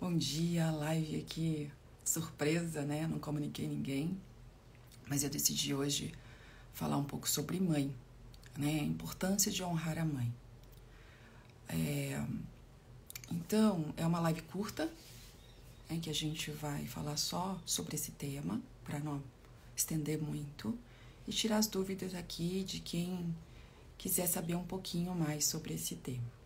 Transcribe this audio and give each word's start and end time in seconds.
Bom 0.00 0.16
dia, 0.16 0.70
live 0.70 1.20
aqui 1.20 1.70
surpresa, 2.02 2.80
né? 2.80 3.06
Não 3.06 3.18
comuniquei 3.18 3.68
ninguém, 3.68 4.18
mas 5.06 5.22
eu 5.22 5.28
decidi 5.28 5.74
hoje 5.74 6.14
falar 6.72 6.96
um 6.96 7.04
pouco 7.04 7.28
sobre 7.28 7.60
mãe, 7.60 7.94
né? 8.56 8.80
A 8.80 8.84
importância 8.84 9.52
de 9.52 9.62
honrar 9.62 9.98
a 9.98 10.04
mãe. 10.06 10.32
É... 11.68 12.24
Então, 13.30 13.92
é 13.94 14.06
uma 14.06 14.20
live 14.20 14.40
curta, 14.40 14.90
né, 15.90 15.98
que 16.00 16.08
a 16.08 16.14
gente 16.14 16.50
vai 16.50 16.86
falar 16.86 17.18
só 17.18 17.60
sobre 17.66 17.94
esse 17.94 18.12
tema, 18.12 18.58
para 18.82 18.98
não 19.00 19.22
estender 19.76 20.18
muito, 20.18 20.78
e 21.28 21.30
tirar 21.30 21.58
as 21.58 21.66
dúvidas 21.66 22.14
aqui 22.14 22.64
de 22.64 22.80
quem 22.80 23.36
quiser 23.98 24.26
saber 24.26 24.54
um 24.54 24.64
pouquinho 24.64 25.14
mais 25.14 25.44
sobre 25.44 25.74
esse 25.74 25.94
tema. 25.94 26.39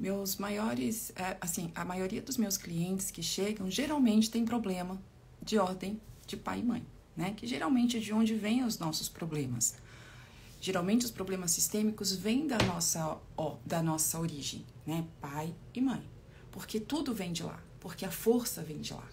Meus 0.00 0.36
maiores, 0.36 1.12
é, 1.14 1.36
assim, 1.42 1.70
a 1.74 1.84
maioria 1.84 2.22
dos 2.22 2.38
meus 2.38 2.56
clientes 2.56 3.10
que 3.10 3.22
chegam 3.22 3.70
geralmente 3.70 4.30
tem 4.30 4.46
problema 4.46 4.98
de 5.42 5.58
ordem 5.58 6.00
de 6.26 6.38
pai 6.38 6.60
e 6.60 6.62
mãe, 6.62 6.86
né? 7.14 7.34
Que 7.36 7.46
geralmente 7.46 7.98
é 7.98 8.00
de 8.00 8.10
onde 8.10 8.34
vêm 8.34 8.64
os 8.64 8.78
nossos 8.78 9.10
problemas. 9.10 9.74
Geralmente 10.58 11.04
os 11.04 11.10
problemas 11.10 11.50
sistêmicos 11.50 12.16
vêm 12.16 12.46
da 12.46 12.56
nossa, 12.66 13.18
ó, 13.36 13.58
da 13.66 13.82
nossa 13.82 14.18
origem, 14.18 14.64
né? 14.86 15.06
Pai 15.20 15.54
e 15.74 15.82
mãe. 15.82 16.02
Porque 16.50 16.80
tudo 16.80 17.12
vem 17.12 17.30
de 17.30 17.42
lá, 17.42 17.62
porque 17.78 18.06
a 18.06 18.10
força 18.10 18.62
vem 18.62 18.80
de 18.80 18.94
lá. 18.94 19.06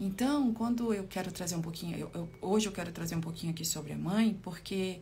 Então, 0.00 0.52
quando 0.52 0.92
eu 0.92 1.06
quero 1.06 1.30
trazer 1.30 1.54
um 1.54 1.62
pouquinho, 1.62 1.96
eu, 1.96 2.10
eu, 2.12 2.28
hoje 2.42 2.66
eu 2.66 2.72
quero 2.72 2.90
trazer 2.90 3.14
um 3.14 3.20
pouquinho 3.20 3.52
aqui 3.52 3.64
sobre 3.64 3.92
a 3.92 3.96
mãe, 3.96 4.36
porque 4.42 5.00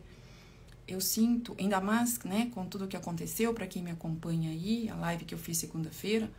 eu 0.87 0.99
sinto, 0.99 1.55
ainda 1.59 1.79
mais 1.79 2.19
né, 2.19 2.49
com 2.53 2.65
tudo 2.65 2.85
o 2.85 2.87
que 2.87 2.97
aconteceu, 2.97 3.53
para 3.53 3.67
quem 3.67 3.81
me 3.81 3.91
acompanha 3.91 4.49
aí, 4.49 4.89
a 4.89 4.95
live 4.95 5.25
que 5.25 5.33
eu 5.33 5.37
fiz 5.37 5.57
segunda-feira 5.57 6.29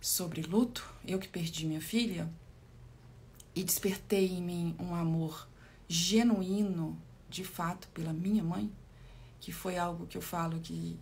sobre 0.00 0.42
luto, 0.42 0.88
eu 1.06 1.18
que 1.18 1.28
perdi 1.28 1.66
minha 1.66 1.80
filha, 1.80 2.28
e 3.54 3.62
despertei 3.62 4.28
em 4.28 4.42
mim 4.42 4.76
um 4.78 4.94
amor 4.94 5.48
genuíno, 5.88 7.00
de 7.28 7.44
fato, 7.44 7.88
pela 7.88 8.12
minha 8.12 8.42
mãe, 8.42 8.70
que 9.40 9.52
foi 9.52 9.76
algo 9.76 10.06
que 10.06 10.16
eu 10.16 10.22
falo 10.22 10.60
que 10.60 10.98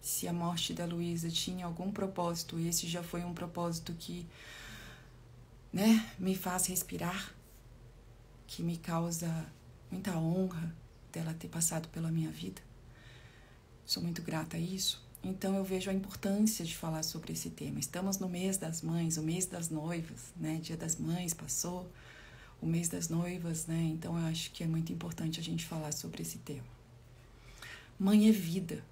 se 0.00 0.28
a 0.28 0.32
morte 0.32 0.72
da 0.72 0.84
Luísa 0.84 1.28
tinha 1.28 1.66
algum 1.66 1.90
propósito, 1.90 2.58
esse 2.60 2.86
já 2.86 3.02
foi 3.02 3.24
um 3.24 3.34
propósito 3.34 3.92
que 3.98 4.26
né, 5.72 6.08
me 6.18 6.36
faz 6.36 6.66
respirar, 6.66 7.34
que 8.46 8.62
me 8.62 8.76
causa 8.76 9.46
muita 9.90 10.16
honra 10.16 10.74
dela 11.16 11.34
ter 11.34 11.48
passado 11.48 11.88
pela 11.88 12.10
minha 12.10 12.30
vida. 12.30 12.60
Sou 13.86 14.02
muito 14.02 14.20
grata 14.20 14.58
a 14.58 14.60
isso. 14.60 15.02
Então 15.24 15.56
eu 15.56 15.64
vejo 15.64 15.90
a 15.90 15.94
importância 15.94 16.62
de 16.62 16.76
falar 16.76 17.02
sobre 17.02 17.32
esse 17.32 17.48
tema. 17.48 17.80
Estamos 17.80 18.18
no 18.18 18.28
mês 18.28 18.58
das 18.58 18.82
mães, 18.82 19.16
o 19.16 19.22
mês 19.22 19.46
das 19.46 19.70
noivas, 19.70 20.34
né? 20.36 20.60
Dia 20.62 20.76
das 20.76 20.96
mães 20.96 21.32
passou, 21.32 21.90
o 22.60 22.66
mês 22.66 22.88
das 22.88 23.08
noivas, 23.08 23.66
né? 23.66 23.80
Então 23.94 24.18
eu 24.18 24.26
acho 24.26 24.50
que 24.50 24.62
é 24.62 24.66
muito 24.66 24.92
importante 24.92 25.40
a 25.40 25.42
gente 25.42 25.64
falar 25.64 25.92
sobre 25.92 26.20
esse 26.20 26.38
tema. 26.38 26.68
Mãe 27.98 28.28
é 28.28 28.32
vida. 28.32 28.84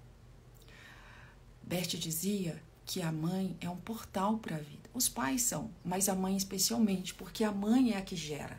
Bert 1.61 1.95
dizia 1.95 2.59
que 2.85 3.01
a 3.01 3.11
mãe 3.11 3.55
é 3.61 3.69
um 3.69 3.77
portal 3.77 4.39
para 4.39 4.55
a 4.55 4.59
vida. 4.59 4.89
Os 4.93 5.07
pais 5.07 5.43
são, 5.43 5.69
mas 5.83 6.09
a 6.09 6.15
mãe 6.15 6.35
especialmente, 6.35 7.13
porque 7.13 7.43
a 7.43 7.51
mãe 7.51 7.93
é 7.93 7.97
a 7.97 8.01
que 8.01 8.15
gera, 8.15 8.57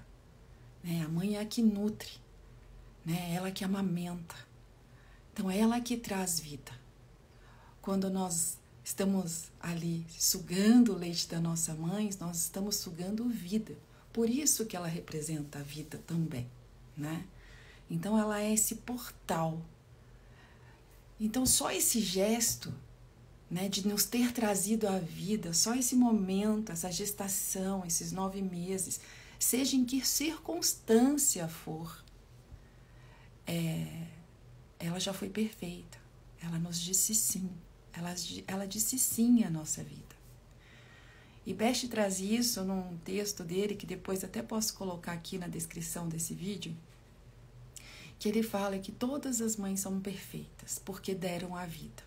né? 0.84 1.02
A 1.04 1.08
mãe 1.08 1.36
é 1.36 1.40
a 1.40 1.44
que 1.44 1.62
nutre 1.62 2.25
né? 3.06 3.32
Ela 3.32 3.52
que 3.52 3.64
amamenta. 3.64 4.34
Então, 5.32 5.48
ela 5.48 5.80
que 5.80 5.96
traz 5.96 6.40
vida. 6.40 6.72
Quando 7.80 8.10
nós 8.10 8.58
estamos 8.84 9.44
ali 9.60 10.04
sugando 10.18 10.92
o 10.92 10.98
leite 10.98 11.28
da 11.28 11.40
nossa 11.40 11.72
mãe, 11.74 12.10
nós 12.18 12.38
estamos 12.38 12.76
sugando 12.76 13.28
vida. 13.28 13.76
Por 14.12 14.28
isso 14.28 14.66
que 14.66 14.76
ela 14.76 14.88
representa 14.88 15.60
a 15.60 15.62
vida 15.62 16.00
também, 16.06 16.48
né? 16.96 17.24
Então, 17.88 18.18
ela 18.18 18.42
é 18.42 18.52
esse 18.52 18.76
portal. 18.76 19.60
Então, 21.20 21.46
só 21.46 21.70
esse 21.70 22.00
gesto 22.00 22.74
né, 23.48 23.68
de 23.68 23.86
nos 23.86 24.04
ter 24.04 24.32
trazido 24.32 24.88
a 24.88 24.98
vida, 24.98 25.52
só 25.54 25.74
esse 25.74 25.94
momento, 25.94 26.72
essa 26.72 26.90
gestação, 26.90 27.84
esses 27.86 28.10
nove 28.10 28.42
meses, 28.42 29.00
seja 29.38 29.76
em 29.76 29.84
que 29.84 30.04
circunstância 30.04 31.46
for, 31.46 32.04
é, 33.46 34.06
ela 34.78 34.98
já 34.98 35.12
foi 35.12 35.30
perfeita. 35.30 35.98
Ela 36.42 36.58
nos 36.58 36.80
disse 36.80 37.14
sim. 37.14 37.50
Ela, 37.92 38.14
ela 38.46 38.66
disse 38.66 38.98
sim 38.98 39.44
à 39.44 39.50
nossa 39.50 39.82
vida. 39.82 40.16
E 41.46 41.54
Best 41.54 41.86
traz 41.88 42.18
isso 42.18 42.64
num 42.64 42.98
texto 42.98 43.44
dele, 43.44 43.76
que 43.76 43.86
depois 43.86 44.24
até 44.24 44.42
posso 44.42 44.74
colocar 44.74 45.12
aqui 45.12 45.38
na 45.38 45.46
descrição 45.46 46.08
desse 46.08 46.34
vídeo, 46.34 46.76
que 48.18 48.28
ele 48.28 48.42
fala 48.42 48.78
que 48.78 48.90
todas 48.90 49.40
as 49.40 49.56
mães 49.56 49.78
são 49.78 50.00
perfeitas, 50.00 50.80
porque 50.84 51.14
deram 51.14 51.54
a 51.54 51.64
vida. 51.64 52.02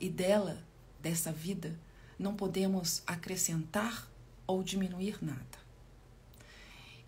E 0.00 0.08
dela, 0.08 0.64
dessa 0.98 1.30
vida, 1.30 1.78
não 2.18 2.34
podemos 2.34 3.02
acrescentar 3.06 4.10
ou 4.46 4.62
diminuir 4.62 5.18
nada. 5.22 5.63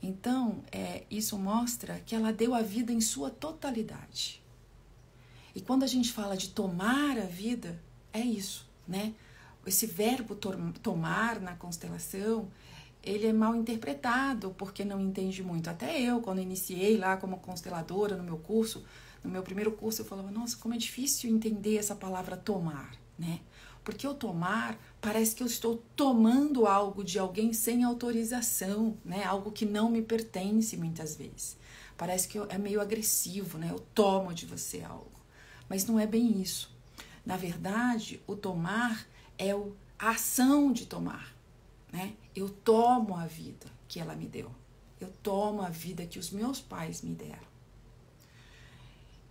Então, 0.02 0.62
é, 0.70 1.04
isso 1.10 1.38
mostra 1.38 2.00
que 2.04 2.14
ela 2.14 2.32
deu 2.32 2.54
a 2.54 2.62
vida 2.62 2.92
em 2.92 3.00
sua 3.00 3.30
totalidade. 3.30 4.42
E 5.54 5.60
quando 5.60 5.82
a 5.84 5.86
gente 5.86 6.12
fala 6.12 6.36
de 6.36 6.50
tomar 6.50 7.18
a 7.18 7.24
vida, 7.24 7.80
é 8.12 8.20
isso, 8.20 8.68
né? 8.86 9.14
Esse 9.66 9.86
verbo 9.86 10.36
tomar 10.36 11.40
na 11.40 11.56
constelação, 11.56 12.48
ele 13.02 13.26
é 13.26 13.32
mal 13.32 13.54
interpretado 13.54 14.54
porque 14.58 14.84
não 14.84 15.00
entende 15.00 15.42
muito. 15.42 15.68
Até 15.68 16.00
eu, 16.00 16.20
quando 16.20 16.40
iniciei 16.40 16.96
lá 16.96 17.16
como 17.16 17.38
consteladora 17.38 18.16
no 18.16 18.22
meu 18.22 18.36
curso, 18.36 18.84
no 19.24 19.30
meu 19.30 19.42
primeiro 19.42 19.72
curso, 19.72 20.02
eu 20.02 20.06
falava: 20.06 20.30
nossa, 20.30 20.56
como 20.56 20.74
é 20.74 20.76
difícil 20.76 21.30
entender 21.30 21.76
essa 21.78 21.94
palavra 21.94 22.36
tomar, 22.36 22.94
né? 23.18 23.40
Porque 23.86 24.04
o 24.04 24.14
tomar 24.14 24.76
parece 25.00 25.36
que 25.36 25.44
eu 25.44 25.46
estou 25.46 25.80
tomando 25.94 26.66
algo 26.66 27.04
de 27.04 27.20
alguém 27.20 27.52
sem 27.52 27.84
autorização, 27.84 28.98
né? 29.04 29.22
Algo 29.22 29.52
que 29.52 29.64
não 29.64 29.88
me 29.88 30.02
pertence 30.02 30.76
muitas 30.76 31.14
vezes. 31.14 31.56
Parece 31.96 32.26
que 32.26 32.36
é 32.36 32.58
meio 32.58 32.80
agressivo, 32.80 33.58
né? 33.58 33.68
Eu 33.70 33.78
tomo 33.94 34.34
de 34.34 34.44
você 34.44 34.82
algo. 34.82 35.12
Mas 35.68 35.86
não 35.86 36.00
é 36.00 36.06
bem 36.06 36.42
isso. 36.42 36.68
Na 37.24 37.36
verdade, 37.36 38.20
o 38.26 38.34
tomar 38.34 39.06
é 39.38 39.52
a 39.52 40.10
ação 40.10 40.72
de 40.72 40.86
tomar, 40.86 41.32
né? 41.92 42.14
Eu 42.34 42.48
tomo 42.48 43.14
a 43.14 43.24
vida 43.24 43.66
que 43.86 44.00
ela 44.00 44.16
me 44.16 44.26
deu. 44.26 44.50
Eu 45.00 45.12
tomo 45.22 45.62
a 45.62 45.68
vida 45.68 46.04
que 46.04 46.18
os 46.18 46.32
meus 46.32 46.60
pais 46.60 47.02
me 47.02 47.14
deram. 47.14 47.55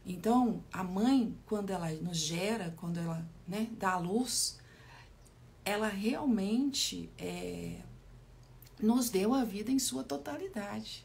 Então, 0.06 0.64
a 0.72 0.84
mãe, 0.84 1.36
quando 1.48 1.72
ela 1.72 1.90
nos 1.90 2.18
gera, 2.18 2.74
quando 2.78 3.00
ela 3.00 3.26
né, 3.48 3.68
dá 3.72 3.94
a 3.94 3.98
luz, 3.98 4.60
ela 5.64 5.88
realmente 5.88 7.10
é, 7.18 7.80
nos 8.80 9.10
deu 9.10 9.34
a 9.34 9.44
vida 9.44 9.72
em 9.72 9.80
sua 9.80 10.04
totalidade. 10.04 11.04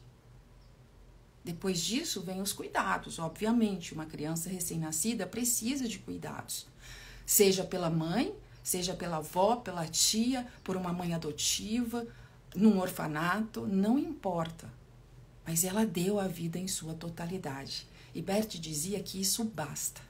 Depois 1.43 1.81
disso, 1.81 2.21
vem 2.21 2.41
os 2.41 2.53
cuidados. 2.53 3.17
Obviamente, 3.17 3.93
uma 3.93 4.05
criança 4.05 4.49
recém-nascida 4.49 5.25
precisa 5.25 5.87
de 5.87 5.97
cuidados, 5.97 6.67
seja 7.25 7.63
pela 7.63 7.89
mãe, 7.89 8.35
seja 8.63 8.93
pela 8.93 9.17
avó, 9.17 9.55
pela 9.55 9.87
tia, 9.87 10.47
por 10.63 10.77
uma 10.77 10.93
mãe 10.93 11.15
adotiva, 11.15 12.05
num 12.55 12.79
orfanato, 12.79 13.65
não 13.65 13.97
importa. 13.97 14.71
Mas 15.43 15.63
ela 15.63 15.85
deu 15.85 16.19
a 16.19 16.27
vida 16.27 16.59
em 16.59 16.67
sua 16.67 16.93
totalidade. 16.93 17.87
E 18.13 18.21
Bert 18.21 18.59
dizia 18.59 19.01
que 19.01 19.19
isso 19.19 19.43
basta. 19.43 20.01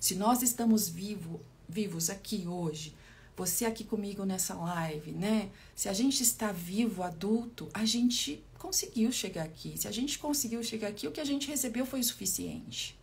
Se 0.00 0.14
nós 0.14 0.42
estamos 0.42 0.88
vivo, 0.88 1.40
vivos 1.68 2.10
aqui 2.10 2.46
hoje, 2.46 2.94
você 3.36 3.64
aqui 3.64 3.84
comigo 3.84 4.24
nessa 4.24 4.54
live, 4.54 5.12
né? 5.12 5.50
Se 5.74 5.88
a 5.88 5.92
gente 5.92 6.22
está 6.22 6.50
vivo, 6.50 7.02
adulto, 7.02 7.68
a 7.72 7.84
gente 7.84 8.42
conseguiu 8.58 9.12
chegar 9.12 9.44
aqui. 9.44 9.74
Se 9.76 9.86
a 9.86 9.92
gente 9.92 10.18
conseguiu 10.18 10.62
chegar 10.62 10.88
aqui, 10.88 11.06
o 11.06 11.12
que 11.12 11.20
a 11.20 11.24
gente 11.24 11.48
recebeu 11.48 11.86
foi 11.86 12.00
o 12.00 12.04
suficiente. 12.04 12.98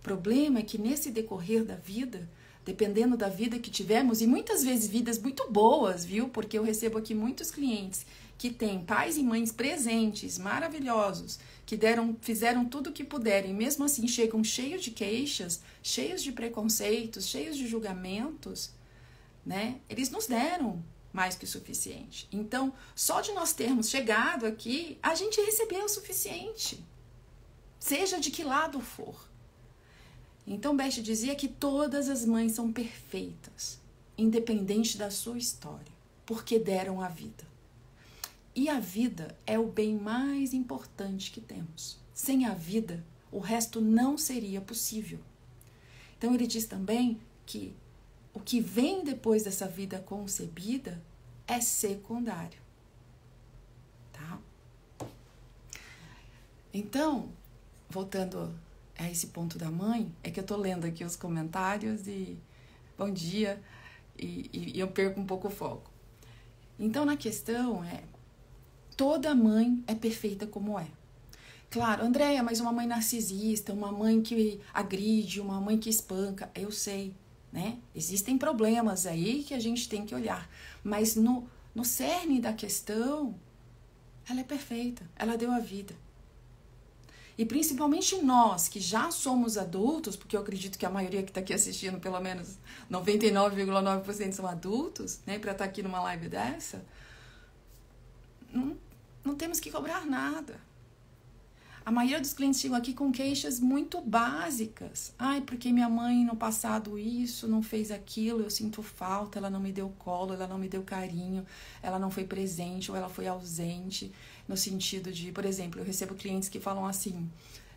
O 0.00 0.02
problema 0.02 0.60
é 0.60 0.62
que 0.62 0.78
nesse 0.78 1.10
decorrer 1.10 1.64
da 1.64 1.76
vida, 1.76 2.28
dependendo 2.64 3.16
da 3.16 3.28
vida 3.28 3.58
que 3.58 3.70
tivemos, 3.70 4.20
e 4.20 4.26
muitas 4.26 4.64
vezes 4.64 4.88
vidas 4.88 5.18
muito 5.18 5.50
boas, 5.50 6.04
viu? 6.04 6.28
Porque 6.28 6.58
eu 6.58 6.62
recebo 6.62 6.98
aqui 6.98 7.14
muitos 7.14 7.50
clientes 7.50 8.06
que 8.36 8.50
têm 8.50 8.84
pais 8.84 9.16
e 9.16 9.22
mães 9.22 9.52
presentes, 9.52 10.38
maravilhosos, 10.38 11.38
que 11.64 11.76
deram, 11.76 12.16
fizeram 12.20 12.64
tudo 12.64 12.90
o 12.90 12.92
que 12.92 13.04
puderem, 13.04 13.54
mesmo 13.54 13.84
assim 13.84 14.08
chegam 14.08 14.42
cheios 14.42 14.82
de 14.82 14.90
queixas, 14.90 15.62
cheios 15.82 16.22
de 16.22 16.32
preconceitos, 16.32 17.26
cheios 17.26 17.56
de 17.56 17.66
julgamentos, 17.66 18.70
né? 19.44 19.80
Eles 19.88 20.10
nos 20.10 20.26
deram 20.26 20.82
mais 21.12 21.36
que 21.36 21.44
o 21.44 21.48
suficiente. 21.48 22.28
Então, 22.32 22.72
só 22.94 23.20
de 23.20 23.32
nós 23.32 23.52
termos 23.52 23.88
chegado 23.88 24.46
aqui, 24.46 24.98
a 25.02 25.14
gente 25.14 25.40
recebeu 25.40 25.84
o 25.84 25.88
suficiente. 25.88 26.84
Seja 27.78 28.18
de 28.18 28.30
que 28.30 28.42
lado 28.42 28.80
for. 28.80 29.28
Então, 30.46 30.76
Beth 30.76 31.00
dizia 31.02 31.34
que 31.34 31.48
todas 31.48 32.08
as 32.08 32.24
mães 32.24 32.52
são 32.52 32.72
perfeitas. 32.72 33.82
independente 34.16 34.96
da 34.96 35.10
sua 35.10 35.36
história, 35.36 35.92
porque 36.24 36.56
deram 36.56 37.00
a 37.00 37.08
vida. 37.08 37.44
E 38.54 38.68
a 38.68 38.78
vida 38.78 39.36
é 39.44 39.58
o 39.58 39.66
bem 39.66 39.96
mais 39.96 40.54
importante 40.54 41.32
que 41.32 41.40
temos. 41.40 41.98
Sem 42.12 42.46
a 42.46 42.54
vida, 42.54 43.04
o 43.32 43.40
resto 43.40 43.80
não 43.80 44.16
seria 44.16 44.60
possível. 44.60 45.18
Então 46.16 46.32
ele 46.32 46.46
diz 46.46 46.66
também 46.66 47.20
que 47.44 47.74
o 48.32 48.38
que 48.38 48.60
vem 48.60 49.02
depois 49.02 49.42
dessa 49.42 49.66
vida 49.66 49.98
concebida 49.98 51.02
é 51.46 51.60
secundário. 51.60 52.58
Tá? 54.12 54.38
Então, 56.72 57.28
voltando 57.90 58.54
a 58.98 59.10
esse 59.10 59.28
ponto 59.28 59.58
da 59.58 59.70
mãe, 59.70 60.12
é 60.22 60.30
que 60.30 60.38
eu 60.38 60.44
tô 60.44 60.56
lendo 60.56 60.84
aqui 60.86 61.04
os 61.04 61.16
comentários 61.16 62.06
e 62.06 62.38
bom 62.96 63.10
dia, 63.10 63.60
e, 64.18 64.50
e, 64.52 64.76
e 64.76 64.80
eu 64.80 64.88
perco 64.88 65.20
um 65.20 65.26
pouco 65.26 65.48
o 65.48 65.50
foco. 65.50 65.90
Então, 66.78 67.04
na 67.04 67.16
questão 67.16 67.84
é 67.84 68.02
Toda 68.96 69.34
mãe 69.34 69.82
é 69.88 69.94
perfeita 69.94 70.46
como 70.46 70.78
é. 70.78 70.86
Claro, 71.68 72.04
Andréia, 72.04 72.44
mas 72.44 72.60
uma 72.60 72.72
mãe 72.72 72.86
narcisista, 72.86 73.72
uma 73.72 73.90
mãe 73.90 74.22
que 74.22 74.60
agride, 74.72 75.40
uma 75.40 75.60
mãe 75.60 75.76
que 75.76 75.90
espanca, 75.90 76.48
eu 76.54 76.70
sei, 76.70 77.12
né? 77.52 77.78
Existem 77.92 78.38
problemas 78.38 79.04
aí 79.04 79.42
que 79.42 79.52
a 79.52 79.58
gente 79.58 79.88
tem 79.88 80.06
que 80.06 80.14
olhar. 80.14 80.48
Mas 80.84 81.16
no, 81.16 81.48
no 81.74 81.84
cerne 81.84 82.40
da 82.40 82.52
questão, 82.52 83.34
ela 84.28 84.40
é 84.40 84.44
perfeita, 84.44 85.02
ela 85.16 85.36
deu 85.36 85.50
a 85.50 85.58
vida. 85.58 85.96
E 87.36 87.44
principalmente 87.44 88.16
nós 88.22 88.68
que 88.68 88.78
já 88.78 89.10
somos 89.10 89.58
adultos, 89.58 90.14
porque 90.14 90.36
eu 90.36 90.40
acredito 90.40 90.78
que 90.78 90.86
a 90.86 90.90
maioria 90.90 91.22
que 91.22 91.30
está 91.30 91.40
aqui 91.40 91.52
assistindo, 91.52 91.98
pelo 91.98 92.20
menos 92.20 92.58
99,9% 92.90 94.32
são 94.32 94.46
adultos, 94.46 95.20
né, 95.26 95.38
para 95.38 95.52
estar 95.52 95.64
tá 95.64 95.70
aqui 95.70 95.82
numa 95.82 96.00
live 96.02 96.28
dessa, 96.28 96.84
não, 98.52 98.76
não 99.24 99.34
temos 99.34 99.58
que 99.58 99.70
cobrar 99.70 100.06
nada. 100.06 100.60
A 101.86 101.90
maioria 101.90 102.18
dos 102.18 102.32
clientes 102.32 102.60
chegam 102.60 102.78
aqui 102.78 102.94
com 102.94 103.12
queixas 103.12 103.60
muito 103.60 104.00
básicas. 104.00 105.12
Ai, 105.18 105.42
porque 105.42 105.70
minha 105.70 105.88
mãe 105.88 106.24
no 106.24 106.34
passado 106.34 106.98
isso, 106.98 107.46
não 107.46 107.62
fez 107.62 107.90
aquilo, 107.90 108.40
eu 108.40 108.48
sinto 108.48 108.82
falta, 108.82 109.38
ela 109.38 109.50
não 109.50 109.60
me 109.60 109.70
deu 109.70 109.92
colo, 109.98 110.32
ela 110.32 110.46
não 110.46 110.56
me 110.56 110.66
deu 110.66 110.82
carinho, 110.82 111.44
ela 111.82 111.98
não 111.98 112.10
foi 112.10 112.24
presente 112.24 112.90
ou 112.90 112.96
ela 112.96 113.10
foi 113.10 113.26
ausente. 113.26 114.10
No 114.46 114.56
sentido 114.56 115.10
de, 115.10 115.32
por 115.32 115.44
exemplo, 115.44 115.80
eu 115.80 115.84
recebo 115.84 116.14
clientes 116.14 116.48
que 116.48 116.60
falam 116.60 116.86
assim: 116.86 117.30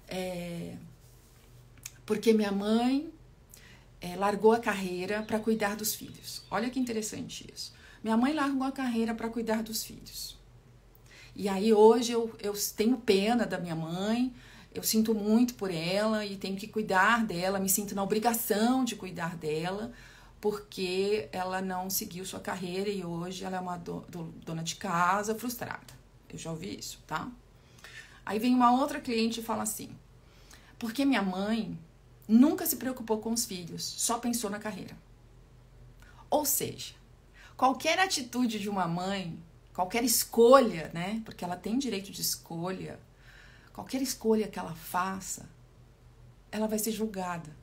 é, 0.07 0.75
porque 2.05 2.33
minha 2.33 2.51
mãe 2.51 3.11
é, 4.01 4.15
largou 4.15 4.53
a 4.53 4.59
carreira 4.59 5.23
para 5.23 5.39
cuidar 5.39 5.75
dos 5.75 5.95
filhos. 5.95 6.43
Olha 6.49 6.69
que 6.69 6.79
interessante 6.79 7.45
isso. 7.53 7.73
Minha 8.03 8.17
mãe 8.17 8.33
largou 8.33 8.63
a 8.63 8.71
carreira 8.71 9.13
para 9.13 9.29
cuidar 9.29 9.63
dos 9.63 9.83
filhos. 9.83 10.37
E 11.35 11.47
aí 11.49 11.73
hoje 11.73 12.11
eu, 12.11 12.33
eu 12.39 12.53
tenho 12.75 12.97
pena 12.97 13.45
da 13.45 13.59
minha 13.59 13.75
mãe, 13.75 14.33
eu 14.73 14.81
sinto 14.83 15.13
muito 15.13 15.53
por 15.55 15.71
ela 15.71 16.25
e 16.25 16.35
tenho 16.35 16.55
que 16.55 16.67
cuidar 16.67 17.25
dela, 17.25 17.59
me 17.59 17.69
sinto 17.69 17.93
na 17.93 18.03
obrigação 18.03 18.83
de 18.83 18.95
cuidar 18.95 19.35
dela, 19.35 19.91
porque 20.39 21.29
ela 21.31 21.61
não 21.61 21.89
seguiu 21.89 22.25
sua 22.25 22.39
carreira 22.39 22.89
e 22.89 23.03
hoje 23.03 23.43
ela 23.43 23.57
é 23.57 23.59
uma 23.59 23.77
do, 23.77 24.01
do, 24.09 24.23
dona 24.45 24.63
de 24.63 24.75
casa 24.75 25.35
frustrada. 25.35 25.96
Eu 26.31 26.37
já 26.37 26.51
ouvi 26.51 26.77
isso, 26.77 26.99
tá? 27.07 27.29
Aí 28.25 28.39
vem 28.39 28.53
uma 28.53 28.71
outra 28.71 28.99
cliente 28.99 29.39
e 29.39 29.43
fala 29.43 29.63
assim: 29.63 29.95
porque 30.77 31.05
minha 31.05 31.21
mãe 31.21 31.77
nunca 32.27 32.65
se 32.65 32.75
preocupou 32.75 33.19
com 33.19 33.31
os 33.31 33.45
filhos, 33.45 33.83
só 33.83 34.19
pensou 34.19 34.49
na 34.49 34.59
carreira. 34.59 34.95
Ou 36.29 36.45
seja, 36.45 36.93
qualquer 37.55 37.99
atitude 37.99 38.59
de 38.59 38.69
uma 38.69 38.87
mãe 38.87 39.39
qualquer 39.77 40.03
escolha, 40.03 40.89
né? 40.91 41.21
Porque 41.23 41.45
ela 41.45 41.55
tem 41.55 41.77
direito 41.77 42.11
de 42.11 42.19
escolha. 42.19 42.99
Qualquer 43.71 44.01
escolha 44.01 44.47
que 44.47 44.57
ela 44.57 44.73
faça, 44.73 45.47
ela 46.51 46.67
vai 46.67 46.79
ser 46.79 46.91
julgada. 46.91 47.55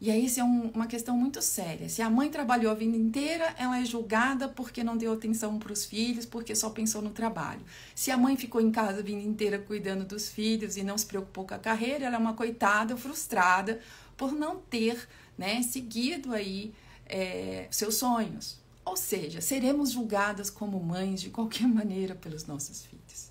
E 0.00 0.12
aí 0.12 0.26
isso 0.26 0.38
é 0.38 0.44
um, 0.44 0.70
uma 0.70 0.86
questão 0.86 1.16
muito 1.16 1.42
séria. 1.42 1.88
Se 1.88 2.00
a 2.00 2.08
mãe 2.08 2.30
trabalhou 2.30 2.70
a 2.70 2.74
vida 2.74 2.96
inteira, 2.96 3.52
ela 3.58 3.80
é 3.80 3.84
julgada 3.84 4.48
porque 4.48 4.84
não 4.84 4.96
deu 4.96 5.12
atenção 5.12 5.58
para 5.58 5.72
os 5.72 5.84
filhos, 5.84 6.24
porque 6.24 6.54
só 6.54 6.70
pensou 6.70 7.02
no 7.02 7.10
trabalho. 7.10 7.60
Se 7.96 8.12
a 8.12 8.16
mãe 8.16 8.36
ficou 8.36 8.60
em 8.60 8.70
casa 8.70 9.00
a 9.00 9.02
vida 9.02 9.20
inteira 9.20 9.58
cuidando 9.58 10.04
dos 10.04 10.28
filhos 10.28 10.76
e 10.76 10.84
não 10.84 10.96
se 10.96 11.04
preocupou 11.04 11.44
com 11.44 11.54
a 11.54 11.58
carreira, 11.58 12.06
ela 12.06 12.14
é 12.14 12.18
uma 12.18 12.34
coitada 12.34 12.96
frustrada 12.96 13.80
por 14.16 14.32
não 14.32 14.56
ter 14.56 15.08
né, 15.36 15.62
seguido 15.62 16.32
aí 16.32 16.72
é, 17.06 17.66
seus 17.70 17.96
sonhos. 17.96 18.58
Ou 18.84 18.96
seja, 18.96 19.40
seremos 19.40 19.90
julgadas 19.90 20.48
como 20.48 20.78
mães 20.78 21.20
de 21.20 21.30
qualquer 21.30 21.66
maneira 21.68 22.14
pelos 22.14 22.46
nossos 22.46 22.86
filhos. 22.86 23.30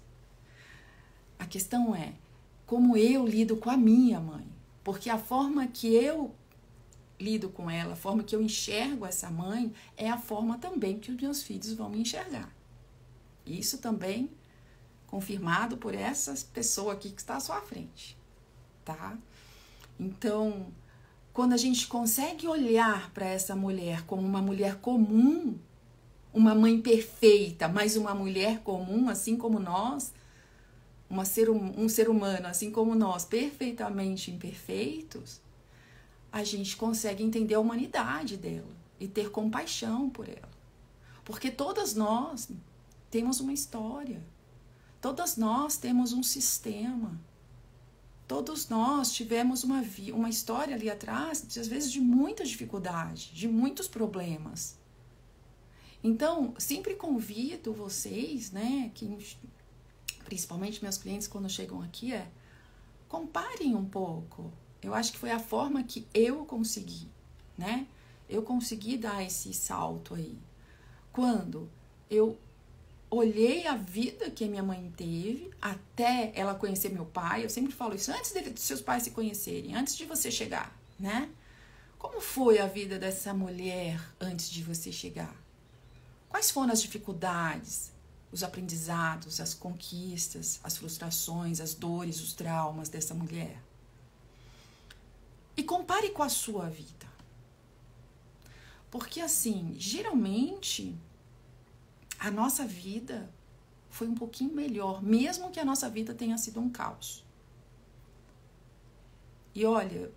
A 1.40 1.46
questão 1.46 1.96
é 1.96 2.14
como 2.66 2.98
eu 2.98 3.26
lido 3.26 3.56
com 3.56 3.70
a 3.70 3.78
minha 3.78 4.20
mãe, 4.20 4.46
porque 4.84 5.10
a 5.10 5.18
forma 5.18 5.66
que 5.68 5.88
eu 5.88 6.36
lido 7.20 7.50
com 7.50 7.70
ela, 7.70 7.94
a 7.94 7.96
forma 7.96 8.24
que 8.24 8.36
eu 8.36 8.42
enxergo 8.42 9.06
essa 9.06 9.30
mãe, 9.30 9.74
é 9.96 10.10
a 10.10 10.18
forma 10.18 10.58
também 10.58 11.00
que 11.00 11.12
os 11.12 11.20
meus 11.20 11.42
filhos 11.42 11.74
vão 11.74 11.90
me 11.90 12.00
enxergar. 12.00 12.54
Isso 13.46 13.80
também 13.80 14.30
confirmado 15.08 15.78
por 15.78 15.96
essa 15.96 16.36
pessoa 16.54 16.94
aqui 16.94 17.10
que 17.10 17.22
está 17.22 17.38
à 17.38 17.40
sua 17.40 17.62
frente, 17.62 18.18
tá? 18.84 19.18
Então, 20.00 20.68
quando 21.34 21.54
a 21.54 21.58
gente 21.58 21.88
consegue 21.88 22.48
olhar 22.48 23.10
para 23.12 23.26
essa 23.26 23.56
mulher 23.56 24.06
como 24.06 24.22
uma 24.22 24.42
mulher 24.42 24.76
comum, 24.76 25.58
uma 26.34 26.54
mãe 26.54 26.80
perfeita, 26.82 27.68
mas 27.68 27.96
uma 27.96 28.14
mulher 28.14 28.60
comum, 28.60 29.10
assim 29.10 29.38
como 29.38 29.60
nós, 29.60 30.14
uma 31.10 31.26
ser, 31.26 31.50
um 31.50 31.88
ser 31.88 32.10
humano, 32.10 32.48
assim 32.48 32.70
como 32.70 32.94
nós, 32.94 33.24
perfeitamente 33.24 34.30
imperfeitos, 34.30 35.42
a 36.40 36.44
gente 36.44 36.76
consegue 36.76 37.24
entender 37.24 37.56
a 37.56 37.60
humanidade 37.60 38.38
dela 38.38 38.76
e 39.00 39.08
ter 39.08 39.32
compaixão 39.32 40.10
por 40.10 40.28
ela. 40.28 40.50
Porque 41.24 41.52
todas 41.52 41.94
nós 41.94 42.50
temos 43.10 43.40
uma 43.40 43.54
história, 43.54 44.22
todas 45.02 45.38
nós 45.38 45.78
temos 45.78 46.14
um 46.14 46.24
sistema, 46.24 47.20
Todos 48.28 48.68
nós 48.68 49.14
tivemos 49.14 49.64
uma, 49.64 49.82
uma 50.14 50.30
história 50.30 50.76
ali 50.76 50.90
atrás, 50.90 51.46
às 51.58 51.68
vezes, 51.68 51.90
de 51.90 52.02
muita 52.02 52.44
dificuldade, 52.44 53.32
de 53.34 53.48
muitos 53.48 53.88
problemas. 53.88 54.78
Então, 56.04 56.54
sempre 56.58 56.96
convido 56.96 57.74
vocês, 57.74 58.52
né, 58.52 58.92
que 58.94 59.18
principalmente 60.26 60.84
meus 60.84 60.98
clientes 60.98 61.26
quando 61.26 61.50
chegam 61.50 61.82
aqui, 61.82 62.14
é 62.14 62.30
comparem 63.08 63.74
um 63.76 63.86
pouco. 63.86 64.52
Eu 64.82 64.94
acho 64.94 65.12
que 65.12 65.18
foi 65.18 65.32
a 65.32 65.40
forma 65.40 65.84
que 65.84 66.08
eu 66.14 66.46
consegui, 66.46 67.08
né? 67.58 67.88
Eu 68.30 68.44
consegui 68.44 68.98
dar 68.98 69.24
esse 69.24 69.54
salto 69.54 70.14
aí. 70.14 70.38
Quando 71.12 71.70
eu 72.10 72.38
olhei 73.10 73.66
a 73.68 73.76
vida 73.76 74.30
que 74.30 74.44
a 74.44 74.48
minha 74.48 74.64
mãe 74.64 74.92
teve 74.96 75.50
até 75.62 76.32
ela 76.36 76.54
conhecer 76.54 76.90
meu 76.90 77.06
pai. 77.06 77.44
Eu 77.44 77.50
sempre 77.50 77.74
falo 77.74 77.96
isso 77.96 78.12
antes 78.12 78.34
de 78.34 78.60
seus 78.60 78.82
pais 78.82 79.04
se 79.04 79.12
conhecerem, 79.12 79.76
antes 79.76 79.96
de 79.96 80.06
você 80.06 80.30
chegar, 80.30 80.78
né? 81.00 81.30
Como 81.98 82.22
foi 82.22 82.60
a 82.60 82.68
vida 82.68 83.00
dessa 83.00 83.34
mulher 83.34 84.00
antes 84.20 84.50
de 84.50 84.62
você 84.62 84.92
chegar? 84.92 85.36
Quais 86.30 86.52
foram 86.52 86.74
as 86.74 86.82
dificuldades, 86.82 87.92
os 88.32 88.44
aprendizados, 88.44 89.40
as 89.40 89.54
conquistas, 89.54 90.60
as 90.64 90.78
frustrações, 90.78 91.60
as 91.60 91.74
dores, 91.74 92.22
os 92.22 92.34
traumas 92.34 92.90
dessa 92.90 93.16
mulher? 93.16 93.58
E 95.58 95.64
compare 95.64 96.12
com 96.12 96.24
a 96.24 96.30
sua 96.30 96.70
vida. 96.70 97.08
Porque 98.90 99.20
assim, 99.20 99.76
geralmente 99.78 100.96
a 102.20 102.32
nossa 102.32 102.66
vida 102.66 103.30
foi 103.90 104.08
um 104.08 104.16
pouquinho 104.16 104.54
melhor, 104.54 105.02
mesmo 105.02 105.52
que 105.52 105.60
a 105.60 105.66
nossa 105.66 105.90
vida 105.90 106.14
tenha 106.14 106.38
sido 106.38 106.60
um 106.60 106.70
caos. 106.70 107.26
E 109.54 109.66
olha, 109.66 110.12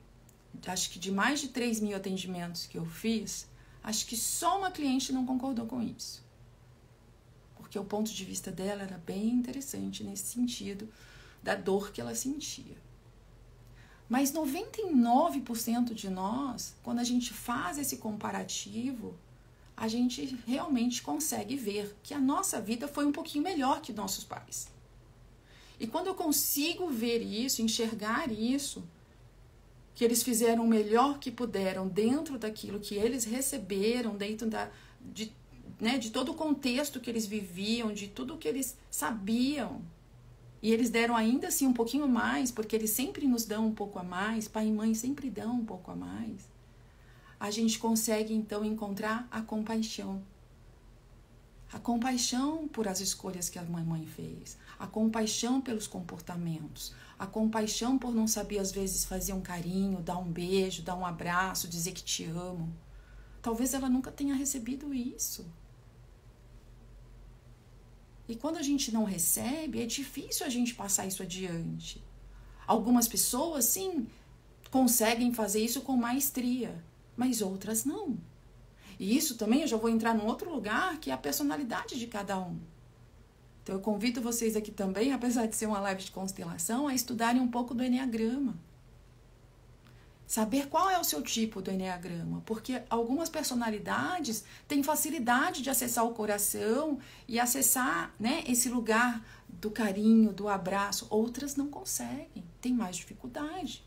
acho 0.67 0.91
que 0.91 0.99
de 0.99 1.11
mais 1.11 1.41
de 1.41 1.49
3 1.49 1.81
mil 1.81 1.97
atendimentos 1.97 2.67
que 2.67 2.77
eu 2.77 2.85
fiz, 2.85 3.49
acho 3.83 4.07
que 4.07 4.17
só 4.17 4.59
uma 4.59 4.71
cliente 4.71 5.13
não 5.13 5.25
concordou 5.25 5.67
com 5.67 5.83
isso. 5.83 6.23
Porque 7.57 7.79
o 7.79 7.85
ponto 7.85 8.13
de 8.13 8.25
vista 8.25 8.51
dela 8.51 8.83
era 8.83 8.99
bem 8.99 9.31
interessante 9.31 10.05
nesse 10.05 10.27
sentido 10.27 10.89
da 11.43 11.55
dor 11.55 11.91
que 11.91 12.01
ela 12.01 12.15
sentia. 12.15 12.77
Mas 14.11 14.33
99% 14.33 15.95
de 15.95 16.11
nós, 16.11 16.75
quando 16.83 16.99
a 16.99 17.05
gente 17.05 17.33
faz 17.33 17.79
esse 17.79 17.99
comparativo, 17.99 19.15
a 19.77 19.87
gente 19.87 20.37
realmente 20.49 21.01
consegue 21.01 21.55
ver 21.55 21.97
que 22.03 22.13
a 22.13 22.19
nossa 22.19 22.61
vida 22.61 22.89
foi 22.89 23.07
um 23.07 23.13
pouquinho 23.13 23.45
melhor 23.45 23.81
que 23.81 23.93
nossos 23.93 24.25
pais. 24.25 24.69
E 25.79 25.87
quando 25.87 26.09
eu 26.09 26.15
consigo 26.17 26.91
ver 26.91 27.23
isso, 27.23 27.63
enxergar 27.63 28.33
isso, 28.33 28.83
que 29.95 30.05
eles 30.05 30.25
fizeram 30.25 30.65
o 30.65 30.69
melhor 30.69 31.21
que 31.21 31.31
puderam 31.31 31.87
dentro 31.87 32.37
daquilo 32.37 32.81
que 32.81 32.97
eles 32.97 33.25
receberam, 33.25 34.17
dentro 34.17 34.51
da, 34.51 34.69
de, 35.01 35.33
né, 35.81 35.99
de 35.99 36.11
todo 36.11 36.33
o 36.33 36.35
contexto 36.35 36.99
que 36.99 37.09
eles 37.09 37.27
viviam, 37.27 37.93
de 37.93 38.09
tudo 38.09 38.37
que 38.37 38.49
eles 38.49 38.77
sabiam. 38.91 39.81
E 40.63 40.71
eles 40.71 40.91
deram 40.91 41.17
ainda 41.17 41.49
assim 41.49 41.67
um 41.67 41.73
pouquinho 41.73 42.07
mais, 42.07 42.51
porque 42.51 42.77
eles 42.77 42.91
sempre 42.91 43.27
nos 43.27 43.45
dão 43.45 43.67
um 43.67 43.75
pouco 43.75 43.99
a 43.99 44.03
mais, 44.03 44.47
pai 44.47 44.67
e 44.67 44.73
mãe 44.73 44.95
sempre 44.95 45.31
dão 45.31 45.57
um 45.57 45.65
pouco 45.65 45.91
a 45.91 45.97
mais. 45.97 46.49
A 47.39 47.51
gente 47.51 47.79
consegue 47.79 48.35
então 48.35 48.65
encontrar 48.65 49.27
a 49.31 49.41
compaixão. 49.41 50.23
A 51.73 51.79
compaixão 51.79 52.69
por 52.69 52.89
as 52.89 53.01
escolhas 53.01 53.49
que 53.49 53.59
a 53.59 53.63
mamãe 53.63 54.05
fez, 54.05 54.59
a 54.79 54.87
compaixão 54.87 55.61
pelos 55.61 55.87
comportamentos, 55.87 56.93
a 57.19 57.27
compaixão 57.27 57.97
por 57.97 58.13
não 58.13 58.27
saber 58.27 58.59
às 58.59 58.73
vezes 58.73 59.05
fazer 59.05 59.33
um 59.33 59.41
carinho, 59.41 60.03
dar 60.03 60.19
um 60.19 60.31
beijo, 60.31 60.83
dar 60.83 60.97
um 60.97 61.07
abraço, 61.07 61.69
dizer 61.69 61.93
que 61.93 62.03
te 62.03 62.25
amo. 62.25 62.69
Talvez 63.41 63.73
ela 63.73 63.89
nunca 63.89 64.11
tenha 64.11 64.35
recebido 64.35 64.93
isso. 64.93 65.47
E 68.31 68.37
quando 68.37 68.59
a 68.59 68.63
gente 68.63 68.93
não 68.93 69.03
recebe, 69.03 69.83
é 69.83 69.87
difícil 69.87 70.47
a 70.47 70.49
gente 70.49 70.73
passar 70.73 71.05
isso 71.05 71.21
adiante. 71.21 72.01
Algumas 72.65 73.09
pessoas, 73.09 73.65
sim, 73.65 74.07
conseguem 74.71 75.35
fazer 75.35 75.61
isso 75.65 75.81
com 75.81 75.97
maestria, 75.97 76.81
mas 77.17 77.43
outras 77.43 77.85
não. 77.85 78.17
E 79.01 79.17
isso 79.17 79.37
também 79.37 79.63
eu 79.63 79.67
já 79.67 79.77
vou 79.77 79.91
entrar 79.91 80.15
num 80.15 80.27
outro 80.27 80.49
lugar, 80.49 81.01
que 81.01 81.11
é 81.11 81.13
a 81.13 81.19
personalidade 81.19 81.99
de 81.99 82.07
cada 82.07 82.39
um. 82.39 82.57
Então 83.65 83.75
eu 83.75 83.81
convido 83.81 84.23
vocês 84.23 84.55
aqui 84.55 84.71
também, 84.71 85.11
apesar 85.13 85.47
de 85.47 85.57
ser 85.57 85.67
uma 85.67 85.81
live 85.81 86.05
de 86.05 86.13
constelação, 86.13 86.87
a 86.87 86.95
estudarem 86.95 87.43
um 87.43 87.49
pouco 87.49 87.75
do 87.75 87.83
Enneagrama. 87.83 88.57
Saber 90.31 90.69
qual 90.69 90.89
é 90.89 90.97
o 90.97 91.03
seu 91.03 91.21
tipo 91.23 91.61
do 91.61 91.73
Enneagrama, 91.73 92.41
porque 92.47 92.83
algumas 92.89 93.29
personalidades 93.29 94.45
têm 94.69 94.81
facilidade 94.81 95.61
de 95.61 95.69
acessar 95.69 96.07
o 96.07 96.15
coração 96.15 97.01
e 97.27 97.41
acessar 97.41 98.15
né, 98.17 98.45
esse 98.47 98.69
lugar 98.69 99.27
do 99.49 99.73
carinho, 99.73 100.33
do 100.33 100.49
abraço, 100.49 101.09
outras 101.11 101.57
não 101.57 101.67
conseguem, 101.67 102.45
têm 102.61 102.73
mais 102.73 102.95
dificuldade. 102.95 103.83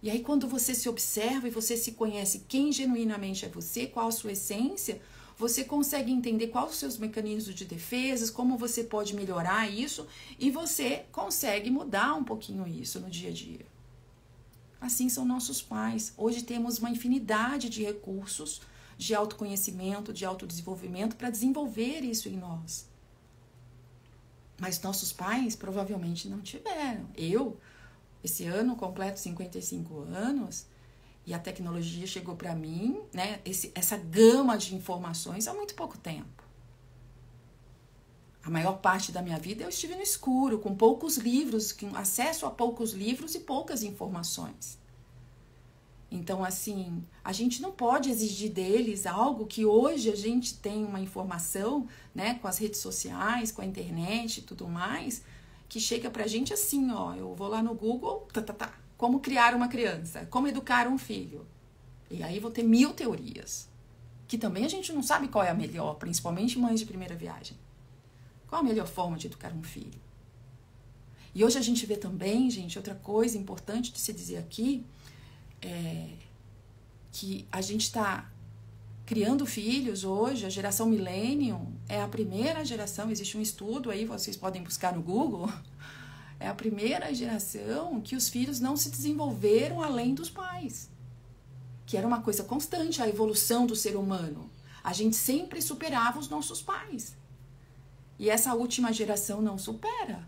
E 0.00 0.08
aí, 0.08 0.20
quando 0.20 0.46
você 0.46 0.72
se 0.72 0.88
observa 0.88 1.48
e 1.48 1.50
você 1.50 1.76
se 1.76 1.90
conhece 1.90 2.44
quem 2.46 2.70
genuinamente 2.70 3.44
é 3.44 3.48
você, 3.48 3.88
qual 3.88 4.06
a 4.06 4.12
sua 4.12 4.30
essência, 4.30 5.02
você 5.36 5.64
consegue 5.64 6.12
entender 6.12 6.46
quais 6.46 6.70
os 6.70 6.76
seus 6.76 6.96
mecanismos 6.96 7.56
de 7.56 7.64
defesa, 7.64 8.30
como 8.30 8.56
você 8.56 8.84
pode 8.84 9.16
melhorar 9.16 9.68
isso 9.68 10.06
e 10.38 10.52
você 10.52 11.06
consegue 11.10 11.72
mudar 11.72 12.14
um 12.14 12.22
pouquinho 12.22 12.68
isso 12.68 13.00
no 13.00 13.10
dia 13.10 13.30
a 13.30 13.32
dia. 13.32 13.74
Assim 14.84 15.08
são 15.08 15.24
nossos 15.24 15.62
pais. 15.62 16.12
Hoje 16.14 16.42
temos 16.42 16.78
uma 16.78 16.90
infinidade 16.90 17.70
de 17.70 17.82
recursos 17.82 18.60
de 18.98 19.14
autoconhecimento, 19.14 20.12
de 20.12 20.26
autodesenvolvimento 20.26 21.16
para 21.16 21.30
desenvolver 21.30 22.00
isso 22.00 22.28
em 22.28 22.36
nós. 22.36 22.86
Mas 24.58 24.78
nossos 24.82 25.10
pais 25.10 25.56
provavelmente 25.56 26.28
não 26.28 26.42
tiveram. 26.42 27.08
Eu, 27.16 27.58
esse 28.22 28.44
ano 28.44 28.76
completo 28.76 29.18
55 29.18 30.00
anos, 30.00 30.66
e 31.24 31.32
a 31.32 31.38
tecnologia 31.38 32.06
chegou 32.06 32.36
para 32.36 32.54
mim, 32.54 33.00
né, 33.10 33.40
esse, 33.42 33.72
essa 33.74 33.96
gama 33.96 34.58
de 34.58 34.74
informações 34.74 35.48
há 35.48 35.54
muito 35.54 35.74
pouco 35.74 35.96
tempo. 35.96 36.33
A 38.44 38.50
maior 38.50 38.74
parte 38.74 39.10
da 39.10 39.22
minha 39.22 39.38
vida 39.38 39.64
eu 39.64 39.70
estive 39.70 39.94
no 39.94 40.02
escuro, 40.02 40.58
com 40.58 40.74
poucos 40.74 41.16
livros, 41.16 41.72
com 41.72 41.96
acesso 41.96 42.44
a 42.44 42.50
poucos 42.50 42.92
livros 42.92 43.34
e 43.34 43.40
poucas 43.40 43.82
informações. 43.82 44.78
Então, 46.10 46.44
assim, 46.44 47.02
a 47.24 47.32
gente 47.32 47.62
não 47.62 47.72
pode 47.72 48.10
exigir 48.10 48.52
deles 48.52 49.06
algo 49.06 49.46
que 49.46 49.64
hoje 49.64 50.10
a 50.10 50.14
gente 50.14 50.54
tem 50.58 50.84
uma 50.84 51.00
informação, 51.00 51.88
né, 52.14 52.34
com 52.34 52.46
as 52.46 52.58
redes 52.58 52.80
sociais, 52.80 53.50
com 53.50 53.62
a 53.62 53.66
internet 53.66 54.38
e 54.38 54.42
tudo 54.42 54.68
mais, 54.68 55.22
que 55.68 55.80
chega 55.80 56.10
pra 56.10 56.26
gente 56.26 56.52
assim, 56.52 56.92
ó, 56.92 57.14
eu 57.14 57.34
vou 57.34 57.48
lá 57.48 57.62
no 57.62 57.74
Google, 57.74 58.28
tá, 58.32 58.42
tá, 58.42 58.52
tá, 58.52 58.74
como 58.96 59.20
criar 59.20 59.54
uma 59.54 59.68
criança, 59.68 60.26
como 60.30 60.46
educar 60.46 60.86
um 60.86 60.98
filho. 60.98 61.46
E 62.10 62.22
aí 62.22 62.38
vou 62.38 62.50
ter 62.50 62.62
mil 62.62 62.92
teorias. 62.92 63.68
Que 64.28 64.38
também 64.38 64.64
a 64.64 64.68
gente 64.68 64.92
não 64.92 65.02
sabe 65.02 65.28
qual 65.28 65.42
é 65.42 65.50
a 65.50 65.54
melhor, 65.54 65.94
principalmente 65.94 66.58
mães 66.58 66.78
de 66.78 66.86
primeira 66.86 67.16
viagem. 67.16 67.56
Qual 68.48 68.60
a 68.60 68.64
melhor 68.64 68.86
forma 68.86 69.16
de 69.16 69.26
educar 69.26 69.52
um 69.52 69.62
filho? 69.62 70.00
E 71.34 71.44
hoje 71.44 71.58
a 71.58 71.62
gente 71.62 71.84
vê 71.84 71.96
também, 71.96 72.48
gente, 72.50 72.78
outra 72.78 72.94
coisa 72.94 73.36
importante 73.36 73.92
de 73.92 73.98
se 73.98 74.12
dizer 74.12 74.38
aqui 74.38 74.86
é 75.60 76.10
que 77.10 77.46
a 77.50 77.60
gente 77.60 77.82
está 77.82 78.30
criando 79.06 79.44
filhos 79.44 80.04
hoje, 80.04 80.46
a 80.46 80.48
geração 80.48 80.86
millennium 80.88 81.74
é 81.88 82.00
a 82.00 82.08
primeira 82.08 82.64
geração, 82.64 83.10
existe 83.10 83.36
um 83.36 83.40
estudo 83.40 83.90
aí, 83.90 84.04
vocês 84.04 84.36
podem 84.36 84.62
buscar 84.62 84.94
no 84.94 85.02
Google, 85.02 85.50
é 86.40 86.48
a 86.48 86.54
primeira 86.54 87.12
geração 87.12 88.00
que 88.00 88.16
os 88.16 88.28
filhos 88.28 88.60
não 88.60 88.76
se 88.76 88.90
desenvolveram 88.90 89.82
além 89.82 90.14
dos 90.14 90.30
pais. 90.30 90.90
Que 91.86 91.96
era 91.96 92.06
uma 92.06 92.22
coisa 92.22 92.42
constante, 92.42 93.02
a 93.02 93.08
evolução 93.08 93.66
do 93.66 93.76
ser 93.76 93.94
humano. 93.94 94.50
A 94.82 94.92
gente 94.92 95.16
sempre 95.16 95.60
superava 95.60 96.18
os 96.18 96.28
nossos 96.28 96.62
pais. 96.62 97.16
E 98.18 98.30
essa 98.30 98.54
última 98.54 98.92
geração 98.92 99.42
não 99.42 99.58
supera. 99.58 100.26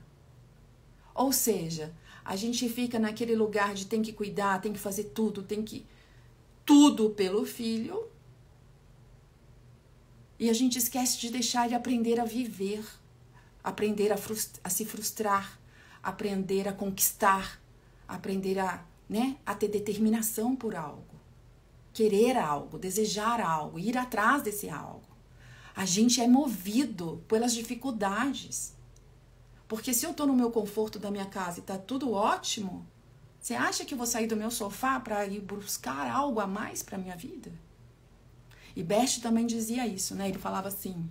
Ou 1.14 1.32
seja, 1.32 1.94
a 2.24 2.34
gente 2.36 2.68
fica 2.68 2.98
naquele 2.98 3.34
lugar 3.34 3.74
de 3.74 3.86
tem 3.86 4.02
que 4.02 4.12
cuidar, 4.12 4.60
tem 4.60 4.72
que 4.72 4.78
fazer 4.78 5.04
tudo, 5.04 5.42
tem 5.42 5.62
que. 5.62 5.86
Tudo 6.64 7.10
pelo 7.10 7.46
filho. 7.46 8.08
E 10.38 10.50
a 10.50 10.52
gente 10.52 10.76
esquece 10.76 11.18
de 11.18 11.30
deixar 11.30 11.66
ele 11.66 11.74
aprender 11.74 12.20
a 12.20 12.24
viver, 12.24 12.84
aprender 13.62 14.12
a, 14.12 14.16
a 14.64 14.68
se 14.68 14.84
frustrar, 14.84 15.58
aprender 16.02 16.68
a 16.68 16.72
conquistar, 16.72 17.60
aprender 18.06 18.58
a, 18.58 18.84
né, 19.08 19.36
a 19.46 19.54
ter 19.54 19.68
determinação 19.68 20.54
por 20.54 20.74
algo, 20.74 21.14
querer 21.92 22.36
algo, 22.36 22.78
desejar 22.78 23.40
algo, 23.40 23.78
ir 23.78 23.96
atrás 23.96 24.42
desse 24.42 24.68
algo. 24.68 25.05
A 25.76 25.84
gente 25.84 26.22
é 26.22 26.26
movido 26.26 27.22
pelas 27.28 27.52
dificuldades. 27.52 28.72
Porque 29.68 29.92
se 29.92 30.06
eu 30.06 30.12
estou 30.12 30.26
no 30.26 30.34
meu 30.34 30.50
conforto 30.50 30.98
da 30.98 31.10
minha 31.10 31.26
casa 31.26 31.58
e 31.58 31.60
está 31.60 31.76
tudo 31.76 32.12
ótimo, 32.12 32.86
você 33.38 33.54
acha 33.54 33.84
que 33.84 33.92
eu 33.92 33.98
vou 33.98 34.06
sair 34.06 34.26
do 34.26 34.36
meu 34.36 34.50
sofá 34.50 34.98
para 34.98 35.26
ir 35.26 35.40
buscar 35.40 36.10
algo 36.10 36.40
a 36.40 36.46
mais 36.46 36.82
para 36.82 36.96
minha 36.96 37.14
vida? 37.14 37.52
E 38.74 38.82
Best 38.82 39.20
também 39.20 39.46
dizia 39.46 39.86
isso, 39.86 40.14
né? 40.14 40.28
Ele 40.28 40.38
falava 40.38 40.68
assim: 40.68 41.08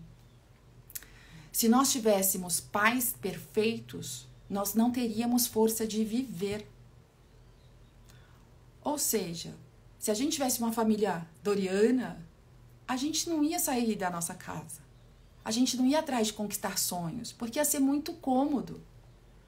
se 1.52 1.70
nós 1.70 1.92
tivéssemos 1.92 2.60
pais 2.60 3.16
perfeitos, 3.22 4.28
nós 4.50 4.74
não 4.74 4.92
teríamos 4.92 5.46
força 5.46 5.86
de 5.86 6.04
viver. 6.04 6.68
Ou 8.84 8.98
seja, 8.98 9.54
se 10.00 10.12
a 10.12 10.14
gente 10.14 10.34
tivesse 10.34 10.60
uma 10.60 10.74
família 10.74 11.26
doriana, 11.44 12.20
a 12.88 12.98
gente 12.98 13.30
não 13.30 13.44
ia 13.44 13.60
sair 13.60 13.96
da 13.96 14.10
nossa 14.10 14.34
casa. 14.34 14.84
A 15.44 15.52
gente 15.52 15.78
não 15.78 15.86
ia 15.86 16.00
atrás 16.00 16.28
de 16.28 16.34
conquistar 16.34 16.78
sonhos, 16.78 17.32
porque 17.32 17.60
ia 17.60 17.66
ser 17.66 17.80
muito 17.80 18.14
cômodo. 18.14 18.82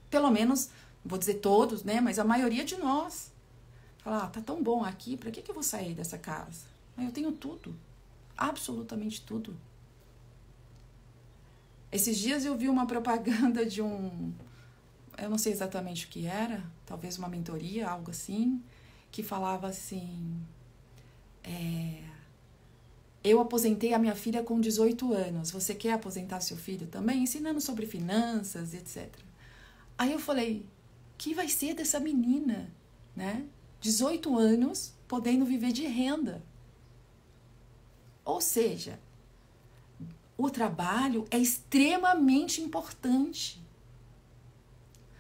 Pelo 0.10 0.30
menos, 0.30 0.70
vou 1.04 1.18
dizer 1.18 1.36
todos, 1.36 1.84
né? 1.84 2.00
Mas 2.00 2.20
a 2.20 2.24
maioria 2.24 2.64
de 2.64 2.78
nós. 2.78 3.32
Falar, 4.00 4.24
ah, 4.24 4.28
tá 4.28 4.42
tão 4.42 4.64
bom 4.64 4.84
aqui, 4.86 5.18
para 5.18 5.32
que, 5.32 5.42
que 5.42 5.52
eu 5.52 5.56
vou 5.56 5.64
sair 5.64 5.94
dessa 5.94 6.18
casa? 6.18 6.66
Eu 6.98 7.12
tenho 7.12 7.32
tudo. 7.32 7.76
Absolutamente 8.38 9.22
tudo. 9.22 9.58
Esses 11.92 12.18
dias 12.18 12.46
eu 12.46 12.58
vi 12.58 12.70
uma 12.70 12.86
propaganda 12.86 13.66
de 13.66 13.82
um 13.82 14.34
eu 15.18 15.30
não 15.30 15.38
sei 15.38 15.52
exatamente 15.52 16.06
o 16.06 16.10
que 16.10 16.28
era, 16.28 16.64
talvez 16.86 17.18
uma 17.18 17.28
mentoria, 17.28 17.90
algo 17.90 18.12
assim, 18.12 18.62
que 19.12 19.24
falava 19.24 19.68
assim: 19.68 20.40
é, 21.44 22.04
Eu 23.28 23.42
aposentei 23.42 23.94
a 23.94 24.00
minha 24.00 24.16
filha 24.16 24.42
com 24.42 24.60
18 24.60 25.14
anos, 25.14 25.52
você 25.52 25.76
quer 25.76 25.92
aposentar 25.92 26.40
seu 26.40 26.56
filho 26.56 26.88
também? 26.88 27.24
Ensinando 27.24 27.60
sobre 27.60 27.86
finanças, 27.86 28.74
etc. 28.74 29.10
Aí 29.98 30.14
eu 30.14 30.20
falei: 30.20 30.66
que 31.18 31.34
vai 31.34 31.50
ser 31.50 31.74
dessa 31.74 32.00
menina, 32.00 32.72
né? 33.14 33.44
18 33.82 34.38
anos, 34.38 34.94
podendo 35.08 35.46
viver 35.46 35.74
de 35.74 35.86
renda. 35.86 36.42
Ou 38.24 38.40
seja, 38.40 39.00
o 40.38 40.50
trabalho 40.50 41.26
é 41.30 41.38
extremamente 41.38 42.62
importante 42.62 43.62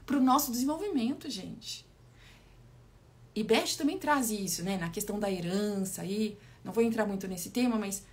para 0.06 0.18
o 0.18 0.24
nosso 0.24 0.52
desenvolvimento, 0.52 1.30
gente. 1.30 1.86
E 3.36 3.44
Beth 3.44 3.76
também 3.78 4.00
traz 4.00 4.32
isso, 4.32 4.64
né, 4.64 4.78
na 4.78 4.90
questão 4.90 5.20
da 5.20 5.32
herança 5.32 6.02
aí. 6.02 6.38
Não 6.68 6.74
vou 6.74 6.84
entrar 6.84 7.06
muito 7.06 7.30
nesse 7.30 7.50
tema, 7.50 7.78
mas 7.78 8.04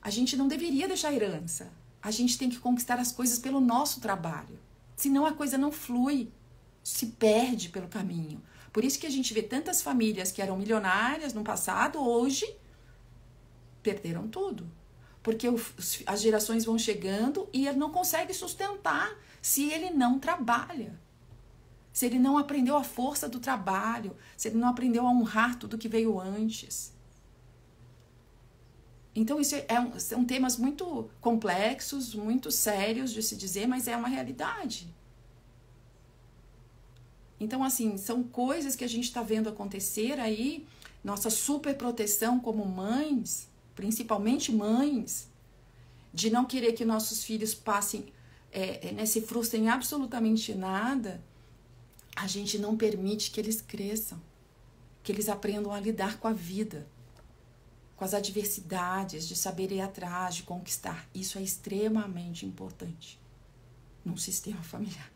a 0.00 0.10
gente 0.10 0.36
não 0.36 0.46
deveria 0.46 0.86
deixar 0.86 1.12
herança. 1.12 1.72
A 2.00 2.12
gente 2.12 2.38
tem 2.38 2.48
que 2.48 2.60
conquistar 2.60 3.00
as 3.00 3.10
coisas 3.10 3.36
pelo 3.36 3.60
nosso 3.60 4.00
trabalho. 4.00 4.60
Senão 4.94 5.26
a 5.26 5.32
coisa 5.32 5.58
não 5.58 5.72
flui, 5.72 6.30
se 6.84 7.06
perde 7.06 7.68
pelo 7.68 7.88
caminho. 7.88 8.40
Por 8.72 8.84
isso 8.84 8.96
que 8.96 9.08
a 9.08 9.10
gente 9.10 9.34
vê 9.34 9.42
tantas 9.42 9.82
famílias 9.82 10.30
que 10.30 10.40
eram 10.40 10.56
milionárias 10.56 11.34
no 11.34 11.42
passado, 11.42 11.98
hoje 11.98 12.46
perderam 13.82 14.28
tudo. 14.28 14.70
Porque 15.20 15.48
as 16.06 16.20
gerações 16.22 16.64
vão 16.64 16.78
chegando 16.78 17.48
e 17.52 17.66
ele 17.66 17.76
não 17.76 17.90
consegue 17.90 18.32
sustentar 18.32 19.18
se 19.42 19.68
ele 19.68 19.90
não 19.90 20.20
trabalha. 20.20 20.96
Se 21.92 22.06
ele 22.06 22.20
não 22.20 22.38
aprendeu 22.38 22.76
a 22.76 22.84
força 22.84 23.28
do 23.28 23.40
trabalho, 23.40 24.16
se 24.36 24.46
ele 24.46 24.58
não 24.58 24.68
aprendeu 24.68 25.04
a 25.04 25.10
honrar 25.10 25.58
tudo 25.58 25.76
que 25.76 25.88
veio 25.88 26.20
antes. 26.20 26.94
Então, 29.16 29.40
isso 29.40 29.54
é 29.66 29.80
um, 29.80 29.98
são 29.98 30.26
temas 30.26 30.58
muito 30.58 31.08
complexos, 31.22 32.14
muito 32.14 32.50
sérios 32.50 33.10
de 33.10 33.22
se 33.22 33.34
dizer, 33.34 33.66
mas 33.66 33.88
é 33.88 33.96
uma 33.96 34.08
realidade. 34.08 34.94
Então, 37.40 37.64
assim, 37.64 37.96
são 37.96 38.22
coisas 38.22 38.76
que 38.76 38.84
a 38.84 38.88
gente 38.88 39.04
está 39.04 39.22
vendo 39.22 39.48
acontecer 39.48 40.20
aí, 40.20 40.66
nossa 41.02 41.30
super 41.30 41.74
proteção 41.74 42.38
como 42.38 42.66
mães, 42.66 43.48
principalmente 43.74 44.52
mães, 44.52 45.30
de 46.12 46.28
não 46.28 46.44
querer 46.44 46.74
que 46.74 46.84
nossos 46.84 47.24
filhos 47.24 47.54
passem, 47.54 48.12
é, 48.52 48.88
é, 48.88 48.92
né, 48.92 49.06
se 49.06 49.22
frustrem 49.22 49.70
absolutamente 49.70 50.54
nada, 50.54 51.24
a 52.14 52.26
gente 52.26 52.58
não 52.58 52.76
permite 52.76 53.30
que 53.30 53.40
eles 53.40 53.62
cresçam, 53.62 54.20
que 55.02 55.10
eles 55.10 55.30
aprendam 55.30 55.72
a 55.72 55.80
lidar 55.80 56.18
com 56.18 56.28
a 56.28 56.32
vida 56.34 56.86
com 57.96 58.04
as 58.04 58.14
adversidades, 58.14 59.26
de 59.26 59.34
saber 59.34 59.72
ir 59.72 59.80
atrás, 59.80 60.36
de 60.36 60.42
conquistar. 60.42 61.08
Isso 61.14 61.38
é 61.38 61.42
extremamente 61.42 62.44
importante 62.44 63.18
num 64.04 64.16
sistema 64.16 64.62
familiar. 64.62 65.10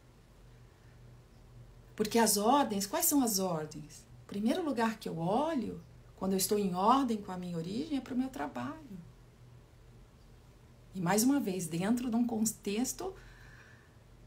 Porque 1.95 2.19
as 2.19 2.37
ordens, 2.37 2.87
quais 2.87 3.05
são 3.05 3.23
as 3.23 3.39
ordens? 3.39 4.07
O 4.25 4.27
primeiro 4.27 4.65
lugar 4.65 4.99
que 4.99 5.09
eu 5.09 5.19
olho, 5.19 5.81
quando 6.17 6.33
eu 6.33 6.39
estou 6.39 6.59
em 6.59 6.75
ordem 6.75 7.19
com 7.19 7.31
a 7.31 7.37
minha 7.37 7.57
origem, 7.57 7.99
é 7.99 8.01
para 8.01 8.15
o 8.15 8.19
meu 8.19 8.29
trabalho. 8.29 8.99
E 10.95 11.01
mais 11.01 11.23
uma 11.23 11.39
vez, 11.39 11.67
dentro 11.67 12.11
de 12.11 12.17
um 12.17 12.27
contexto 12.27 13.15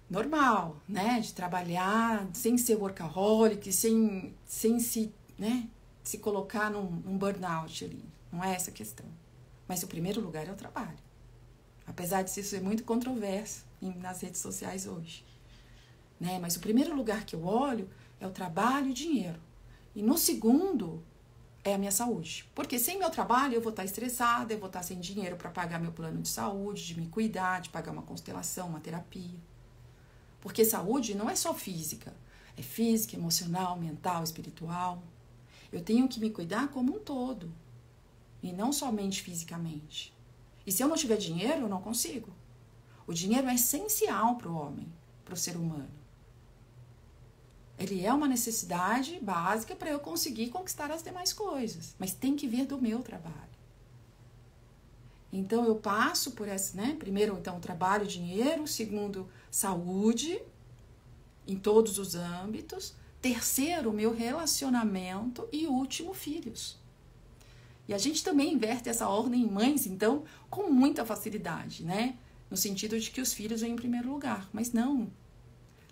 normal, 0.10 0.78
né? 0.88 1.20
De 1.20 1.34
trabalhar 1.34 2.28
sem 2.34 2.58
ser 2.58 2.76
workaholic, 2.76 3.74
sem, 3.74 4.34
sem 4.46 4.80
se, 4.80 5.12
né? 5.38 5.68
se 6.04 6.18
colocar 6.18 6.70
num, 6.70 6.90
num 7.04 7.18
burnout 7.18 7.86
ali. 7.86 8.04
Não 8.34 8.44
é 8.44 8.56
essa 8.56 8.72
a 8.72 8.74
questão. 8.74 9.06
Mas 9.68 9.84
o 9.84 9.88
primeiro 9.88 10.20
lugar 10.20 10.48
é 10.48 10.52
o 10.52 10.56
trabalho. 10.56 10.98
Apesar 11.86 12.24
de 12.24 12.32
isso 12.32 12.50
ser 12.50 12.62
muito 12.62 12.84
controverso 12.84 13.64
nas 13.80 14.22
redes 14.22 14.42
sociais 14.42 14.88
hoje. 14.88 15.24
Né? 16.20 16.40
Mas 16.40 16.56
o 16.56 16.60
primeiro 16.60 16.96
lugar 16.96 17.26
que 17.26 17.36
eu 17.36 17.46
olho 17.46 17.88
é 18.20 18.26
o 18.26 18.32
trabalho 18.32 18.88
e 18.88 18.92
o 18.92 18.96
dinheiro. 18.96 19.40
E 19.96 20.02
no 20.02 20.18
segundo 20.18 21.04
é 21.64 21.76
a 21.76 21.78
minha 21.78 21.92
saúde. 21.92 22.50
Porque 22.56 22.80
sem 22.80 22.98
meu 22.98 23.12
trabalho 23.12 23.54
eu 23.54 23.62
vou 23.62 23.70
estar 23.70 23.86
estressada, 23.86 24.52
eu 24.52 24.58
vou 24.58 24.68
estar 24.68 24.82
sem 24.82 25.00
dinheiro 25.00 25.36
para 25.36 25.52
pagar 25.52 25.80
meu 25.80 25.92
plano 25.92 26.20
de 26.20 26.30
saúde, 26.30 26.88
de 26.88 27.00
me 27.00 27.08
cuidar, 27.08 27.62
de 27.62 27.70
pagar 27.70 27.92
uma 27.92 28.02
constelação, 28.02 28.68
uma 28.70 28.80
terapia. 28.80 29.40
Porque 30.42 30.66
saúde 30.66 31.14
não 31.14 31.30
é 31.30 31.36
só 31.36 31.54
física, 31.54 32.12
é 32.58 32.64
física, 32.64 33.16
emocional, 33.16 33.78
mental, 33.80 34.24
espiritual. 34.24 35.04
Eu 35.72 35.84
tenho 35.84 36.08
que 36.08 36.20
me 36.20 36.32
cuidar 36.32 36.70
como 36.70 36.96
um 36.96 37.00
todo 37.00 37.63
e 38.44 38.52
não 38.52 38.74
somente 38.74 39.24
fisicamente. 39.24 40.14
E 40.68 40.72
se 40.72 40.84
eu 40.84 40.88
não 40.90 40.98
tiver 40.98 41.18
dinheiro, 41.18 41.62
eu 41.62 41.70
não 41.70 41.82
consigo. 41.82 42.30
O 43.08 43.14
dinheiro 43.14 43.48
é 43.48 43.56
essencial 43.56 44.36
para 44.36 44.50
o 44.50 44.56
homem, 44.56 44.92
para 45.24 45.34
o 45.34 45.38
ser 45.38 45.56
humano. 45.56 45.90
Ele 47.80 48.06
é 48.06 48.14
uma 48.14 48.28
necessidade 48.28 49.20
básica 49.20 49.76
para 49.76 49.90
eu 49.90 50.00
conseguir 50.00 50.50
conquistar 50.50 50.92
as 50.92 51.02
demais 51.02 51.34
coisas, 51.34 51.96
mas 51.98 52.14
tem 52.14 52.36
que 52.36 52.48
vir 52.48 52.66
do 52.66 52.80
meu 52.80 53.02
trabalho. 53.02 53.54
Então 55.32 55.66
eu 55.66 55.76
passo 55.78 56.32
por 56.32 56.48
essa, 56.48 56.78
né? 56.78 56.96
Primeiro, 57.00 57.36
então, 57.40 57.60
trabalho, 57.60 58.06
dinheiro, 58.06 58.68
segundo, 58.68 59.28
saúde 59.50 60.40
em 61.48 61.58
todos 61.58 61.98
os 61.98 62.14
âmbitos, 62.14 62.94
terceiro, 63.20 63.92
meu 63.92 64.14
relacionamento 64.14 65.48
e 65.52 65.66
último, 65.66 66.14
filhos. 66.14 66.78
E 67.88 67.94
a 67.94 67.98
gente 67.98 68.24
também 68.24 68.54
inverte 68.54 68.90
essa 68.90 69.08
ordem 69.08 69.42
em 69.42 69.50
mães, 69.50 69.86
então, 69.86 70.24
com 70.50 70.70
muita 70.70 71.06
facilidade, 71.06 71.84
né? 71.84 72.18
No 72.50 72.56
sentido 72.56 73.00
de 73.00 73.12
que 73.12 73.20
os 73.20 73.34
filhos 73.34 73.62
vêm 73.62 73.74
em 73.74 73.76
primeiro 73.76 74.10
lugar. 74.10 74.50
Mas 74.54 74.72
não. 74.72 75.12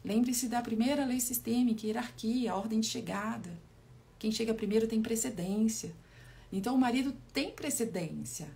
Lembre-se 0.03 0.47
da 0.47 0.61
primeira 0.61 1.05
lei 1.05 1.19
sistêmica, 1.19 1.85
hierarquia, 1.85 2.55
ordem 2.55 2.79
de 2.79 2.87
chegada. 2.87 3.51
Quem 4.17 4.31
chega 4.31 4.53
primeiro 4.53 4.87
tem 4.87 5.01
precedência. 5.01 5.93
Então, 6.51 6.75
o 6.75 6.79
marido 6.79 7.13
tem 7.33 7.51
precedência. 7.51 8.47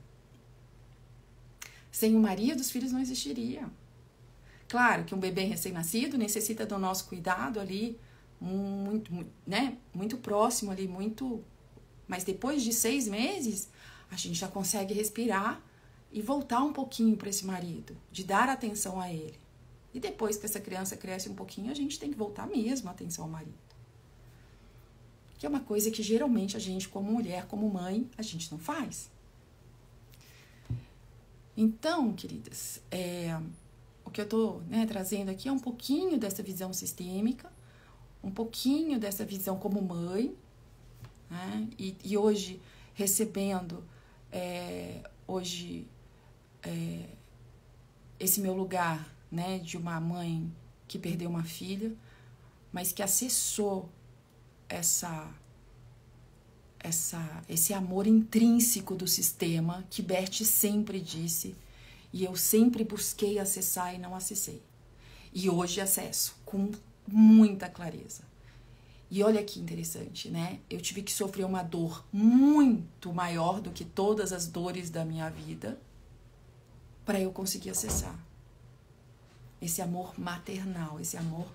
Sem 1.92 2.16
o 2.16 2.20
marido, 2.20 2.60
os 2.60 2.72
filhos 2.72 2.92
não 2.92 3.00
existiriam. 3.00 3.72
Claro 4.68 5.04
que 5.04 5.14
um 5.14 5.20
bebê 5.20 5.44
recém-nascido 5.44 6.18
necessita 6.18 6.66
do 6.66 6.78
nosso 6.78 7.06
cuidado 7.06 7.60
ali, 7.60 8.00
muito, 8.40 9.14
muito, 9.14 9.32
né? 9.46 9.78
muito 9.94 10.18
próximo 10.18 10.72
ali, 10.72 10.88
muito 10.88 11.44
mas 12.08 12.24
depois 12.24 12.64
de 12.64 12.72
seis 12.74 13.08
meses, 13.08 13.70
a 14.10 14.16
gente 14.16 14.36
já 14.36 14.48
consegue 14.48 14.94
respirar 14.94 15.62
e 16.12 16.22
voltar 16.22 16.64
um 16.64 16.72
pouquinho 16.72 17.18
para 17.18 17.30
esse 17.30 17.46
marido, 17.46 17.96
de 18.12 18.24
dar 18.24 18.48
atenção 18.50 19.00
a 19.00 19.12
ele. 19.12 19.38
E 19.94 20.00
depois 20.00 20.38
que 20.38 20.46
essa 20.46 20.60
criança 20.60 20.96
cresce 20.96 21.30
um 21.30 21.36
pouquinho, 21.36 21.72
a 21.72 21.74
gente 21.74 22.00
tem 22.00 22.12
que 22.12 22.18
voltar 22.18 22.48
mesmo 22.48 22.90
a 22.90 22.92
atenção 22.92 23.26
ao 23.26 23.30
marido. 23.30 23.54
Que 25.38 25.46
é 25.46 25.50
uma 25.50 25.60
coisa 25.60 25.90
que 25.92 26.04
geralmente 26.04 26.56
a 26.56 26.60
gente, 26.60 26.88
como 26.88 27.12
mulher, 27.12 27.46
como 27.48 27.70
mãe, 27.70 28.10
a 28.18 28.22
gente 28.22 28.52
não 28.52 28.60
faz. 28.60 29.10
Então, 31.58 32.12
queridas, 32.14 32.82
é, 32.92 33.40
o 34.04 34.12
que 34.12 34.20
eu 34.20 34.26
estou 34.26 34.62
né, 34.68 34.86
trazendo 34.86 35.32
aqui 35.32 35.48
é 35.48 35.52
um 35.52 35.60
pouquinho 35.60 36.18
dessa 36.18 36.44
visão 36.44 36.74
sistêmica, 36.74 37.52
um 38.24 38.32
pouquinho 38.32 39.00
dessa 39.00 39.24
visão 39.24 39.58
como 39.58 39.82
mãe, 39.82 40.36
né? 41.30 41.68
E, 41.78 41.96
e 42.04 42.18
hoje, 42.18 42.62
recebendo 42.94 43.84
é, 44.32 45.02
hoje 45.28 45.88
é, 46.64 47.06
esse 48.20 48.40
meu 48.40 48.54
lugar 48.54 49.14
né, 49.32 49.60
de 49.60 49.78
uma 49.78 50.00
mãe 50.00 50.52
que 50.88 51.00
perdeu 51.00 51.30
uma 51.30 51.44
filha, 51.44 51.94
mas 52.72 52.92
que 52.92 53.02
acessou 53.02 53.90
essa 54.68 55.32
essa 56.80 57.44
esse 57.50 57.74
amor 57.74 58.06
intrínseco 58.06 58.94
do 58.96 59.08
sistema 59.08 59.84
que 59.90 60.04
Bert 60.04 60.44
sempre 60.44 61.00
disse 61.00 61.56
e 62.14 62.24
eu 62.24 62.36
sempre 62.36 62.84
busquei 62.84 63.40
acessar 63.40 63.96
e 63.96 63.98
não 63.98 64.16
acessei. 64.16 64.62
E 65.34 65.50
hoje 65.50 65.82
acesso 65.82 66.38
com 66.46 66.72
muita 67.08 67.68
clareza. 67.68 68.24
E 69.16 69.24
olha 69.24 69.42
que 69.42 69.62
interessante, 69.62 70.30
né? 70.30 70.60
Eu 70.70 70.82
tive 70.82 71.02
que 71.02 71.10
sofrer 71.10 71.46
uma 71.46 71.64
dor 71.64 72.06
muito 72.12 73.14
maior 73.14 73.62
do 73.62 73.72
que 73.72 73.86
todas 73.86 74.34
as 74.34 74.46
dores 74.46 74.90
da 74.90 75.06
minha 75.06 75.30
vida 75.30 75.80
para 77.06 77.18
eu 77.18 77.32
conseguir 77.32 77.70
acessar 77.70 78.20
esse 79.62 79.82
amor 79.82 80.20
maternal, 80.20 81.00
esse 81.00 81.16
amor, 81.16 81.48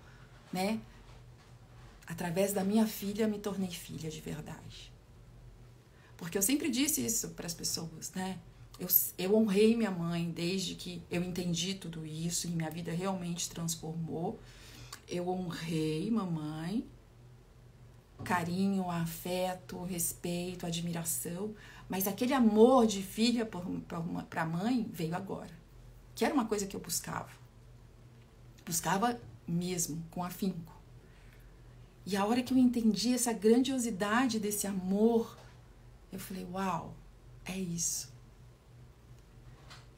né? 0.51 0.81
Através 2.07 2.55
da 2.55 2.64
minha 2.64 2.87
filha 2.87 3.29
me 3.29 3.38
tornei 3.38 3.68
filha 3.68 4.09
de 4.09 4.23
verdade. 4.23 4.90
Porque 6.16 6.38
eu 6.38 6.42
sempre 6.42 6.70
disse 6.70 7.05
isso 7.05 7.29
para 7.33 7.44
as 7.44 7.53
pessoas, 7.53 8.11
né? 8.12 8.38
Eu, 8.79 8.88
eu 9.18 9.37
honrei 9.37 9.77
minha 9.77 9.90
mãe 9.90 10.31
desde 10.31 10.77
que 10.77 11.03
eu 11.11 11.23
entendi 11.23 11.75
tudo 11.75 12.07
isso 12.07 12.46
e 12.46 12.53
minha 12.53 12.70
vida 12.70 12.90
realmente 12.90 13.51
transformou. 13.51 14.40
Eu 15.07 15.29
honrei 15.29 16.11
mamãe 16.11 16.88
carinho, 18.20 18.90
afeto, 18.90 19.83
respeito, 19.85 20.66
admiração, 20.66 21.54
mas 21.88 22.06
aquele 22.06 22.33
amor 22.33 22.87
de 22.87 23.02
filha 23.02 23.44
para 23.46 24.42
a 24.42 24.46
mãe 24.46 24.88
veio 24.92 25.14
agora, 25.14 25.50
que 26.14 26.24
era 26.24 26.33
uma 26.33 26.46
coisa 26.46 26.66
que 26.66 26.76
eu 26.76 26.80
buscava. 26.80 27.30
Buscava 28.64 29.20
mesmo, 29.46 30.02
com 30.11 30.22
afinco. 30.22 30.72
E 32.06 32.16
a 32.16 32.24
hora 32.24 32.42
que 32.42 32.52
eu 32.52 32.59
entendi 32.59 33.12
essa 33.12 33.33
grandiosidade 33.33 34.38
desse 34.38 34.66
amor, 34.66 35.37
eu 36.12 36.18
falei: 36.18 36.46
Uau, 36.52 36.94
é 37.44 37.59
isso. 37.59 38.11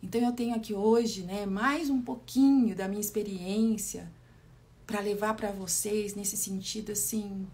Então 0.02 0.20
eu 0.20 0.32
tenho 0.32 0.54
aqui 0.54 0.74
hoje, 0.74 1.22
né, 1.22 1.46
mais 1.46 1.88
um 1.88 2.02
pouquinho 2.02 2.74
da 2.74 2.88
minha 2.88 3.00
experiência 3.00 4.10
para 4.84 5.00
levar 5.00 5.34
para 5.34 5.52
vocês 5.52 6.14
nesse 6.14 6.36
sentido 6.36 6.90
assim 6.92 7.46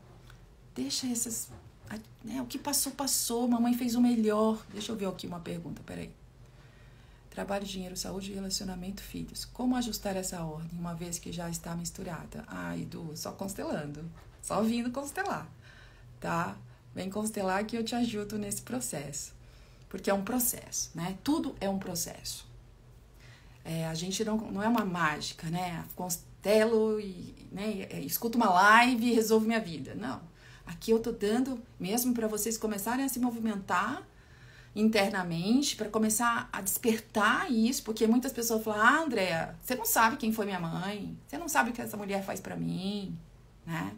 deixa 0.79 1.09
essas. 1.09 1.49
Né, 2.23 2.41
o 2.41 2.47
que 2.47 2.59
passou, 2.59 2.93
passou. 2.93 3.49
Mamãe 3.49 3.75
fez 3.75 3.95
o 3.95 4.01
melhor. 4.01 4.65
Deixa 4.73 4.93
eu 4.93 4.97
ver 4.97 5.07
aqui 5.07 5.27
uma 5.27 5.41
pergunta, 5.41 5.83
peraí. 5.85 6.11
Trabalho, 7.31 7.65
dinheiro, 7.65 7.97
saúde, 7.97 8.33
relacionamento, 8.33 9.03
filhos. 9.03 9.45
Como 9.45 9.77
ajustar 9.77 10.17
essa 10.17 10.43
ordem, 10.43 10.79
uma 10.79 10.95
vez 10.95 11.19
que 11.19 11.33
já 11.33 11.49
está 11.49 11.75
misturada? 11.75 12.45
Ah, 12.47 12.77
Edu, 12.77 13.13
só 13.17 13.33
constelando. 13.33 14.05
Só 14.43 14.63
vindo 14.63 14.91
constelar. 14.91 15.49
tá? 16.21 16.57
Vem 16.95 17.11
constelar 17.11 17.65
que 17.65 17.77
eu 17.77 17.85
te 17.85 17.95
ajudo 17.95 18.39
nesse 18.39 18.63
processo. 18.63 19.33
Porque 19.89 20.11
é 20.11 20.15
um 20.15 20.23
processo, 20.23 20.91
né? 20.95 21.17
Tudo 21.25 21.57
é 21.61 21.69
um 21.69 21.79
processo. 21.79 22.47
É, 23.65 23.87
a 23.87 23.95
gente 23.95 24.25
não, 24.25 24.37
não 24.37 24.63
é 24.63 24.69
uma 24.69 24.85
mágica, 24.85 25.49
né? 25.49 25.85
Constelo 25.95 27.01
e 27.01 27.35
né, 27.51 27.89
escuto 28.05 28.37
uma 28.37 28.51
live 28.51 29.07
e 29.07 29.15
resolvo 29.15 29.47
minha 29.47 29.61
vida. 29.61 29.95
Não. 29.95 30.21
Aqui 30.69 30.91
eu 30.91 31.01
tô 31.01 31.11
dando 31.11 31.59
mesmo 31.81 32.13
para 32.13 32.29
vocês 32.29 32.59
começarem 32.59 33.03
a 33.03 33.09
se 33.09 33.19
movimentar 33.19 34.07
internamente, 34.77 35.75
para 35.75 35.89
começar 35.89 36.47
a 36.53 36.61
despertar 36.61 37.51
isso, 37.51 37.83
porque 37.83 38.07
muitas 38.07 38.33
pessoas 38.35 38.63
falam: 38.63 38.83
"Ah, 38.83 39.03
Andréa, 39.03 39.57
você 39.63 39.75
não 39.75 39.87
sabe 39.87 40.19
quem 40.19 40.31
foi 40.31 40.45
minha 40.45 40.61
mãe, 40.61 41.17
você 41.27 41.39
não 41.39 41.49
sabe 41.49 41.71
o 41.71 41.73
que 41.73 41.81
essa 41.81 41.97
mulher 41.97 42.23
faz 42.23 42.39
para 42.39 42.55
mim", 42.55 43.19
né? 43.67 43.95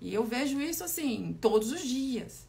E 0.00 0.12
eu 0.12 0.24
vejo 0.24 0.60
isso 0.60 0.82
assim 0.82 1.38
todos 1.40 1.70
os 1.70 1.82
dias. 1.82 2.48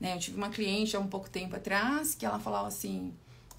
Né? 0.00 0.14
Eu 0.14 0.18
tive 0.18 0.36
uma 0.36 0.50
cliente 0.50 0.96
há 0.96 1.00
um 1.00 1.06
pouco 1.06 1.30
tempo 1.30 1.54
atrás 1.54 2.16
que 2.16 2.26
ela 2.26 2.40
falava 2.40 2.66
assim: 2.66 3.14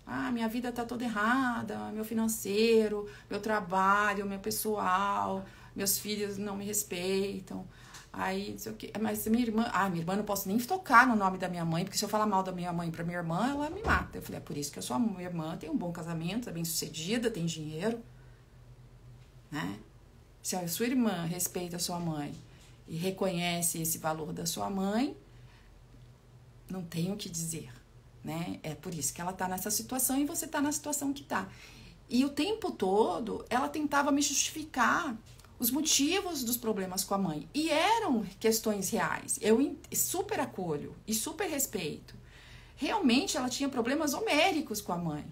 "Ah, 0.06 0.30
minha 0.30 0.50
vida 0.50 0.74
tá 0.74 0.84
toda 0.84 1.06
errada, 1.06 1.90
meu 1.94 2.04
financeiro, 2.04 3.08
meu 3.30 3.40
trabalho, 3.40 4.26
meu 4.26 4.40
pessoal, 4.40 5.46
meus 5.74 5.98
filhos 5.98 6.38
não 6.38 6.58
me 6.58 6.66
respeitam". 6.66 7.66
Aí, 8.12 8.52
não 8.52 8.58
sei 8.58 8.72
o 8.72 8.76
quê. 8.76 8.92
Mas 9.00 9.28
minha 9.28 9.44
irmã, 9.44 9.70
ah, 9.72 9.90
minha 9.90 10.02
irmã 10.02 10.16
não 10.16 10.24
posso 10.24 10.48
nem 10.48 10.58
tocar 10.58 11.08
no 11.08 11.16
nome 11.16 11.38
da 11.38 11.48
minha 11.48 11.66
mãe, 11.66 11.84
porque 11.84 11.98
se 11.98 12.04
eu 12.04 12.10
falar 12.10 12.26
mal 12.26 12.42
da 12.42 12.52
minha 12.52 12.74
mãe 12.74 12.90
pra 12.90 13.04
minha 13.04 13.18
irmã, 13.18 13.50
ela 13.50 13.70
me 13.70 13.84
mata. 13.84 14.18
Eu 14.18 14.22
falei, 14.22 14.40
é 14.40 14.42
por 14.42 14.58
isso 14.58 14.72
que 14.72 14.80
eu 14.80 14.84
sou 14.84 14.96
a 14.96 15.00
minha 15.00 15.24
irmã, 15.24 15.56
tem 15.58 15.70
um 15.70 15.78
bom 15.78 15.92
casamento, 15.92 16.50
é 16.50 16.52
bem 16.52 16.66
sucedida, 16.66 17.30
tem 17.30 17.46
dinheiro. 17.46 18.02
Né? 19.52 19.80
Se 20.42 20.56
a 20.56 20.68
sua 20.68 20.88
irmã 20.88 21.26
respeita 21.26 21.76
a 21.76 21.80
sua 21.80 22.00
mãe 22.00 22.34
e 22.88 22.96
reconhece 22.96 23.82
esse 23.82 23.98
valor 23.98 24.34
da 24.34 24.46
sua 24.46 24.70
mãe, 24.70 25.16
não 26.70 26.84
tem 26.84 27.12
o 27.12 27.18
que 27.18 27.30
dizer. 27.30 27.70
Né? 28.24 28.60
É 28.64 28.74
por 28.74 28.94
isso 28.94 29.14
que 29.14 29.22
ela 29.22 29.34
tá 29.34 29.48
nessa 29.48 29.70
situação 29.70 30.18
e 30.20 30.26
você 30.26 30.48
tá 30.48 30.62
na 30.62 30.72
situação 30.72 31.14
que 31.14 31.24
tá. 31.24 31.48
E 32.10 32.24
o 32.24 32.30
tempo 32.30 32.72
todo 32.72 33.46
ela 33.50 33.68
tentava 33.68 34.12
me 34.12 34.22
justificar 34.22 35.16
os 35.60 35.72
motivos 35.72 36.44
dos 36.44 36.58
problemas 36.58 37.04
com 37.04 37.16
a 37.16 37.18
mãe. 37.18 37.48
E 37.54 37.70
eram 37.70 38.24
questões 38.40 38.90
reais. 38.90 39.40
Eu 39.42 39.78
super 39.94 40.40
acolho 40.40 40.96
e 41.08 41.14
super 41.14 41.50
respeito. 41.50 42.16
Realmente 42.76 43.38
ela 43.38 43.50
tinha 43.50 43.70
problemas 43.70 44.14
homéricos 44.14 44.82
com 44.82 44.94
a 44.94 44.98
mãe. 44.98 45.26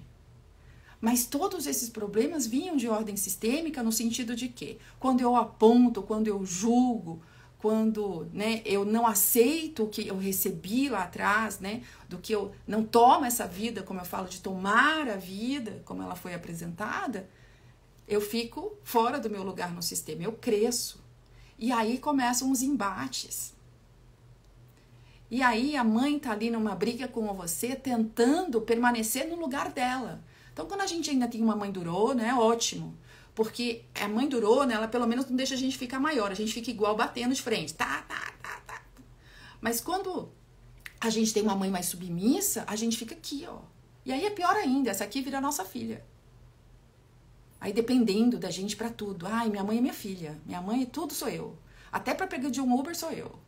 Mas 0.99 1.25
todos 1.25 1.67
esses 1.67 1.89
problemas 1.89 2.47
vinham 2.47 2.75
de 2.75 2.87
ordem 2.87 3.15
sistêmica 3.15 3.83
no 3.83 3.91
sentido 3.91 4.35
de 4.35 4.47
que, 4.47 4.79
quando 4.99 5.21
eu 5.21 5.35
aponto, 5.35 6.01
quando 6.01 6.27
eu 6.27 6.43
julgo, 6.43 7.21
quando 7.59 8.27
né, 8.33 8.61
eu 8.65 8.85
não 8.85 9.05
aceito 9.05 9.83
o 9.83 9.89
que 9.89 10.07
eu 10.07 10.17
recebi 10.17 10.89
lá 10.89 11.03
atrás, 11.03 11.59
né, 11.59 11.83
do 12.09 12.17
que 12.17 12.33
eu 12.33 12.51
não 12.67 12.83
tomo 12.83 13.25
essa 13.25 13.45
vida, 13.45 13.83
como 13.83 13.99
eu 13.99 14.05
falo, 14.05 14.27
de 14.27 14.41
tomar 14.41 15.07
a 15.07 15.15
vida, 15.15 15.81
como 15.85 16.01
ela 16.01 16.15
foi 16.15 16.33
apresentada, 16.33 17.29
eu 18.07 18.21
fico 18.21 18.77
fora 18.83 19.19
do 19.19 19.29
meu 19.29 19.43
lugar 19.43 19.73
no 19.73 19.81
sistema, 19.81 20.23
eu 20.23 20.33
cresço. 20.33 21.03
E 21.57 21.71
aí 21.71 21.97
começam 21.97 22.51
os 22.51 22.61
embates. 22.61 23.53
E 25.29 25.41
aí 25.41 25.75
a 25.75 25.83
mãe 25.83 26.19
tá 26.19 26.31
ali 26.31 26.49
numa 26.51 26.75
briga 26.75 27.07
com 27.07 27.33
você, 27.33 27.75
tentando 27.75 28.61
permanecer 28.61 29.27
no 29.27 29.35
lugar 29.35 29.71
dela. 29.71 30.23
Então, 30.53 30.65
quando 30.67 30.81
a 30.81 30.87
gente 30.87 31.09
ainda 31.09 31.27
tem 31.27 31.41
uma 31.41 31.55
mãe 31.55 31.71
durou, 31.71 32.13
né, 32.13 32.33
ótimo. 32.33 32.95
Porque 33.33 33.83
a 33.99 34.07
mãe 34.07 34.27
durou, 34.29 34.65
né, 34.65 34.75
ela 34.75 34.87
pelo 34.87 35.07
menos 35.07 35.25
não 35.25 35.35
deixa 35.35 35.55
a 35.55 35.57
gente 35.57 35.77
ficar 35.77 35.99
maior, 35.99 36.31
a 36.31 36.35
gente 36.35 36.53
fica 36.53 36.69
igual 36.69 36.95
batendo 36.95 37.33
de 37.33 37.41
frente. 37.41 37.73
Tá, 37.73 38.03
tá, 38.03 38.31
tá, 38.41 38.61
tá. 38.65 38.81
Mas 39.59 39.81
quando 39.81 40.29
a 41.01 41.09
gente 41.09 41.33
tem 41.33 41.43
uma 41.43 41.55
mãe 41.55 41.69
mais 41.69 41.87
submissa, 41.87 42.63
a 42.67 42.75
gente 42.75 42.95
fica 42.97 43.15
aqui, 43.15 43.45
ó. 43.49 43.59
E 44.05 44.13
aí 44.13 44.25
é 44.25 44.29
pior 44.29 44.55
ainda, 44.55 44.91
essa 44.91 45.03
aqui 45.03 45.21
vira 45.21 45.41
nossa 45.41 45.65
filha. 45.65 46.05
Aí 47.59 47.73
dependendo 47.73 48.37
da 48.37 48.49
gente 48.49 48.75
para 48.75 48.89
tudo. 48.89 49.25
Ai, 49.27 49.49
minha 49.49 49.63
mãe 49.63 49.77
é 49.77 49.81
minha 49.81 49.93
filha. 49.93 50.39
Minha 50.45 50.61
mãe 50.61 50.83
é 50.83 50.85
tudo 50.85 51.13
sou 51.13 51.29
eu. 51.29 51.57
Até 51.91 52.13
para 52.13 52.27
pegar 52.27 52.49
de 52.49 52.61
um 52.61 52.77
Uber 52.77 52.95
sou 52.95 53.11
eu. 53.11 53.39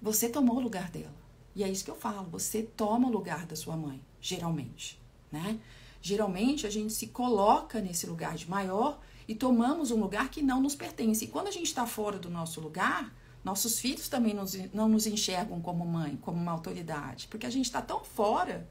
Você 0.00 0.28
tomou 0.28 0.56
o 0.56 0.60
lugar 0.60 0.90
dela. 0.90 1.24
E 1.54 1.62
é 1.62 1.68
isso 1.68 1.84
que 1.84 1.90
eu 1.90 1.94
falo, 1.94 2.28
você 2.30 2.62
toma 2.62 3.08
o 3.08 3.12
lugar 3.12 3.46
da 3.46 3.54
sua 3.54 3.76
mãe, 3.76 4.02
geralmente, 4.20 5.00
né? 5.30 5.60
Geralmente 6.02 6.66
a 6.66 6.70
gente 6.70 6.92
se 6.92 7.06
coloca 7.06 7.80
nesse 7.80 8.06
lugar 8.06 8.34
de 8.34 8.50
maior 8.50 9.00
e 9.26 9.34
tomamos 9.34 9.90
um 9.90 10.00
lugar 10.00 10.28
que 10.30 10.42
não 10.42 10.60
nos 10.60 10.74
pertence. 10.74 11.24
E 11.24 11.28
quando 11.28 11.46
a 11.46 11.50
gente 11.50 11.66
está 11.66 11.86
fora 11.86 12.18
do 12.18 12.28
nosso 12.28 12.60
lugar, 12.60 13.14
nossos 13.42 13.78
filhos 13.78 14.08
também 14.08 14.34
nos, 14.34 14.54
não 14.72 14.88
nos 14.88 15.06
enxergam 15.06 15.60
como 15.60 15.86
mãe, 15.86 16.16
como 16.16 16.36
uma 16.36 16.52
autoridade, 16.52 17.28
porque 17.28 17.46
a 17.46 17.50
gente 17.50 17.66
está 17.66 17.80
tão 17.80 18.04
fora 18.04 18.68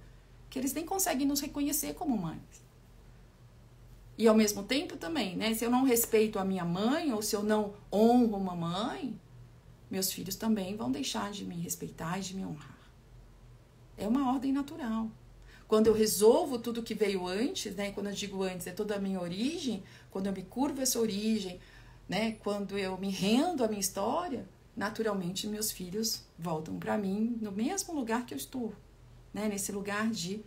que 0.49 0.59
eles 0.59 0.73
nem 0.73 0.86
conseguem 0.86 1.25
nos 1.25 1.39
reconhecer 1.39 1.93
como 1.93 2.17
mães. 2.17 2.62
E 4.17 4.28
ao 4.28 4.36
mesmo 4.36 4.63
tempo 4.63 4.95
também, 4.95 5.36
né? 5.36 5.54
Se 5.54 5.65
eu 5.65 5.71
não 5.71 5.84
respeito 5.84 6.38
a 6.38 6.45
minha 6.45 6.63
mãe 6.63 7.12
ou 7.12 7.21
se 7.21 7.36
eu 7.36 7.41
não 7.41 7.73
honro 7.91 8.38
uma 8.38 8.56
mãe, 8.56 9.19
meus 9.89 10.12
filhos 10.12 10.36
também 10.36 10.76
vão 10.76 10.91
deixar 10.91 11.32
de 11.32 11.45
me 11.45 11.56
respeitar 11.56 12.17
e 12.19 12.21
de 12.21 12.36
me 12.36 12.45
honrar. 12.45 12.78
É 13.97 14.08
uma 14.08 14.32
ordem 14.32 14.52
natural. 14.52 15.10
Quando 15.67 15.88
eu 15.88 15.93
resolvo 15.93 16.60
tudo 16.60 16.84
que 16.84 16.93
veio 16.93 17.28
antes, 17.28 17.76
né? 17.76 17.91
Quando 17.91 18.08
eu 18.08 18.13
digo 18.13 18.43
antes, 18.43 18.67
é 18.67 18.71
toda 18.71 18.95
a 18.95 18.99
minha 18.99 19.19
origem, 19.19 19.84
quando 20.12 20.28
eu 20.28 20.34
me 20.34 20.43
curvo 20.43 20.82
essa 20.82 20.99
origem, 20.99 21.60
né? 22.08 22.34
Quando 22.34 22.78
eu 22.78 22.97
me 22.97 23.10
rendo 23.10 23.63
à 23.63 23.67
minha 23.67 23.80
história, 23.80 24.47
naturalmente 24.76 25.47
meus 25.47 25.71
filhos 25.71 26.23
voltam 26.38 26.78
para 26.78 26.97
mim 26.97 27.38
no 27.41 27.52
mesmo 27.52 27.93
lugar 27.93 28.26
que 28.26 28.34
eu 28.34 28.38
estou, 28.38 28.73
né? 29.34 29.47
Nesse 29.47 29.71
lugar 29.71 30.10
de 30.12 30.41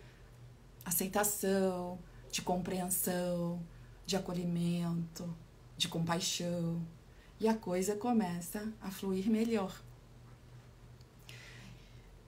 aceitação, 0.85 1.99
de 2.37 2.43
compreensão, 2.43 3.59
de 4.05 4.15
acolhimento, 4.15 5.27
de 5.75 5.87
compaixão. 5.87 6.79
E 7.39 7.47
a 7.47 7.55
coisa 7.55 7.95
começa 7.95 8.71
a 8.79 8.91
fluir 8.91 9.27
melhor. 9.27 9.75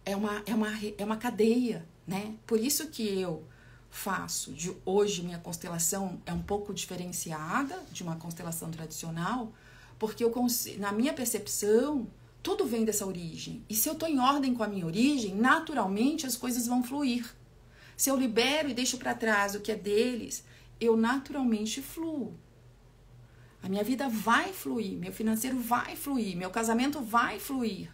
É 0.03 0.15
uma, 0.15 0.41
é 0.47 0.55
uma, 0.55 0.69
é 0.97 1.05
uma 1.05 1.17
cadeia, 1.17 1.87
né? 2.07 2.33
Por 2.47 2.59
isso 2.59 2.87
que 2.87 3.07
eu 3.21 3.43
faço 3.91 4.51
de 4.51 4.75
hoje 4.83 5.21
minha 5.21 5.37
constelação 5.37 6.19
é 6.25 6.33
um 6.33 6.41
pouco 6.41 6.73
diferenciada 6.73 7.79
de 7.91 8.01
uma 8.01 8.15
constelação 8.15 8.71
tradicional, 8.71 9.53
porque 9.99 10.23
eu 10.23 10.33
na 10.79 10.91
minha 10.91 11.13
percepção 11.13 12.07
tudo 12.41 12.65
vem 12.65 12.83
dessa 12.83 13.05
origem. 13.05 13.63
E 13.69 13.75
se 13.75 13.87
eu 13.87 13.93
estou 13.93 14.09
em 14.09 14.19
ordem 14.19 14.55
com 14.55 14.63
a 14.63 14.67
minha 14.67 14.87
origem, 14.87 15.35
naturalmente 15.35 16.25
as 16.25 16.35
coisas 16.35 16.65
vão 16.65 16.83
fluir. 16.83 17.35
Se 17.99 18.09
eu 18.09 18.15
libero 18.15 18.69
e 18.69 18.73
deixo 18.73 18.97
para 18.97 19.13
trás 19.13 19.55
o 19.55 19.59
que 19.59 19.73
é 19.73 19.75
deles, 19.75 20.41
eu 20.79 20.95
naturalmente 20.95 21.81
fluo. 21.81 22.33
A 23.61 23.67
minha 23.67 23.83
vida 23.83 24.07
vai 24.07 24.53
fluir, 24.53 24.97
meu 24.97 25.11
financeiro 25.11 25.59
vai 25.59 25.97
fluir, 25.97 26.37
meu 26.37 26.49
casamento 26.49 27.01
vai 27.01 27.41
fluir. 27.41 27.91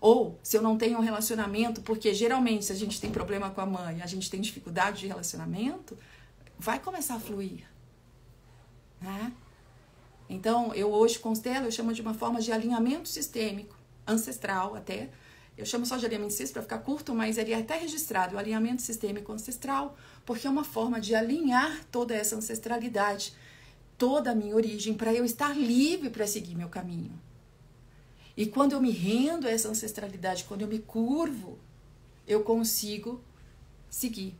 Ou 0.00 0.36
se 0.42 0.56
eu 0.56 0.62
não 0.62 0.76
tenho 0.76 0.98
um 0.98 1.00
relacionamento, 1.00 1.80
porque 1.82 2.12
geralmente 2.12 2.64
se 2.64 2.72
a 2.72 2.74
gente 2.74 3.00
tem 3.00 3.12
problema 3.12 3.48
com 3.48 3.60
a 3.60 3.66
mãe, 3.66 4.02
a 4.02 4.06
gente 4.06 4.28
tem 4.28 4.40
dificuldade 4.40 4.98
de 4.98 5.06
relacionamento, 5.06 5.96
vai 6.58 6.80
começar 6.80 7.14
a 7.14 7.20
fluir. 7.20 7.68
Né? 9.00 9.32
Então, 10.28 10.74
eu 10.74 10.90
hoje 10.90 11.20
constelo, 11.20 11.66
eu 11.66 11.70
chamo 11.70 11.92
de 11.92 12.02
uma 12.02 12.14
forma 12.14 12.40
de 12.40 12.50
alinhamento 12.50 13.08
sistêmico, 13.08 13.76
ancestral 14.04 14.74
até, 14.74 15.08
eu 15.56 15.64
chamo 15.64 15.86
só 15.86 15.96
de 15.96 16.04
alinhamento 16.04 16.32
sistêmico 16.32 16.52
para 16.54 16.62
ficar 16.62 16.78
curto, 16.78 17.14
mas 17.14 17.38
ele 17.38 17.52
é 17.52 17.58
até 17.58 17.78
registrado, 17.78 18.36
o 18.36 18.38
alinhamento 18.38 18.82
sistêmico 18.82 19.32
ancestral, 19.32 19.96
porque 20.24 20.46
é 20.46 20.50
uma 20.50 20.64
forma 20.64 21.00
de 21.00 21.14
alinhar 21.14 21.84
toda 21.90 22.14
essa 22.14 22.36
ancestralidade, 22.36 23.32
toda 23.96 24.32
a 24.32 24.34
minha 24.34 24.54
origem, 24.54 24.92
para 24.92 25.14
eu 25.14 25.24
estar 25.24 25.56
livre 25.56 26.10
para 26.10 26.26
seguir 26.26 26.54
meu 26.54 26.68
caminho. 26.68 27.18
E 28.36 28.44
quando 28.44 28.72
eu 28.72 28.80
me 28.80 28.90
rendo 28.90 29.46
a 29.46 29.50
essa 29.50 29.68
ancestralidade, 29.68 30.44
quando 30.44 30.60
eu 30.60 30.68
me 30.68 30.78
curvo, 30.78 31.58
eu 32.26 32.42
consigo 32.42 33.22
seguir. 33.88 34.36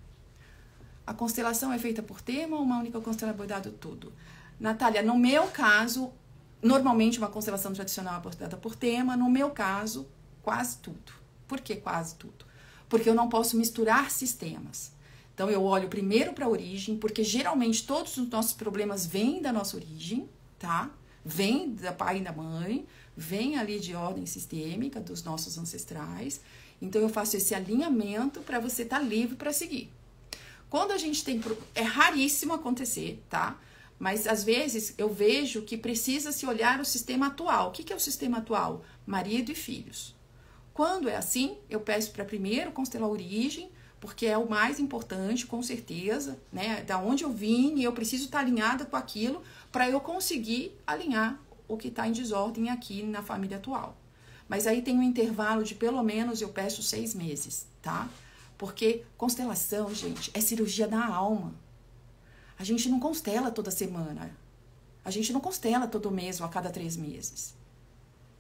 A 1.07 1.15
constelação 1.15 1.73
é 1.73 1.79
feita 1.79 2.03
por 2.03 2.21
tema 2.21 2.57
ou 2.57 2.63
uma 2.63 2.79
única 2.79 3.01
constelação 3.01 3.31
abordado 3.31 3.71
tudo? 3.71 4.13
Natália, 4.61 5.03
no 5.03 5.17
meu 5.17 5.47
caso, 5.47 6.13
normalmente 6.61 7.19
uma 7.19 7.29
constelação 7.29 7.73
tradicional 7.73 8.15
é 8.15 8.17
abordada 8.19 8.57
por 8.57 8.77
tema, 8.77 9.17
no 9.17 9.31
meu 9.31 9.51
caso, 9.51 10.07
quase 10.47 10.79
tudo. 10.79 11.13
Por 11.49 11.61
que 11.61 11.75
quase 11.75 12.15
tudo? 12.15 12.45
Porque 12.89 13.11
eu 13.11 13.17
não 13.17 13.29
posso 13.29 13.57
misturar 13.57 14.13
sistemas. 14.13 14.93
Então 15.35 15.51
eu 15.51 15.65
olho 15.65 15.89
primeiro 15.89 16.33
para 16.33 16.45
a 16.47 16.49
origem, 16.49 16.97
porque 16.97 17.25
geralmente 17.25 17.85
todos 17.85 18.17
os 18.17 18.29
nossos 18.29 18.53
problemas 18.53 19.05
vêm 19.05 19.43
da 19.43 19.53
nossa 19.53 19.77
origem, 19.77 20.29
tá? 20.57 20.89
Vem 21.25 21.75
da 21.75 21.93
pai 21.93 22.19
e 22.19 22.23
da 22.23 22.33
mãe, 22.33 22.87
vem 23.17 23.59
ali 23.59 23.81
de 23.81 23.97
ordem 23.97 24.25
sistêmica 24.25 25.01
dos 25.01 25.25
nossos 25.25 25.59
ancestrais. 25.59 26.41
Então 26.81 27.03
eu 27.03 27.09
faço 27.09 27.37
esse 27.37 27.53
alinhamento 27.53 28.41
para 28.41 28.61
você 28.61 28.85
estar 28.85 29.01
tá 29.01 29.05
livre 29.05 29.35
para 29.35 29.53
seguir. 29.53 29.93
Quando 30.71 30.93
a 30.93 30.99
gente 30.99 31.25
tem 31.25 31.41
é 31.75 31.83
raríssimo 31.83 32.53
acontecer, 32.53 33.21
tá? 33.29 33.59
Mas 33.99 34.29
às 34.29 34.45
vezes 34.45 34.95
eu 34.97 35.13
vejo 35.13 35.63
que 35.63 35.77
precisa 35.77 36.31
se 36.31 36.47
olhar 36.47 36.81
o 36.81 36.85
sistema 36.85 37.27
atual. 37.27 37.71
O 37.71 37.73
que 37.73 37.93
é 37.93 37.97
o 37.97 38.01
sistema 38.01 38.39
atual? 38.39 38.85
Marido 39.05 39.51
e 39.51 39.55
filhos. 39.57 40.16
Quando 40.77 41.09
é 41.09 41.17
assim, 41.17 41.57
eu 41.71 41.81
peço 41.81 42.11
para 42.11 42.23
primeiro 42.23 42.71
constelar 42.71 43.09
a 43.09 43.11
origem, 43.11 43.71
porque 43.99 44.27
é 44.27 44.37
o 44.37 44.47
mais 44.47 44.79
importante, 44.79 45.47
com 45.47 45.63
certeza, 45.63 46.39
né? 46.53 46.83
Da 46.83 46.99
onde 46.99 47.25
eu 47.25 47.33
vim 47.33 47.77
e 47.79 47.85
eu 47.85 47.95
preciso 47.95 48.27
estar 48.27 48.41
alinhada 48.41 48.85
com 48.85 48.95
aquilo 48.95 49.43
para 49.73 49.89
eu 49.89 49.99
conseguir 50.01 50.79
alinhar 50.87 51.41
o 51.67 51.79
que 51.79 51.89
está 51.89 52.07
em 52.07 52.13
desordem 52.13 52.69
aqui 52.69 53.03
na 53.03 53.23
família 53.23 53.57
atual. 53.57 53.97
Mas 54.47 54.67
aí 54.67 54.83
tem 54.83 54.99
um 54.99 55.03
intervalo 55.03 55.65
de 55.65 55.75
pelo 55.75 56.03
menos, 56.03 56.43
eu 56.43 56.51
peço 56.51 56.83
seis 56.83 57.15
meses, 57.15 57.67
tá? 57.81 58.07
Porque 58.59 59.03
constelação, 59.17 59.95
gente, 59.95 60.31
é 60.35 60.43
cirurgia 60.43 60.87
da 60.87 61.07
alma. 61.07 61.55
A 62.59 62.65
gente 62.65 62.91
não 62.91 63.01
constela 63.01 63.51
toda 63.51 63.71
semana. 63.71 64.31
A 65.03 65.11
gente 65.11 65.33
não 65.33 65.41
constela 65.41 65.87
todo 65.89 66.11
mês 66.11 66.39
ou 66.39 66.45
a 66.45 66.51
cada 66.51 66.69
três 66.69 66.99
meses. 66.99 67.55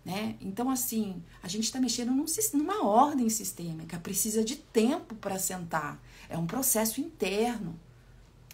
Né? 0.06 0.36
Então, 0.40 0.70
assim, 0.70 1.20
a 1.42 1.48
gente 1.48 1.64
está 1.64 1.80
mexendo 1.80 2.12
num, 2.12 2.26
numa 2.54 2.86
ordem 2.86 3.28
sistêmica, 3.28 3.98
precisa 3.98 4.44
de 4.44 4.54
tempo 4.54 5.16
para 5.16 5.36
sentar. 5.36 6.00
É 6.28 6.38
um 6.38 6.46
processo 6.46 7.00
interno. 7.00 7.76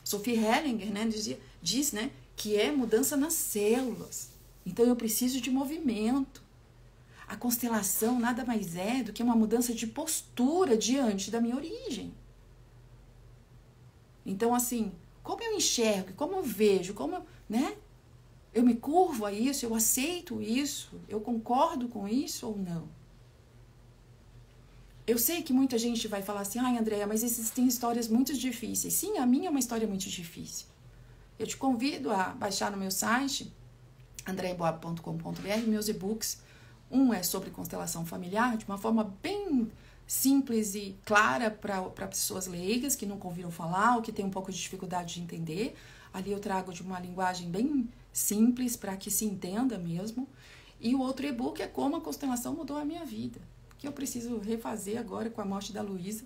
Sophie 0.03 0.35
Hellinger 0.35 0.91
né, 0.91 1.07
dizia, 1.07 1.39
diz 1.61 1.93
né, 1.93 2.11
que 2.35 2.57
é 2.57 2.73
mudança 2.73 3.19
nas 3.19 3.35
células. 3.35 4.31
Então, 4.65 4.87
eu 4.87 4.97
preciso 4.97 5.43
de 5.43 5.51
movimento. 5.51 6.43
A 7.29 7.37
constelação 7.37 8.19
nada 8.19 8.47
mais 8.47 8.75
é 8.75 9.03
do 9.03 9.13
que 9.13 9.23
uma 9.23 9.37
mudança 9.37 9.75
de 9.75 9.87
postura 9.87 10.75
diante 10.75 11.31
da 11.31 11.39
minha 11.39 11.57
origem. 11.57 12.15
Então, 14.25 14.55
assim, 14.55 14.91
como 15.23 15.43
eu 15.43 15.55
enxergo, 15.55 16.15
como 16.15 16.37
eu 16.37 16.43
vejo, 16.43 16.95
como, 16.95 17.27
né? 17.47 17.77
Eu 18.55 18.63
me 18.63 18.75
curvo 18.75 19.25
a 19.25 19.33
isso, 19.33 19.65
eu 19.65 19.75
aceito 19.75 20.43
isso, 20.43 21.01
eu 21.09 21.21
concordo 21.21 21.89
com 21.89 22.07
isso 22.07 22.47
ou 22.47 22.59
não? 22.59 22.87
Eu 25.07 25.19
sei 25.19 25.43
que 25.43 25.53
muita 25.53 25.79
gente 25.79 26.07
vai 26.07 26.23
falar 26.23 26.43
assim, 26.43 26.59
ai, 26.59 26.79
Andréia, 26.79 27.07
mas 27.07 27.23
existem 27.23 27.67
histórias 27.67 28.09
muito 28.09 28.33
difíceis. 28.37 28.95
Sim, 28.95 29.19
a 29.19 29.27
minha 29.27 29.49
é 29.49 29.51
uma 29.51 29.59
história 29.59 29.87
muito 29.87 30.09
difícil. 30.09 30.67
Eu 31.39 31.47
te 31.47 31.57
convido 31.57 32.11
a 32.13 32.25
baixar 32.29 32.71
no 32.71 32.77
meu 32.77 32.91
site, 32.91 33.53
andreaboab.com.br, 34.27 35.67
meus 35.67 35.89
e-books. 35.89 36.41
Um 36.91 37.13
é 37.13 37.23
sobre 37.23 37.51
constelação 37.51 38.05
familiar, 38.05 38.57
de 38.57 38.65
uma 38.67 38.79
forma 38.79 39.17
bem 39.23 39.71
simples 40.07 40.75
e 40.75 40.95
clara 41.05 41.51
para 41.51 42.07
pessoas 42.07 42.47
leigas 42.47 42.95
que 42.95 43.07
nunca 43.07 43.27
ouviram 43.27 43.51
falar 43.51 43.97
ou 43.97 44.03
que 44.03 44.13
têm 44.13 44.25
um 44.25 44.31
pouco 44.31 44.53
de 44.53 44.59
dificuldade 44.59 45.15
de 45.15 45.23
entender. 45.23 45.75
Ali 46.13 46.31
eu 46.31 46.39
trago 46.39 46.73
de 46.73 46.83
uma 46.83 47.01
linguagem 47.01 47.51
bem 47.51 47.89
simples 48.13 48.77
para 48.77 48.97
que 48.97 49.11
se 49.11 49.25
entenda 49.25 49.79
mesmo. 49.79 50.29
E 50.81 50.95
o 50.95 51.01
outro 51.01 51.27
e-book 51.27 51.63
é 51.63 51.67
como 51.67 51.97
a 51.97 52.01
constelação 52.01 52.55
mudou 52.55 52.77
a 52.77 52.85
minha 52.85 53.05
vida, 53.05 53.41
que 53.79 53.87
eu 53.87 53.93
preciso 53.93 54.39
refazer 54.39 54.99
agora 54.99 55.31
com 55.31 55.41
a 55.41 55.45
morte 55.45 55.73
da 55.73 55.81
Luísa, 55.81 56.25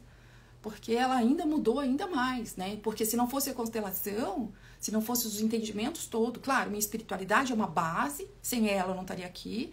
porque 0.62 0.92
ela 0.92 1.14
ainda 1.14 1.46
mudou 1.46 1.78
ainda 1.78 2.06
mais, 2.06 2.56
né? 2.56 2.78
Porque 2.82 3.04
se 3.04 3.16
não 3.16 3.28
fosse 3.28 3.50
a 3.50 3.54
constelação, 3.54 4.52
se 4.80 4.90
não 4.90 5.00
fosse 5.00 5.26
os 5.26 5.40
entendimentos 5.40 6.06
todos, 6.06 6.42
claro, 6.42 6.70
minha 6.70 6.80
espiritualidade 6.80 7.52
é 7.52 7.54
uma 7.54 7.66
base, 7.66 8.28
sem 8.42 8.68
ela 8.68 8.90
eu 8.90 8.94
não 8.94 9.02
estaria 9.02 9.26
aqui, 9.26 9.72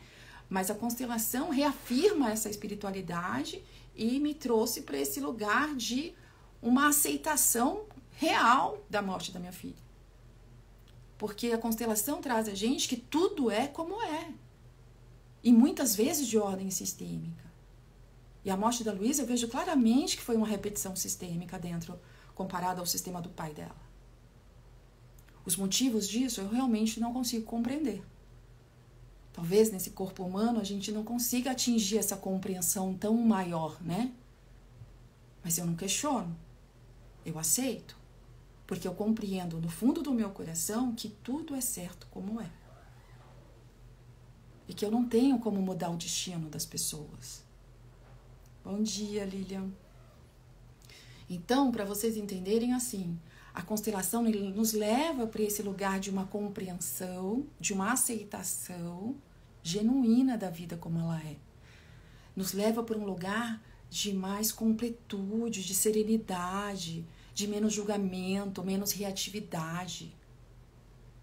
mas 0.49 0.69
a 0.69 0.76
constelação 0.76 1.49
reafirma 1.49 2.32
essa 2.32 2.49
espiritualidade 2.49 3.63
e 3.95 4.19
me 4.19 4.34
trouxe 4.34 4.82
para 4.82 4.97
esse 4.97 5.19
lugar 5.19 5.73
de 5.76 6.13
uma 6.62 6.89
aceitação 6.89 7.86
real 8.12 8.86
da 8.89 9.02
morte 9.02 9.32
da 9.32 9.39
minha 9.39 9.52
filha. 9.52 9.83
Porque 11.24 11.54
a 11.54 11.58
constelação 11.58 12.20
traz 12.20 12.50
a 12.50 12.54
gente 12.54 12.86
que 12.86 12.98
tudo 12.98 13.50
é 13.50 13.66
como 13.66 14.02
é. 14.02 14.34
E 15.42 15.54
muitas 15.54 15.96
vezes 15.96 16.28
de 16.28 16.38
ordem 16.38 16.70
sistêmica. 16.70 17.50
E 18.44 18.50
a 18.50 18.58
morte 18.58 18.84
da 18.84 18.92
Luísa 18.92 19.22
eu 19.22 19.26
vejo 19.26 19.48
claramente 19.48 20.18
que 20.18 20.22
foi 20.22 20.36
uma 20.36 20.46
repetição 20.46 20.98
sistêmica 20.98 21.58
dentro, 21.58 21.98
comparada 22.36 22.82
ao 22.82 22.86
sistema 22.86 23.22
do 23.22 23.30
pai 23.30 23.54
dela. 23.54 23.82
Os 25.46 25.56
motivos 25.56 26.10
disso 26.10 26.42
eu 26.42 26.50
realmente 26.50 27.00
não 27.00 27.14
consigo 27.14 27.46
compreender. 27.46 28.04
Talvez 29.32 29.72
nesse 29.72 29.92
corpo 29.92 30.26
humano 30.26 30.60
a 30.60 30.66
gente 30.66 30.92
não 30.92 31.06
consiga 31.06 31.52
atingir 31.52 32.00
essa 32.00 32.18
compreensão 32.18 32.94
tão 32.94 33.16
maior, 33.16 33.82
né? 33.82 34.12
Mas 35.42 35.58
eu 35.58 35.66
não 35.66 35.78
questiono. 35.78 36.36
Eu 37.26 37.40
aceito. 37.40 38.03
Porque 38.65 38.88
eu 38.88 38.93
compreendo 38.93 39.60
no 39.60 39.69
fundo 39.69 40.02
do 40.02 40.13
meu 40.13 40.30
coração 40.30 40.93
que 40.95 41.10
tudo 41.10 41.56
é 41.56 41.62
certo 41.62 42.08
como 42.10 42.39
é. 42.39 42.49
E 44.67 44.73
que 44.73 44.86
eu 44.86 44.91
não 44.91 45.06
tenho 45.06 45.39
como 45.39 45.62
mudar 45.62 45.89
o 45.89 45.97
destino 45.97 46.49
das 46.49 46.65
pessoas. 46.65 47.43
Bom 48.63 48.82
dia, 48.82 49.26
Lilian. 49.26 49.69
Então, 51.30 51.71
para 51.71 51.84
vocês 51.84 52.15
entenderem 52.15 52.73
assim, 52.73 53.19
a 53.54 53.62
constelação 53.62 54.23
nos 54.23 54.73
leva 54.73 55.28
para 55.28 55.43
esse 55.43 55.62
lugar 55.62 55.99
de 55.99 56.10
uma 56.10 56.26
compreensão, 56.26 57.45
de 57.60 57.73
uma 57.73 57.91
aceitação 57.91 59.15
genuína 59.62 60.38
da 60.38 60.49
vida 60.49 60.76
como 60.76 60.99
ela 60.99 61.21
é. 61.21 61.36
Nos 62.36 62.54
leva 62.54 62.82
para 62.82 62.97
um 62.97 63.06
lugar 63.06 63.62
de 63.89 64.12
mais 64.12 64.52
completude, 64.52 65.63
de 65.63 65.76
serenidade, 65.76 67.06
de 67.34 67.48
menos 67.48 67.74
julgamento, 67.74 68.63
menos 68.63 68.91
reatividade. 68.91 70.15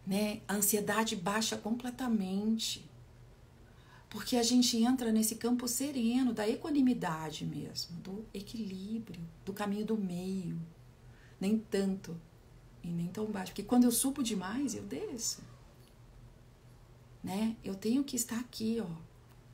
Né? 0.07 0.41
A 0.49 0.55
ansiedade 0.55 1.15
baixa 1.17 1.57
completamente. 1.57 2.89
Porque 4.09 4.37
a 4.37 4.43
gente 4.43 4.77
entra 4.77 5.13
nesse 5.13 5.37
campo 5.37 5.69
sereno, 5.69 6.33
da 6.33 6.49
equanimidade 6.49 7.45
mesmo, 7.45 7.97
do 8.01 8.25
equilíbrio, 8.35 9.21
do 9.45 9.53
caminho 9.53 9.87
do 9.87 9.97
meio 9.97 10.59
nem 11.41 11.59
tanto 11.59 12.21
e 12.85 12.89
nem 12.89 13.09
tão 13.09 13.27
baixo. 13.27 13.53
Porque 13.53 13.63
quando 13.63 13.85
eu 13.85 13.91
subo 13.91 14.23
demais, 14.23 14.75
eu 14.75 14.83
desço. 14.83 15.43
Né? 17.25 17.57
Eu 17.65 17.75
tenho 17.75 18.05
que 18.05 18.17
estar 18.17 18.39
aqui, 18.39 18.79
ó. 18.81 18.91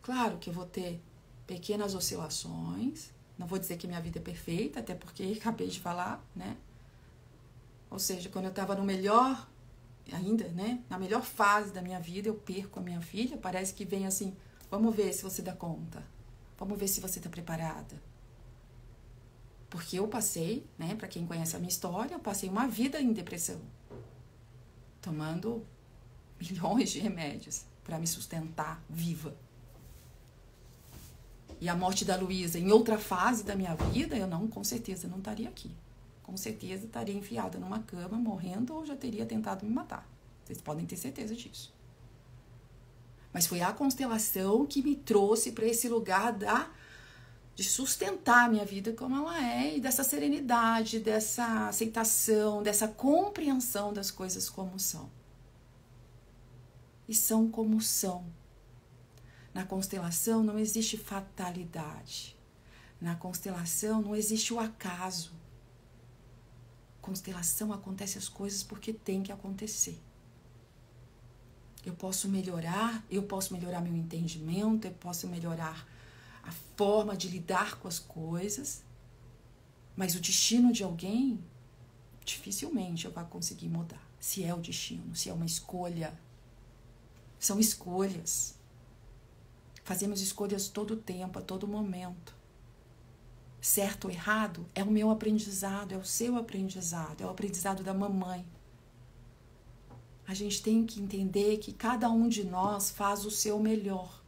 Claro 0.03 0.39
que 0.39 0.51
eu 0.51 0.55
vou 0.55 0.67
ter 0.67 1.01
pequenas 1.47 1.95
oscilações. 1.95 3.13
Não 3.39 3.47
vou 3.47 3.59
dizer 3.59 3.77
que 3.77 3.87
minha 3.87 4.01
vida 4.01 4.19
é 4.19 4.23
perfeita, 4.23 4.81
até 4.81 4.95
porque 4.95 5.23
acabei 5.39 5.69
de 5.69 5.81
falar, 5.81 6.25
né? 6.35 6.57
Ou 7.91 7.99
seja, 7.99 8.29
quando 8.29 8.47
eu 8.47 8.51
estava 8.51 8.75
no 8.75 8.85
melhor, 8.85 9.49
ainda, 10.13 10.49
né? 10.49 10.83
Na 10.89 10.99
melhor 10.99 11.23
fase 11.23 11.73
da 11.73 11.83
minha 11.83 12.01
vida, 12.01 12.29
eu 12.29 12.35
perco 12.35 12.81
a 12.81 12.83
minha 12.83 13.01
filha. 13.01 13.37
Parece 13.37 13.75
que 13.75 13.85
vem 13.85 14.07
assim: 14.07 14.37
vamos 14.71 14.95
ver 14.95 15.13
se 15.13 15.23
você 15.23 15.43
dá 15.43 15.53
conta. 15.53 16.03
Vamos 16.59 16.79
ver 16.79 16.89
se 16.89 17.01
você 17.01 17.19
está 17.19 17.29
preparada. 17.29 18.01
Porque 19.69 19.99
eu 19.99 20.09
passei, 20.09 20.65
né, 20.79 20.95
para 20.95 21.09
quem 21.09 21.27
conhece 21.27 21.55
a 21.55 21.59
minha 21.59 21.69
história, 21.69 22.15
eu 22.15 22.21
passei 22.21 22.49
uma 22.49 22.67
vida 22.67 23.01
em 23.01 23.13
depressão, 23.13 23.61
tomando 25.03 25.67
milhões 26.41 26.91
de 26.91 27.01
remédios 27.01 27.65
para 27.85 27.99
me 27.99 28.07
sustentar 28.07 28.83
viva. 28.89 29.37
E 31.61 31.69
a 31.69 31.75
morte 31.75 32.05
da 32.05 32.17
Luísa 32.17 32.59
em 32.59 32.71
outra 32.71 32.99
fase 32.99 33.43
da 33.43 33.57
minha 33.57 33.75
vida, 33.75 34.17
eu 34.17 34.27
não, 34.27 34.47
com 34.47 34.63
certeza 34.63 35.09
não 35.09 35.19
estaria 35.19 35.49
aqui. 35.49 35.71
Com 36.23 36.37
certeza 36.37 36.87
estaria 36.87 37.15
enfiada 37.15 37.59
numa 37.59 37.81
cama, 37.81 38.19
morrendo 38.19 38.75
ou 38.75 38.85
já 38.85 38.97
teria 38.97 39.25
tentado 39.25 39.65
me 39.65 39.73
matar. 39.73 40.07
Vocês 40.45 40.61
podem 40.61 40.85
ter 40.85 40.97
certeza 40.97 41.35
disso. 41.35 41.73
Mas 43.33 43.47
foi 43.47 43.61
a 43.61 43.73
constelação 43.73 44.67
que 44.67 44.83
me 44.83 44.97
trouxe 44.97 45.53
para 45.53 45.67
esse 45.67 45.89
lugar 45.89 46.33
da 46.33 46.71
de 47.57 47.65
sustentar 47.65 48.45
a 48.45 48.49
minha 48.51 48.67
vida 48.67 48.93
como 48.93 49.17
ela 49.17 49.43
é 49.43 49.79
e 49.79 49.81
dessa 49.81 50.05
serenidade, 50.05 51.01
dessa 51.01 51.69
aceitação, 51.69 52.63
dessa 52.63 52.87
compreensão 52.87 53.95
das 53.95 54.11
coisas 54.11 54.51
como 54.51 54.79
são. 54.79 55.09
E 57.09 57.15
são 57.15 57.49
como 57.51 57.81
são. 57.81 58.27
Na 59.57 59.65
constelação 59.65 60.43
não 60.45 60.59
existe 60.59 60.99
fatalidade. 60.99 62.37
Na 63.01 63.17
constelação 63.17 64.03
não 64.03 64.15
existe 64.15 64.53
o 64.53 64.61
acaso. 64.61 65.33
Constelação 67.01 67.73
acontece 67.73 68.19
as 68.19 68.29
coisas 68.29 68.63
porque 68.63 68.93
tem 68.93 69.23
que 69.23 69.33
acontecer. 69.33 69.99
Eu 71.87 71.95
posso 71.95 72.29
melhorar, 72.29 73.03
eu 73.11 73.23
posso 73.23 73.55
melhorar 73.55 73.81
meu 73.81 73.97
entendimento, 73.97 74.89
eu 74.89 74.93
posso 74.93 75.27
melhorar 75.27 75.89
a 76.43 76.53
forma 76.77 77.17
de 77.17 77.27
lidar 77.27 77.77
com 77.77 77.89
as 77.89 77.99
coisas, 77.99 78.83
mas 79.97 80.15
o 80.15 80.21
destino 80.21 80.71
de 80.71 80.85
alguém 80.85 81.43
dificilmente 82.27 83.07
eu 83.07 83.11
vou 83.11 83.25
conseguir 83.25 83.71
mudar. 83.71 84.07
Se 84.21 84.45
é 84.45 84.53
o 84.53 84.61
destino, 84.61 85.17
se 85.17 85.31
é 85.31 85.33
uma 85.33 85.47
escolha. 85.47 86.13
São 87.39 87.59
escolhas. 87.59 88.56
Fazemos 89.87 90.21
escolhas 90.21 90.69
todo 90.69 90.97
tempo, 90.97 91.39
a 91.39 91.43
todo 91.43 91.69
momento. 91.69 92.35
Certo 93.61 94.07
ou 94.07 94.11
errado 94.11 94.67
é 94.75 94.83
o 94.83 94.91
meu 94.91 95.13
aprendizado, 95.13 95.93
é 95.93 95.97
o 95.97 96.05
seu 96.05 96.37
aprendizado, 96.37 97.23
é 97.23 97.25
o 97.25 97.31
aprendizado 97.31 97.85
da 97.85 97.95
mamãe. 97.95 98.45
A 100.27 100.35
gente 100.35 100.61
tem 100.61 100.85
que 100.85 101.01
entender 101.01 101.59
que 101.59 101.73
cada 101.73 102.11
um 102.11 102.29
de 102.29 102.43
nós 102.43 102.91
faz 102.91 103.25
o 103.25 103.31
seu 103.31 103.61
melhor. 103.61 104.21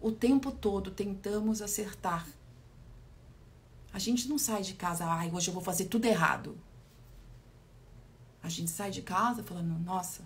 O 0.00 0.10
tempo 0.10 0.50
todo 0.50 0.90
tentamos 0.90 1.60
acertar. 1.60 2.26
A 3.92 3.98
gente 3.98 4.26
não 4.26 4.38
sai 4.38 4.62
de 4.62 4.72
casa, 4.72 5.04
ai, 5.04 5.30
hoje 5.30 5.48
eu 5.48 5.54
vou 5.54 5.62
fazer 5.62 5.84
tudo 5.84 6.06
errado. 6.06 6.56
A 8.42 8.48
gente 8.48 8.70
sai 8.70 8.90
de 8.90 9.02
casa 9.02 9.42
falando, 9.42 9.78
nossa. 9.84 10.22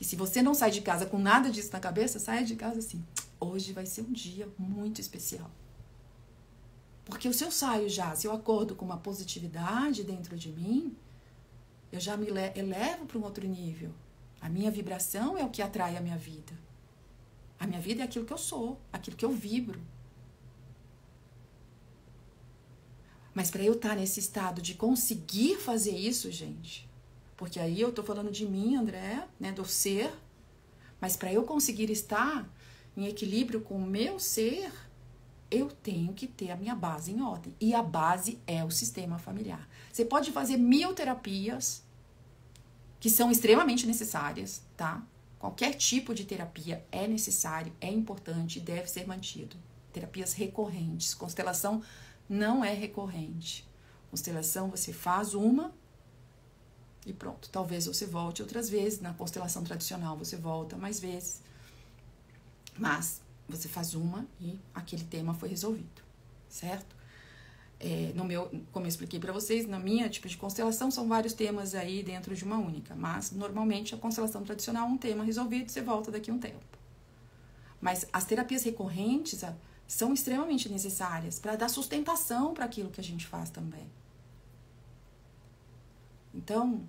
E 0.00 0.04
se 0.04 0.16
você 0.16 0.42
não 0.42 0.54
sai 0.54 0.70
de 0.70 0.80
casa 0.80 1.04
com 1.04 1.18
nada 1.18 1.50
disso 1.50 1.70
na 1.72 1.78
cabeça, 1.78 2.18
saia 2.18 2.44
de 2.44 2.56
casa 2.56 2.78
assim, 2.78 3.04
hoje 3.38 3.72
vai 3.74 3.84
ser 3.84 4.00
um 4.00 4.12
dia 4.12 4.48
muito 4.58 5.00
especial. 5.00 5.50
Porque 7.04 7.30
se 7.32 7.44
eu 7.44 7.50
saio 7.50 7.88
já, 7.88 8.16
se 8.16 8.26
eu 8.26 8.32
acordo 8.32 8.74
com 8.74 8.84
uma 8.84 8.96
positividade 8.96 10.02
dentro 10.02 10.36
de 10.36 10.50
mim, 10.50 10.96
eu 11.92 12.00
já 12.00 12.16
me 12.16 12.28
elevo 12.28 13.04
para 13.06 13.18
um 13.18 13.24
outro 13.24 13.46
nível. 13.46 13.92
A 14.40 14.48
minha 14.48 14.70
vibração 14.70 15.36
é 15.36 15.44
o 15.44 15.50
que 15.50 15.60
atrai 15.60 15.96
a 15.96 16.00
minha 16.00 16.16
vida. 16.16 16.52
A 17.58 17.66
minha 17.66 17.80
vida 17.80 18.00
é 18.00 18.04
aquilo 18.04 18.24
que 18.24 18.32
eu 18.32 18.38
sou, 18.38 18.80
aquilo 18.90 19.16
que 19.16 19.24
eu 19.24 19.32
vibro. 19.32 19.80
Mas 23.34 23.50
para 23.50 23.62
eu 23.62 23.74
estar 23.74 23.94
nesse 23.96 24.18
estado 24.18 24.62
de 24.62 24.74
conseguir 24.74 25.58
fazer 25.58 25.96
isso, 25.96 26.30
gente, 26.30 26.89
porque 27.40 27.58
aí 27.58 27.80
eu 27.80 27.90
tô 27.90 28.02
falando 28.02 28.30
de 28.30 28.44
mim, 28.44 28.76
André, 28.76 29.26
né, 29.40 29.50
do 29.50 29.64
ser, 29.64 30.12
mas 31.00 31.16
para 31.16 31.32
eu 31.32 31.42
conseguir 31.44 31.90
estar 31.90 32.46
em 32.94 33.06
equilíbrio 33.06 33.62
com 33.62 33.78
o 33.78 33.86
meu 33.86 34.20
ser, 34.20 34.70
eu 35.50 35.70
tenho 35.70 36.12
que 36.12 36.26
ter 36.26 36.50
a 36.50 36.56
minha 36.56 36.74
base 36.74 37.10
em 37.10 37.22
ordem. 37.22 37.56
E 37.58 37.74
a 37.74 37.82
base 37.82 38.38
é 38.46 38.62
o 38.62 38.70
sistema 38.70 39.18
familiar. 39.18 39.66
Você 39.90 40.04
pode 40.04 40.30
fazer 40.32 40.58
mil 40.58 40.92
terapias 40.92 41.82
que 43.00 43.08
são 43.08 43.30
extremamente 43.30 43.86
necessárias, 43.86 44.62
tá? 44.76 45.02
Qualquer 45.38 45.72
tipo 45.72 46.14
de 46.14 46.26
terapia 46.26 46.86
é 46.92 47.08
necessário, 47.08 47.72
é 47.80 47.90
importante 47.90 48.58
e 48.58 48.60
deve 48.60 48.86
ser 48.86 49.06
mantido. 49.06 49.56
Terapias 49.94 50.34
recorrentes. 50.34 51.14
Constelação 51.14 51.82
não 52.28 52.62
é 52.62 52.74
recorrente. 52.74 53.66
Constelação 54.10 54.68
você 54.68 54.92
faz 54.92 55.32
uma 55.32 55.72
e 57.06 57.12
pronto. 57.12 57.48
Talvez 57.50 57.86
você 57.86 58.06
volte 58.06 58.42
outras 58.42 58.68
vezes. 58.68 59.00
Na 59.00 59.14
constelação 59.14 59.62
tradicional 59.64 60.16
você 60.16 60.36
volta 60.36 60.76
mais 60.76 61.00
vezes. 61.00 61.42
Mas 62.78 63.20
você 63.48 63.68
faz 63.68 63.94
uma 63.94 64.26
e 64.40 64.58
aquele 64.74 65.04
tema 65.04 65.34
foi 65.34 65.48
resolvido, 65.48 66.02
certo? 66.48 66.96
É, 67.78 68.12
no 68.14 68.24
meu, 68.24 68.50
como 68.72 68.84
eu 68.84 68.88
expliquei 68.88 69.18
para 69.18 69.32
vocês, 69.32 69.66
na 69.66 69.78
minha 69.78 70.08
tipo 70.08 70.28
de 70.28 70.36
constelação 70.36 70.90
são 70.90 71.08
vários 71.08 71.32
temas 71.32 71.74
aí 71.74 72.02
dentro 72.02 72.34
de 72.34 72.44
uma 72.44 72.58
única, 72.58 72.94
mas 72.94 73.32
normalmente 73.32 73.94
a 73.94 73.98
constelação 73.98 74.44
tradicional 74.44 74.86
é 74.86 74.90
um 74.90 74.98
tema 74.98 75.24
resolvido, 75.24 75.70
você 75.70 75.80
volta 75.80 76.10
daqui 76.10 76.30
a 76.30 76.34
um 76.34 76.38
tempo. 76.38 76.60
Mas 77.80 78.06
as 78.12 78.26
terapias 78.26 78.62
recorrentes 78.62 79.42
são 79.88 80.12
extremamente 80.12 80.68
necessárias 80.68 81.38
para 81.38 81.56
dar 81.56 81.70
sustentação 81.70 82.52
para 82.52 82.66
aquilo 82.66 82.90
que 82.90 83.00
a 83.00 83.04
gente 83.04 83.26
faz 83.26 83.48
também. 83.48 83.90
Então, 86.34 86.82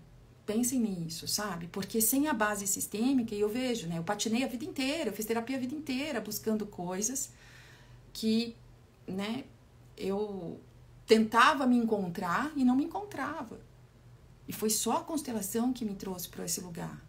pensem 0.46 0.80
nisso, 0.80 1.28
sabe? 1.28 1.68
Porque 1.68 2.02
sem 2.02 2.28
a 2.28 2.34
base 2.34 2.68
sistêmica, 2.68 3.34
e 3.34 3.40
eu 3.40 3.50
vejo, 3.50 3.88
né? 3.88 3.98
Eu 3.98 4.04
patinei 4.04 4.44
a 4.44 4.48
vida 4.48 4.66
inteira, 4.66 5.10
eu 5.10 5.14
fiz 5.14 5.26
terapia 5.26 5.58
a 5.58 5.60
vida 5.60 5.74
inteira, 5.74 6.20
buscando 6.20 6.66
coisas 6.66 7.32
que, 8.12 8.56
né? 9.08 9.46
Eu 9.98 10.60
tentava 11.06 11.66
me 11.66 11.78
encontrar 11.78 12.52
e 12.56 12.64
não 12.64 12.76
me 12.76 12.86
encontrava. 12.86 13.60
E 14.48 14.54
foi 14.54 14.70
só 14.70 14.98
a 14.98 15.04
constelação 15.04 15.72
que 15.72 15.86
me 15.86 15.96
trouxe 15.96 16.28
para 16.28 16.46
esse 16.46 16.62
lugar 16.62 17.02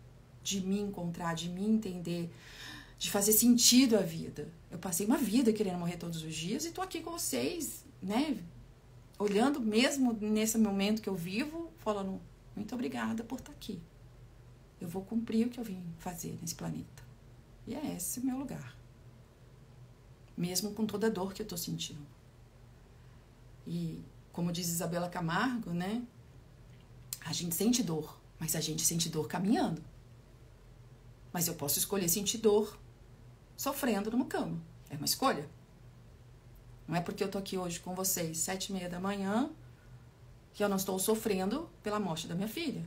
de 0.42 0.60
me 0.60 0.80
encontrar, 0.80 1.34
de 1.34 1.48
me 1.48 1.64
entender, 1.64 2.30
de 2.98 3.10
fazer 3.10 3.32
sentido 3.32 3.96
a 3.96 4.00
vida. 4.00 4.48
Eu 4.70 4.78
passei 4.78 5.06
uma 5.06 5.16
vida 5.16 5.52
querendo 5.52 5.78
morrer 5.78 5.96
todos 5.96 6.22
os 6.22 6.34
dias 6.34 6.64
e 6.64 6.70
tô 6.70 6.80
aqui 6.80 7.00
com 7.00 7.10
vocês, 7.10 7.84
né? 8.02 8.36
Olhando 9.18 9.60
mesmo 9.60 10.12
nesse 10.20 10.58
momento 10.58 11.02
que 11.02 11.08
eu 11.08 11.16
vivo, 11.16 11.71
falando 11.82 12.20
muito 12.54 12.74
obrigada 12.74 13.24
por 13.24 13.38
estar 13.38 13.52
aqui. 13.52 13.82
Eu 14.80 14.88
vou 14.88 15.04
cumprir 15.04 15.46
o 15.46 15.50
que 15.50 15.60
eu 15.60 15.64
vim 15.64 15.84
fazer 15.98 16.38
nesse 16.40 16.54
planeta. 16.54 17.02
E 17.66 17.74
é 17.74 17.94
esse 17.94 18.20
o 18.20 18.24
meu 18.24 18.38
lugar. 18.38 18.76
Mesmo 20.36 20.72
com 20.72 20.86
toda 20.86 21.06
a 21.06 21.10
dor 21.10 21.32
que 21.32 21.42
eu 21.42 21.44
estou 21.44 21.58
sentindo. 21.58 22.06
E, 23.66 24.02
como 24.32 24.52
diz 24.52 24.68
Isabela 24.68 25.08
Camargo, 25.08 25.70
né? 25.70 26.02
A 27.24 27.32
gente 27.32 27.54
sente 27.54 27.82
dor, 27.82 28.20
mas 28.38 28.56
a 28.56 28.60
gente 28.60 28.82
sente 28.82 29.08
dor 29.08 29.28
caminhando. 29.28 29.82
Mas 31.32 31.46
eu 31.46 31.54
posso 31.54 31.78
escolher 31.78 32.08
sentir 32.08 32.38
dor 32.38 32.78
sofrendo 33.56 34.10
numa 34.10 34.26
cama. 34.26 34.60
É 34.90 34.96
uma 34.96 35.04
escolha. 35.04 35.48
Não 36.88 36.96
é 36.96 37.00
porque 37.00 37.22
eu 37.22 37.30
tô 37.30 37.38
aqui 37.38 37.56
hoje 37.56 37.78
com 37.78 37.94
vocês, 37.94 38.38
sete 38.38 38.70
e 38.70 38.72
meia 38.72 38.88
da 38.88 38.98
manhã, 38.98 39.50
que 40.52 40.62
eu 40.62 40.68
não 40.68 40.76
estou 40.76 40.98
sofrendo 40.98 41.68
pela 41.82 41.98
morte 41.98 42.26
da 42.26 42.34
minha 42.34 42.48
filha. 42.48 42.84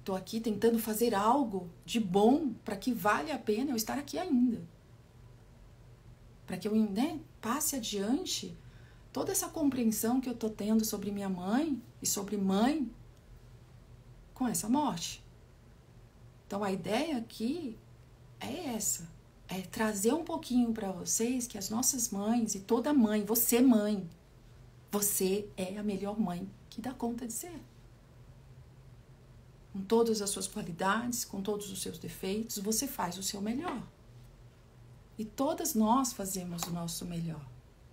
Estou 0.00 0.16
aqui 0.16 0.40
tentando 0.40 0.78
fazer 0.78 1.14
algo 1.14 1.68
de 1.84 2.00
bom 2.00 2.52
para 2.64 2.76
que 2.76 2.92
vale 2.92 3.30
a 3.30 3.38
pena 3.38 3.72
eu 3.72 3.76
estar 3.76 3.98
aqui 3.98 4.18
ainda. 4.18 4.62
Para 6.46 6.56
que 6.56 6.66
eu 6.66 6.74
né, 6.74 7.20
passe 7.40 7.76
adiante 7.76 8.56
toda 9.12 9.32
essa 9.32 9.48
compreensão 9.48 10.20
que 10.20 10.28
eu 10.28 10.32
estou 10.32 10.48
tendo 10.48 10.84
sobre 10.84 11.10
minha 11.10 11.28
mãe 11.28 11.80
e 12.00 12.06
sobre 12.06 12.36
mãe 12.36 12.90
com 14.32 14.48
essa 14.48 14.68
morte. 14.68 15.22
Então 16.46 16.64
a 16.64 16.72
ideia 16.72 17.18
aqui 17.18 17.76
é 18.40 18.74
essa, 18.74 19.06
é 19.48 19.60
trazer 19.60 20.14
um 20.14 20.24
pouquinho 20.24 20.72
para 20.72 20.90
vocês 20.90 21.46
que 21.46 21.58
as 21.58 21.68
nossas 21.68 22.08
mães 22.08 22.54
e 22.54 22.60
toda 22.60 22.94
mãe, 22.94 23.24
você 23.24 23.60
mãe, 23.60 24.08
você 24.90 25.48
é 25.56 25.76
a 25.78 25.82
melhor 25.82 26.18
mãe 26.18 26.48
que 26.70 26.80
dá 26.80 26.92
conta 26.92 27.26
de 27.26 27.32
ser. 27.32 27.60
Com 29.72 29.82
todas 29.82 30.22
as 30.22 30.30
suas 30.30 30.48
qualidades, 30.48 31.24
com 31.24 31.42
todos 31.42 31.70
os 31.70 31.82
seus 31.82 31.98
defeitos, 31.98 32.58
você 32.58 32.86
faz 32.86 33.18
o 33.18 33.22
seu 33.22 33.40
melhor. 33.40 33.82
E 35.18 35.24
todas 35.24 35.74
nós 35.74 36.12
fazemos 36.12 36.62
o 36.62 36.70
nosso 36.70 37.04
melhor. 37.04 37.44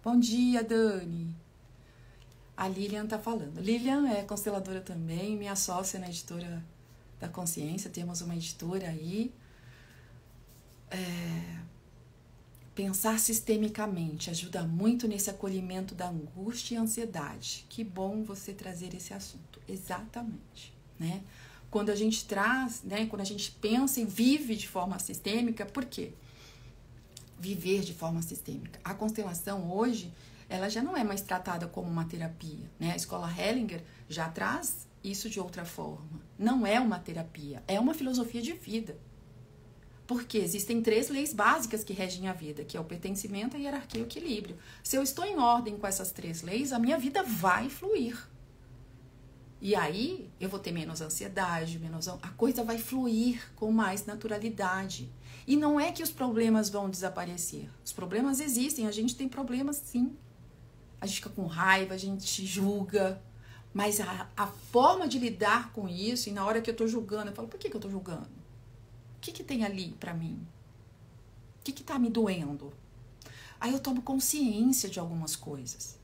Bom 0.04 0.20
dia, 0.20 0.64
Dani. 0.64 1.36
A 2.56 2.68
Lilian 2.68 3.06
tá 3.06 3.20
falando. 3.20 3.60
Lilian 3.60 4.08
é 4.08 4.24
consteladora 4.24 4.80
também, 4.80 5.36
minha 5.36 5.56
sócia 5.56 6.00
na 6.00 6.08
editora 6.08 6.64
da 7.20 7.28
Consciência. 7.28 7.90
Temos 7.90 8.22
uma 8.22 8.36
editora 8.36 8.88
aí. 8.88 9.34
É, 10.90 11.60
Pensar 12.76 13.18
sistemicamente 13.20 14.30
ajuda 14.30 14.64
muito 14.64 15.08
nesse 15.08 15.30
acolhimento 15.30 15.96
da 15.96 16.10
angústia 16.10 16.76
e 16.76 16.78
ansiedade. 16.78 17.66
Que 17.70 17.86
bom 17.86 18.22
você 18.22 18.52
trazer 18.52 18.94
esse 18.94 19.14
assunto. 19.14 19.62
Exatamente, 19.66 20.74
né? 21.00 21.24
Quando 21.72 21.90
a 21.90 21.96
gente 21.96 22.26
traz, 22.26 22.84
né, 22.84 23.06
quando 23.06 23.22
a 23.22 23.26
gente 23.26 23.50
pensa 23.50 24.02
e 24.02 24.06
vive 24.06 24.58
de 24.58 24.68
forma 24.68 25.00
sistêmica, 25.00 25.66
por 25.66 25.86
quê? 25.86 26.12
Viver 27.40 27.80
de 27.82 27.94
forma 27.94 28.22
sistêmica. 28.22 28.78
A 28.84 28.94
constelação 28.94 29.72
hoje, 29.72 30.14
ela 30.50 30.68
já 30.68 30.84
não 30.84 30.98
é 30.98 31.04
mais 31.04 31.22
tratada 31.22 31.68
como 31.68 31.90
uma 31.90 32.04
terapia, 32.04 32.70
né? 32.78 32.92
A 32.92 32.96
escola 32.98 33.34
Hellinger 33.34 33.84
já 34.10 34.28
traz 34.28 34.86
isso 35.02 35.30
de 35.30 35.40
outra 35.40 35.64
forma. 35.64 36.22
Não 36.38 36.68
é 36.68 36.78
uma 36.78 37.00
terapia, 37.00 37.64
é 37.70 37.80
uma 37.80 37.94
filosofia 37.94 38.42
de 38.42 38.52
vida. 38.52 38.98
Porque 40.08 40.38
existem 40.38 40.82
três 40.82 41.10
leis 41.10 41.34
básicas 41.34 41.84
que 41.84 41.94
regem 41.94 42.28
a 42.28 42.34
vida, 42.34 42.64
que 42.64 42.78
é 42.78 42.80
o 42.80 42.84
pertencimento, 42.84 43.56
a 43.56 43.60
hierarquia 43.60 44.02
e 44.02 44.04
o 44.04 44.06
equilíbrio. 44.06 44.58
Se 44.84 44.96
eu 44.96 45.02
estou 45.02 45.26
em 45.26 45.38
ordem 45.38 45.78
com 45.78 45.88
essas 45.88 46.12
três 46.12 46.44
leis, 46.44 46.72
a 46.72 46.80
minha 46.80 46.98
vida 46.98 47.24
vai 47.24 47.70
fluir. 47.70 48.18
E 49.60 49.74
aí 49.74 50.30
eu 50.40 50.48
vou 50.48 50.60
ter 50.60 50.72
menos 50.72 51.02
ansiedade, 51.02 51.80
menos 51.80 52.08
a 52.08 52.30
coisa 52.38 52.64
vai 52.64 52.78
fluir 52.78 53.52
com 53.56 53.72
mais 53.72 54.06
naturalidade. 54.06 55.12
E 55.48 55.56
não 55.56 55.80
é 55.80 55.92
que 55.92 56.04
os 56.04 56.12
problemas 56.12 56.70
vão 56.70 56.88
desaparecer. 56.88 57.68
Os 57.84 57.92
problemas 57.92 58.40
existem, 58.40 58.86
a 58.86 58.92
gente 58.92 59.16
tem 59.16 59.28
problemas 59.28 59.78
sim. 59.78 60.16
A 61.02 61.08
gente 61.08 61.18
fica 61.18 61.30
com 61.30 61.48
raiva, 61.48 61.96
a 61.96 61.98
gente 61.98 62.46
julga. 62.46 63.22
Mas 63.74 64.00
a, 64.00 64.30
a 64.38 64.48
forma 64.48 65.08
de 65.08 65.18
lidar 65.18 65.72
com 65.74 65.90
isso, 65.90 66.30
e 66.30 66.32
na 66.32 66.46
hora 66.46 66.62
que 66.62 66.70
eu 66.70 66.74
estou 66.74 66.88
julgando, 66.88 67.32
eu 67.32 67.36
falo, 67.36 67.48
por 67.48 67.60
que, 67.60 67.70
que 67.70 67.76
eu 67.76 67.80
estou 67.80 67.92
julgando? 67.92 68.45
Que, 69.26 69.32
que 69.32 69.44
tem 69.44 69.64
ali 69.64 69.96
para 70.00 70.14
mim? 70.14 70.40
O 71.60 71.64
que 71.64 71.82
está 71.82 71.98
me 71.98 72.10
doendo? 72.10 72.72
Aí 73.60 73.74
eu 73.74 73.80
tomo 73.80 74.02
consciência 74.04 74.88
de 74.88 75.00
algumas 75.00 75.36
coisas. 75.36 75.98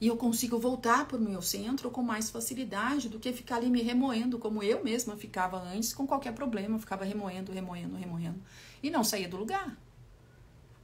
E 0.00 0.06
eu 0.06 0.16
consigo 0.16 0.58
voltar 0.58 1.06
para 1.06 1.16
o 1.16 1.20
meu 1.20 1.42
centro 1.42 1.90
com 1.90 2.02
mais 2.02 2.30
facilidade 2.30 3.08
do 3.08 3.18
que 3.18 3.32
ficar 3.32 3.56
ali 3.56 3.68
me 3.68 3.82
remoendo, 3.82 4.38
como 4.38 4.62
eu 4.62 4.82
mesma 4.82 5.16
ficava 5.16 5.58
antes, 5.58 5.92
com 5.92 6.06
qualquer 6.06 6.32
problema. 6.32 6.78
Ficava 6.78 7.04
remoendo, 7.04 7.52
remoendo, 7.52 7.96
remoendo. 7.96 8.40
E 8.82 8.90
não 8.90 9.04
saía 9.04 9.28
do 9.28 9.36
lugar. 9.36 9.76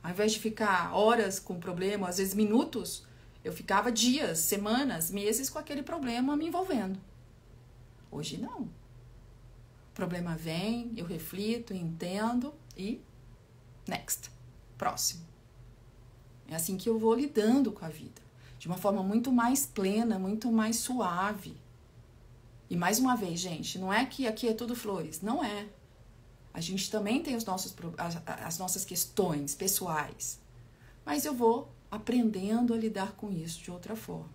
Ao 0.03 0.11
invés 0.11 0.33
de 0.33 0.39
ficar 0.39 0.95
horas 0.95 1.39
com 1.39 1.55
o 1.55 1.61
problema, 1.61 2.09
às 2.09 2.19
vezes 2.19 2.35
minutos, 2.35 3.07
eu 3.45 3.53
ficava 3.53 3.93
dias, 3.93 4.39
semanas, 4.39 5.11
meses 5.11 5.49
com 5.49 5.59
aquele 5.59 5.83
problema 5.83 6.37
me 6.37 6.47
envolvendo. 6.47 6.99
Hoje 8.11 8.37
não. 8.37 8.82
Problema 9.95 10.37
vem, 10.37 10.93
eu 10.97 11.07
reflito, 11.07 11.75
entendo 11.75 12.55
e 12.77 13.01
next, 13.87 14.31
próximo. 14.79 15.25
É 16.49 16.55
assim 16.55 16.77
que 16.77 16.89
eu 16.89 16.99
vou 16.99 17.15
lidando 17.15 17.73
com 17.73 17.85
a 17.85 17.89
vida, 17.89 18.23
de 18.59 18.67
uma 18.67 18.77
forma 18.77 19.03
muito 19.03 19.31
mais 19.33 19.67
plena, 19.67 20.19
muito 20.19 20.51
mais 20.51 20.77
suave. 20.77 21.57
E 22.69 22.77
mais 22.77 22.99
uma 22.99 23.15
vez, 23.15 23.41
gente, 23.41 23.79
não 23.79 23.93
é 23.93 24.07
que 24.07 24.27
aqui 24.27 24.49
é 24.49 24.55
tudo 24.55 24.75
flores, 24.75 25.21
não 25.21 25.45
é. 25.45 25.69
A 26.55 26.61
gente 26.61 26.91
também 26.91 27.23
tem 27.23 27.37
os 27.37 27.45
nossos, 27.45 27.75
as, 27.99 28.23
as 28.27 28.59
nossas 28.59 28.85
questões 28.85 29.55
pessoais. 29.55 30.41
Mas 31.05 31.25
eu 31.25 31.35
vou 31.35 31.71
aprendendo 31.91 32.73
a 32.73 32.77
lidar 32.77 33.13
com 33.13 33.31
isso 33.31 33.63
de 33.63 33.71
outra 33.71 33.97
forma. 33.97 34.31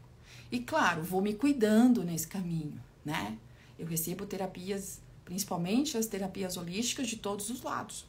E 0.51 0.59
claro, 0.59 1.03
vou 1.03 1.21
me 1.21 1.33
cuidando 1.33 2.03
nesse 2.03 2.27
caminho, 2.27 2.81
né? 3.03 3.37
Eu 3.77 3.85
recebo 3.85 4.25
terapias, 4.25 4.99
principalmente 5.27 5.97
as 5.97 6.05
terapias 6.05 6.55
holísticas 6.55 7.05
de 7.05 7.17
todos 7.17 7.49
os 7.49 7.61
lados. 7.61 8.05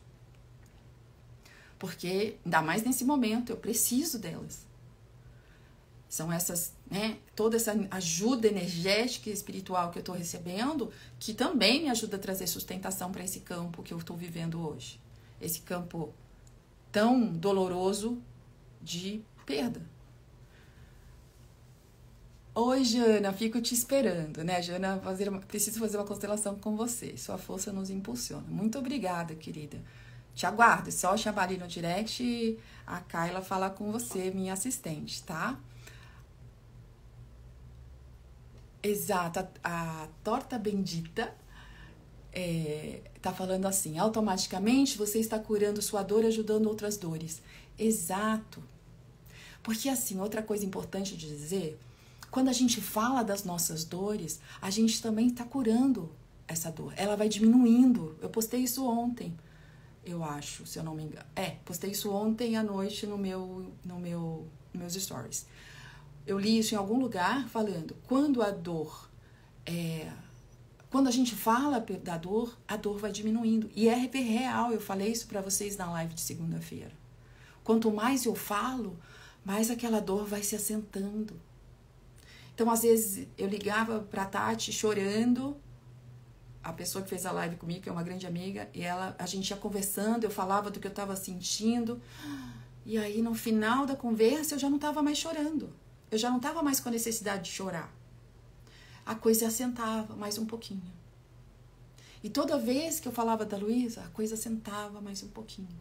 Porque, 1.77 2.37
ainda 2.45 2.63
mais 2.63 2.85
nesse 2.85 3.05
momento, 3.05 3.51
eu 3.51 3.57
preciso 3.57 4.21
delas. 4.21 4.65
São 6.09 6.33
essas, 6.33 6.73
né, 6.89 7.19
toda 7.35 7.57
essa 7.57 7.75
ajuda 7.91 8.47
energética 8.47 9.29
e 9.29 9.33
espiritual 9.33 9.91
que 9.91 9.99
eu 9.99 10.01
estou 10.01 10.15
recebendo, 10.15 10.93
que 11.19 11.35
também 11.35 11.83
me 11.83 11.89
ajuda 11.89 12.17
a 12.17 12.21
trazer 12.21 12.47
sustentação 12.47 13.11
para 13.11 13.25
esse 13.25 13.41
campo 13.41 13.83
que 13.83 13.93
eu 13.93 13.99
estou 13.99 14.17
vivendo 14.17 14.65
hoje. 14.65 15.01
Esse 15.41 15.63
campo 15.63 16.15
tão 16.93 17.33
doloroso 17.33 18.23
de 18.81 19.23
perda. 19.45 19.83
Oi, 22.61 22.83
Jana, 22.83 23.33
fico 23.33 23.61
te 23.61 23.73
esperando, 23.73 24.43
né? 24.43 24.61
Jana, 24.61 24.99
fazer 24.99 25.29
uma, 25.29 25.39
preciso 25.39 25.79
fazer 25.79 25.97
uma 25.97 26.05
constelação 26.05 26.57
com 26.57 26.75
você. 26.77 27.17
Sua 27.17 27.39
força 27.39 27.73
nos 27.73 27.89
impulsiona. 27.89 28.45
Muito 28.49 28.77
obrigada, 28.77 29.33
querida. 29.37 29.81
Te 30.35 30.45
aguardo. 30.45 30.89
É 30.89 30.91
só 30.91 31.17
chamar 31.17 31.45
ali 31.45 31.57
no 31.57 31.69
direct 31.69 32.21
e 32.21 32.59
a 32.85 33.01
Kyla 33.01 33.43
falar 33.43 33.71
com 33.71 33.93
você, 33.93 34.33
minha 34.33 34.55
assistente, 34.55 35.23
tá? 35.23 35.57
Exato, 38.83 39.39
a, 39.63 40.03
a 40.03 40.09
torta 40.25 40.59
bendita 40.59 41.33
é, 42.33 43.03
tá 43.23 43.33
falando 43.33 43.67
assim: 43.67 43.99
automaticamente 43.99 44.99
você 44.99 45.21
está 45.21 45.39
curando 45.39 45.81
sua 45.81 46.03
dor, 46.03 46.25
ajudando 46.25 46.67
outras 46.67 46.97
dores. 46.97 47.41
Exato. 47.79 48.61
Porque 49.63 49.89
assim, 49.89 50.19
outra 50.19 50.43
coisa 50.43 50.67
importante 50.67 51.17
de 51.17 51.29
dizer, 51.29 51.79
quando 52.31 52.49
a 52.49 52.53
gente 52.53 52.81
fala 52.81 53.23
das 53.23 53.45
nossas 53.45 53.85
dores, 53.85 54.41
a 54.61 54.71
gente 54.71 55.01
também 55.03 55.29
está 55.29 55.45
curando 55.45 56.11
essa 56.47 56.71
dor. 56.71 56.93
Ela 56.97 57.17
vai 57.17 57.29
diminuindo. 57.29 58.17
Eu 58.21 58.29
postei 58.29 58.61
isso 58.61 58.87
ontem, 58.87 59.37
eu 60.05 60.23
acho, 60.25 60.67
se 60.67 60.79
eu 60.79 60.83
não 60.83 60.95
me 60.95 61.05
engano. 61.05 61.27
É, 61.35 61.57
postei 61.65 61.91
isso 61.91 62.11
ontem 62.11 62.57
à 62.57 62.63
noite 62.63 63.07
no 63.07 63.19
meu, 63.19 63.73
no 63.85 63.99
meu, 63.99 64.47
meus 64.73 64.95
stories. 64.95 65.47
Eu 66.27 66.39
li 66.39 66.59
isso 66.59 66.75
em 66.75 66.79
algum 66.79 66.99
lugar 67.01 67.49
falando, 67.49 67.97
quando 68.07 68.43
a 68.43 68.51
dor 68.51 69.09
é, 69.65 70.11
quando 70.91 71.09
a 71.09 71.11
gente 71.11 71.35
fala 71.35 71.85
da 72.03 72.17
dor, 72.17 72.57
a 72.67 72.77
dor 72.77 72.99
vai 72.99 73.13
diminuindo. 73.13 73.71
E 73.77 73.89
é 73.89 73.95
real, 73.95 74.73
eu 74.73 74.81
falei 74.81 75.13
isso 75.13 75.27
para 75.27 75.43
vocês 75.43 75.77
na 75.77 75.91
live 75.91 76.15
de 76.15 76.21
segunda-feira. 76.23 76.93
Quanto 77.63 77.91
mais 77.91 78.25
eu 78.25 78.35
falo, 78.35 78.99
mais 79.45 79.71
aquela 79.71 80.01
dor 80.01 80.25
vai 80.25 80.43
se 80.43 80.57
assentando. 80.57 81.39
Então, 82.59 82.73
às 82.73 82.83
vezes, 82.83 83.29
eu 83.39 83.47
ligava 83.47 84.01
pra 84.01 84.25
Tati 84.25 84.73
chorando, 84.73 85.57
a 86.61 86.73
pessoa 86.73 87.05
que 87.05 87.09
fez 87.09 87.25
a 87.25 87.31
live 87.31 87.55
comigo, 87.55 87.83
que 87.83 87.89
é 87.89 87.93
uma 87.93 88.03
grande 88.03 88.27
amiga, 88.27 88.69
e 88.75 88.83
ela, 88.83 89.15
a 89.17 89.27
gente 89.27 89.49
ia 89.49 89.57
conversando, 89.57 90.25
eu 90.25 90.31
falava 90.31 90.69
do 90.69 90.81
que 90.81 90.89
eu 90.89 90.91
estava 90.91 91.15
sentindo, 91.15 92.03
e 92.85 92.99
aí 92.99 93.23
no 93.23 93.33
final 93.33 93.87
da 93.87 93.95
conversa 93.95 94.57
eu 94.57 94.59
já 94.59 94.69
não 94.69 94.75
estava 94.75 95.01
mais 95.01 95.19
chorando. 95.19 95.73
Eu 96.11 96.19
já 96.19 96.31
não 96.31 96.39
estava 96.39 96.61
mais 96.61 96.81
com 96.81 96.89
a 96.89 96.91
necessidade 96.91 97.45
de 97.45 97.51
chorar. 97.51 97.95
A 99.07 99.15
coisa 99.15 99.47
assentava 99.47 100.17
mais 100.17 100.37
um 100.37 100.45
pouquinho. 100.45 100.83
E 102.25 102.29
toda 102.29 102.59
vez 102.59 102.99
que 102.99 103.07
eu 103.07 103.13
falava 103.13 103.45
da 103.45 103.57
Luísa, 103.57 104.01
a 104.01 104.09
coisa 104.09 104.35
assentava 104.35 105.01
mais 105.01 105.23
um 105.23 105.29
pouquinho. 105.29 105.79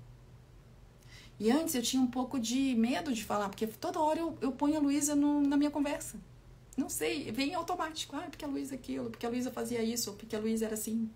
E 1.40 1.50
antes 1.50 1.74
eu 1.74 1.82
tinha 1.82 2.04
um 2.04 2.12
pouco 2.12 2.40
de 2.40 2.76
medo 2.76 3.12
de 3.12 3.24
falar, 3.24 3.50
porque 3.50 3.66
toda 3.66 4.00
hora 4.00 4.20
eu, 4.20 4.38
eu 4.42 4.52
ponho 4.52 4.78
a 4.78 4.80
Luísa 4.80 5.16
na 5.16 5.58
minha 5.58 5.72
conversa. 5.72 6.20
Não 6.78 6.90
sei, 6.90 7.32
vem 7.32 7.56
automático. 7.56 8.16
Ah, 8.16 8.28
porque 8.30 8.46
a 8.46 8.48
Luísa 8.48 8.76
aquilo, 8.76 9.10
porque 9.10 9.26
a 9.26 9.30
Luísa 9.30 9.52
fazia 9.52 9.84
isso, 9.84 10.14
porque 10.14 10.36
a 10.36 10.40
Luísa 10.40 10.66
era 10.66 10.76
assim. 10.76 11.10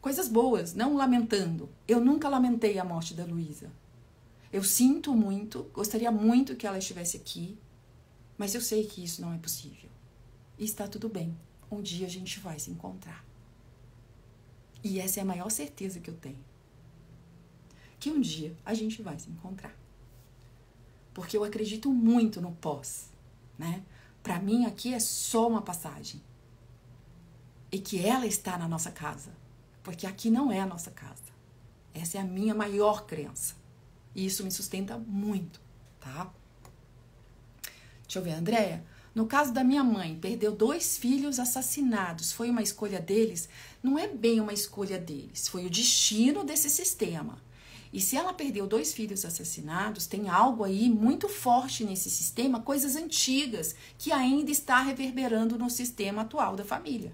Coisas 0.00 0.28
boas, 0.28 0.72
não 0.72 0.96
lamentando. 0.96 1.68
Eu 1.86 2.00
nunca 2.00 2.28
lamentei 2.28 2.78
a 2.78 2.84
morte 2.84 3.12
da 3.12 3.24
Luísa. 3.24 3.72
Eu 4.52 4.62
sinto 4.62 5.12
muito, 5.12 5.64
gostaria 5.74 6.12
muito 6.12 6.54
que 6.54 6.66
ela 6.66 6.78
estivesse 6.78 7.16
aqui, 7.16 7.58
mas 8.38 8.54
eu 8.54 8.60
sei 8.60 8.86
que 8.86 9.02
isso 9.02 9.20
não 9.20 9.34
é 9.34 9.38
possível. 9.38 9.90
E 10.56 10.64
está 10.64 10.86
tudo 10.86 11.08
bem. 11.08 11.36
Um 11.70 11.82
dia 11.82 12.06
a 12.06 12.10
gente 12.10 12.38
vai 12.38 12.58
se 12.58 12.70
encontrar. 12.70 13.24
E 14.82 15.00
essa 15.00 15.18
é 15.18 15.22
a 15.22 15.26
maior 15.26 15.50
certeza 15.50 15.98
que 15.98 16.08
eu 16.08 16.14
tenho. 16.14 16.38
Que 17.98 18.10
um 18.10 18.20
dia 18.20 18.56
a 18.64 18.72
gente 18.74 19.02
vai 19.02 19.18
se 19.18 19.28
encontrar. 19.28 19.76
Porque 21.12 21.36
eu 21.36 21.42
acredito 21.42 21.92
muito 21.92 22.40
no 22.40 22.52
pós, 22.52 23.10
né? 23.58 23.82
Para 24.28 24.40
mim 24.40 24.66
aqui 24.66 24.92
é 24.92 25.00
só 25.00 25.48
uma 25.48 25.62
passagem. 25.62 26.20
E 27.72 27.78
que 27.78 28.04
ela 28.04 28.26
está 28.26 28.58
na 28.58 28.68
nossa 28.68 28.90
casa, 28.90 29.32
porque 29.82 30.06
aqui 30.06 30.28
não 30.28 30.52
é 30.52 30.60
a 30.60 30.66
nossa 30.66 30.90
casa. 30.90 31.32
Essa 31.94 32.18
é 32.18 32.20
a 32.20 32.24
minha 32.24 32.54
maior 32.54 33.06
crença. 33.06 33.54
E 34.14 34.26
isso 34.26 34.44
me 34.44 34.50
sustenta 34.50 34.98
muito, 34.98 35.58
tá? 35.98 36.30
Deixa 38.02 38.18
eu 38.18 38.22
ver, 38.22 38.32
Andréia. 38.32 38.84
No 39.14 39.24
caso 39.24 39.50
da 39.50 39.64
minha 39.64 39.82
mãe, 39.82 40.18
perdeu 40.20 40.54
dois 40.54 40.98
filhos 40.98 41.38
assassinados. 41.38 42.30
Foi 42.30 42.50
uma 42.50 42.60
escolha 42.60 43.00
deles? 43.00 43.48
Não 43.82 43.98
é 43.98 44.06
bem 44.06 44.40
uma 44.40 44.52
escolha 44.52 44.98
deles, 44.98 45.48
foi 45.48 45.64
o 45.64 45.70
destino 45.70 46.44
desse 46.44 46.68
sistema. 46.68 47.38
E 47.92 48.00
se 48.00 48.16
ela 48.16 48.32
perdeu 48.32 48.66
dois 48.66 48.92
filhos 48.92 49.24
assassinados, 49.24 50.06
tem 50.06 50.28
algo 50.28 50.64
aí 50.64 50.90
muito 50.90 51.28
forte 51.28 51.84
nesse 51.84 52.10
sistema, 52.10 52.60
coisas 52.60 52.96
antigas 52.96 53.74
que 53.96 54.12
ainda 54.12 54.50
está 54.50 54.80
reverberando 54.82 55.58
no 55.58 55.70
sistema 55.70 56.22
atual 56.22 56.54
da 56.54 56.64
família. 56.64 57.12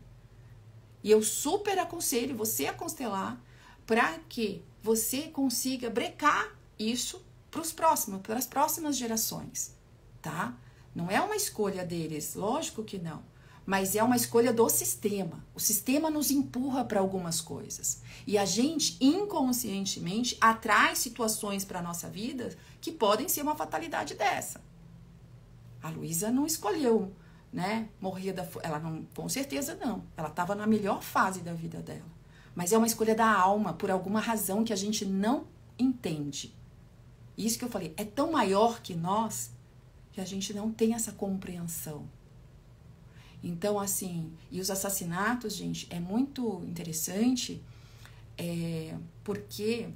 E 1.02 1.10
eu 1.10 1.22
super 1.22 1.78
aconselho 1.78 2.36
você 2.36 2.66
a 2.66 2.72
constelar 2.72 3.40
para 3.86 4.18
que 4.28 4.64
você 4.82 5.22
consiga 5.22 5.90
brecar 5.90 6.56
isso 6.78 7.22
para 7.50 7.60
os 7.60 7.72
próximos, 7.72 8.20
para 8.22 8.36
as 8.36 8.46
próximas 8.46 8.96
gerações, 8.96 9.76
tá? 10.20 10.56
Não 10.94 11.10
é 11.10 11.20
uma 11.20 11.36
escolha 11.36 11.84
deles, 11.84 12.34
lógico 12.34 12.82
que 12.82 12.98
não. 12.98 13.22
Mas 13.66 13.96
é 13.96 14.02
uma 14.02 14.16
escolha 14.16 14.52
do 14.52 14.68
sistema. 14.68 15.44
O 15.54 15.60
sistema 15.60 16.10
nos 16.10 16.30
empurra 16.30 16.84
para 16.84 17.00
algumas 17.00 17.40
coisas. 17.40 18.02
E 18.26 18.36
a 18.36 18.44
gente, 18.44 18.96
inconscientemente, 19.00 20.36
atrai 20.40 20.94
situações 20.94 21.64
para 21.64 21.78
a 21.78 21.82
nossa 21.82 22.08
vida 22.08 22.54
que 22.80 22.92
podem 22.92 23.28
ser 23.28 23.42
uma 23.42 23.56
fatalidade 23.56 24.14
dessa. 24.14 24.60
A 25.82 25.88
Luísa 25.88 26.30
não 26.30 26.46
escolheu, 26.46 27.12
né? 27.52 27.88
Morrer 28.00 28.32
da. 28.32 28.46
Ela 28.62 28.78
não, 28.78 29.06
com 29.14 29.28
certeza 29.28 29.74
não. 29.74 30.04
Ela 30.16 30.28
estava 30.28 30.54
na 30.54 30.66
melhor 30.66 31.02
fase 31.02 31.40
da 31.40 31.54
vida 31.54 31.80
dela. 31.80 32.14
Mas 32.54 32.72
é 32.72 32.78
uma 32.78 32.86
escolha 32.86 33.14
da 33.14 33.30
alma, 33.30 33.72
por 33.72 33.90
alguma 33.90 34.20
razão 34.20 34.62
que 34.62 34.72
a 34.72 34.76
gente 34.76 35.04
não 35.04 35.46
entende. 35.78 36.54
Isso 37.36 37.58
que 37.58 37.64
eu 37.64 37.68
falei, 37.68 37.92
é 37.96 38.04
tão 38.04 38.30
maior 38.30 38.80
que 38.80 38.94
nós 38.94 39.50
que 40.12 40.20
a 40.20 40.24
gente 40.24 40.54
não 40.54 40.70
tem 40.70 40.94
essa 40.94 41.10
compreensão. 41.10 42.08
Então, 43.46 43.78
assim, 43.78 44.32
e 44.50 44.58
os 44.58 44.70
assassinatos, 44.70 45.54
gente, 45.54 45.86
é 45.90 46.00
muito 46.00 46.62
interessante 46.64 47.62
é, 48.38 48.96
porque 49.22 49.88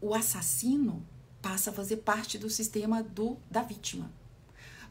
o 0.00 0.14
assassino 0.14 1.02
passa 1.40 1.70
a 1.70 1.72
fazer 1.72 1.98
parte 1.98 2.36
do 2.36 2.50
sistema 2.50 3.02
do, 3.02 3.38
da 3.50 3.62
vítima. 3.62 4.10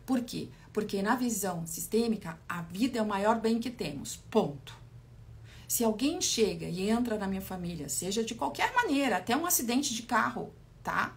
Por 0.08 0.22
quê? 0.22 0.50
Porque 0.74 1.02
na 1.02 1.16
visão 1.16 1.68
sistêmica, 1.68 2.39
a 2.50 2.64
vida 2.64 2.98
é 2.98 3.02
o 3.02 3.08
maior 3.08 3.39
bem 3.39 3.60
que 3.60 3.70
temos. 3.70 4.16
Ponto. 4.32 4.76
Se 5.68 5.84
alguém 5.84 6.20
chega 6.20 6.68
e 6.68 6.89
entra 6.89 7.18
na 7.18 7.28
minha 7.28 7.41
família, 7.41 7.89
seja 7.89 8.24
de 8.24 8.34
qualquer 8.34 8.74
maneira, 8.74 9.18
até 9.18 9.38
um 9.38 9.45
acidente 9.45 9.93
de 9.93 10.04
carro, 10.04 10.52
tá? 10.82 11.16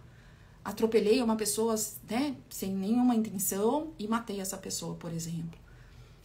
atropelei 0.63 1.21
uma 1.21 1.35
pessoa 1.35 1.75
né, 2.09 2.35
sem 2.49 2.71
nenhuma 2.71 3.15
intenção 3.15 3.93
e 3.97 4.07
matei 4.07 4.39
essa 4.39 4.57
pessoa, 4.57 4.95
por 4.95 5.11
exemplo. 5.11 5.59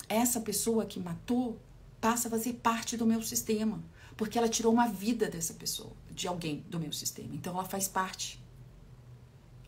Essa 0.09 0.41
pessoa 0.41 0.87
que 0.87 1.01
matou 1.01 1.59
passa 2.01 2.29
a 2.29 2.31
fazer 2.31 2.55
parte 2.55 2.97
do 2.97 3.07
meu 3.07 3.23
sistema, 3.23 3.83
porque 4.17 4.39
ela 4.39 4.49
tirou 4.49 4.73
uma 4.73 4.87
vida 4.87 5.29
dessa 5.29 5.55
pessoa, 5.55 5.93
de 6.11 6.29
alguém 6.29 6.65
do 6.69 6.79
meu 6.79 6.93
sistema. 6.93 7.35
Então 7.35 7.53
ela 7.55 7.65
faz 7.65 7.89
parte. 7.89 8.41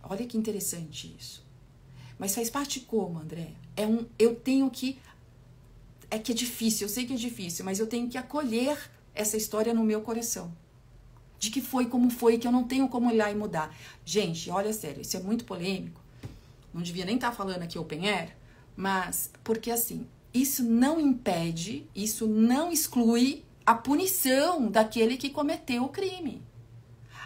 Olha 0.03 0.27
que 0.27 0.39
interessante 0.39 1.15
isso. 1.19 1.45
Mas 2.19 2.35
faz 2.35 2.51
parte 2.51 2.81
como, 2.81 3.19
André? 3.19 3.53
É 3.77 3.87
um 3.87 4.07
eu 4.19 4.35
tenho 4.35 4.71
que 4.71 4.99
é 6.11 6.19
que 6.19 6.33
é 6.33 6.35
difícil, 6.35 6.87
eu 6.87 6.93
sei 6.93 7.07
que 7.07 7.13
é 7.13 7.17
difícil, 7.17 7.65
mas 7.65 7.79
eu 7.79 7.87
tenho 7.87 8.09
que 8.09 8.17
acolher 8.17 8.91
essa 9.15 9.37
história 9.37 9.75
no 9.75 9.85
meu 9.85 10.01
coração. 10.01 10.51
De 11.39 11.51
que 11.51 11.61
foi 11.61 11.87
como 11.87 12.11
foi, 12.11 12.39
que 12.39 12.47
eu 12.47 12.53
não 12.53 12.65
tenho 12.65 12.89
como 12.89 13.15
lá 13.15 13.31
e 13.31 13.35
mudar. 13.35 13.77
Gente, 14.05 14.51
olha 14.51 14.73
sério, 14.73 15.03
isso 15.03 15.17
é 15.17 15.21
muito 15.21 15.45
polêmico. 15.45 16.01
Não 16.73 16.83
devia 16.83 17.05
nem 17.05 17.17
estar 17.17 17.31
tá 17.31 17.37
falando 17.37 17.63
aqui 17.63 17.79
open 17.79 18.09
air, 18.09 18.37
mas 18.77 19.31
porque 19.45 19.71
assim, 19.71 20.07
isso 20.41 20.63
não 20.63 21.01
impede, 21.01 21.89
isso 21.95 22.27
não 22.27 22.71
exclui 22.71 23.45
a 23.65 23.75
punição 23.75 24.71
daquele 24.71 25.17
que 25.17 25.31
cometeu 25.31 25.85
o 25.85 25.89
crime. 25.89 26.43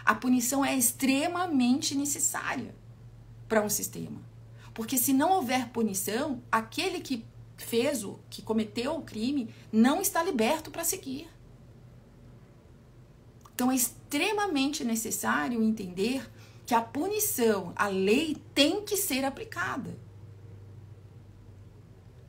A 0.03 0.13
punição 0.13 0.65
é 0.65 0.75
extremamente 0.75 1.95
necessária 1.95 2.75
para 3.47 3.61
um 3.61 3.69
sistema. 3.69 4.21
Porque 4.73 4.97
se 4.97 5.13
não 5.13 5.31
houver 5.31 5.69
punição, 5.69 6.41
aquele 6.51 6.99
que 6.99 7.23
fez 7.55 8.03
o 8.03 8.19
que 8.29 8.41
cometeu 8.41 8.95
o 8.95 9.03
crime 9.03 9.53
não 9.71 10.01
está 10.01 10.21
liberto 10.23 10.71
para 10.71 10.83
seguir. 10.83 11.29
Então 13.53 13.71
é 13.71 13.75
extremamente 13.75 14.83
necessário 14.83 15.61
entender 15.63 16.29
que 16.65 16.73
a 16.73 16.81
punição, 16.81 17.71
a 17.75 17.87
lei 17.87 18.37
tem 18.53 18.83
que 18.83 18.97
ser 18.97 19.23
aplicada. 19.23 19.97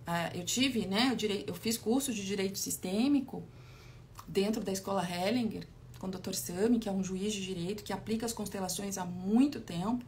Ah, 0.07 0.31
eu 0.35 0.45
tive, 0.45 0.87
né, 0.87 1.09
eu, 1.11 1.17
direi, 1.17 1.45
eu 1.47 1.55
fiz 1.55 1.79
curso 1.79 2.13
de 2.13 2.25
direito 2.25 2.59
sistêmico 2.59 3.43
dentro 4.29 4.63
da 4.63 4.71
escola 4.73 5.03
Hellinger 5.03 5.67
com 5.99 6.07
o 6.07 6.11
Dr. 6.11 6.35
Sami, 6.35 6.79
que 6.79 6.89
é 6.89 6.93
um 6.93 7.03
juiz 7.03 7.33
de 7.33 7.43
direito 7.43 7.83
que 7.83 7.93
aplica 7.93 8.27
as 8.27 8.33
constelações 8.33 8.99
há 8.99 9.05
muito 9.05 9.61
tempo 9.61 10.05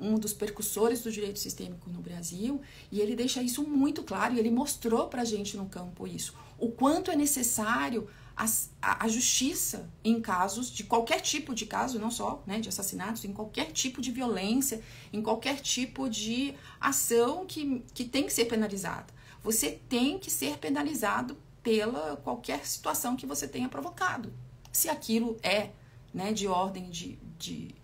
um 0.00 0.18
dos 0.18 0.32
percussores 0.32 1.02
do 1.02 1.10
direito 1.10 1.38
sistêmico 1.38 1.88
no 1.88 2.00
Brasil, 2.00 2.60
e 2.90 3.00
ele 3.00 3.14
deixa 3.14 3.42
isso 3.42 3.62
muito 3.62 4.02
claro, 4.02 4.34
e 4.34 4.38
ele 4.38 4.50
mostrou 4.50 5.06
para 5.08 5.22
a 5.22 5.24
gente 5.24 5.56
no 5.56 5.66
campo 5.66 6.06
isso, 6.06 6.34
o 6.58 6.68
quanto 6.68 7.10
é 7.10 7.16
necessário 7.16 8.08
a, 8.36 9.04
a, 9.04 9.08
justiça 9.08 9.88
em 10.02 10.20
casos 10.20 10.70
de 10.70 10.84
qualquer 10.84 11.20
tipo 11.20 11.54
de 11.54 11.66
caso, 11.66 11.98
não 11.98 12.10
só 12.10 12.42
né, 12.46 12.60
de 12.60 12.68
assassinatos, 12.68 13.24
em 13.24 13.32
qualquer 13.32 13.70
tipo 13.72 14.00
de 14.00 14.10
violência, 14.10 14.82
em 15.12 15.22
qualquer 15.22 15.60
tipo 15.60 16.08
de 16.08 16.54
ação 16.80 17.46
que, 17.46 17.84
que 17.94 18.04
tem 18.04 18.24
que 18.24 18.32
ser 18.32 18.46
penalizada. 18.46 19.06
Você 19.42 19.78
tem 19.88 20.18
que 20.18 20.30
ser 20.30 20.58
penalizado 20.58 21.36
pela 21.62 22.16
qualquer 22.16 22.66
situação 22.66 23.16
que 23.16 23.26
você 23.26 23.46
tenha 23.46 23.68
provocado, 23.68 24.32
se 24.72 24.88
aquilo 24.88 25.38
é 25.42 25.70
né, 26.12 26.32
de 26.32 26.46
ordem 26.46 26.90
de, 26.90 27.18
de 27.38 27.74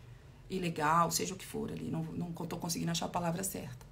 ilegal, 0.50 1.10
seja 1.10 1.34
o 1.34 1.36
que 1.36 1.46
for 1.46 1.70
ali, 1.70 1.90
não, 1.90 2.32
tô 2.32 2.56
conseguindo 2.56 2.90
achar 2.90 3.06
a 3.06 3.08
palavra 3.10 3.44
certa. 3.44 3.86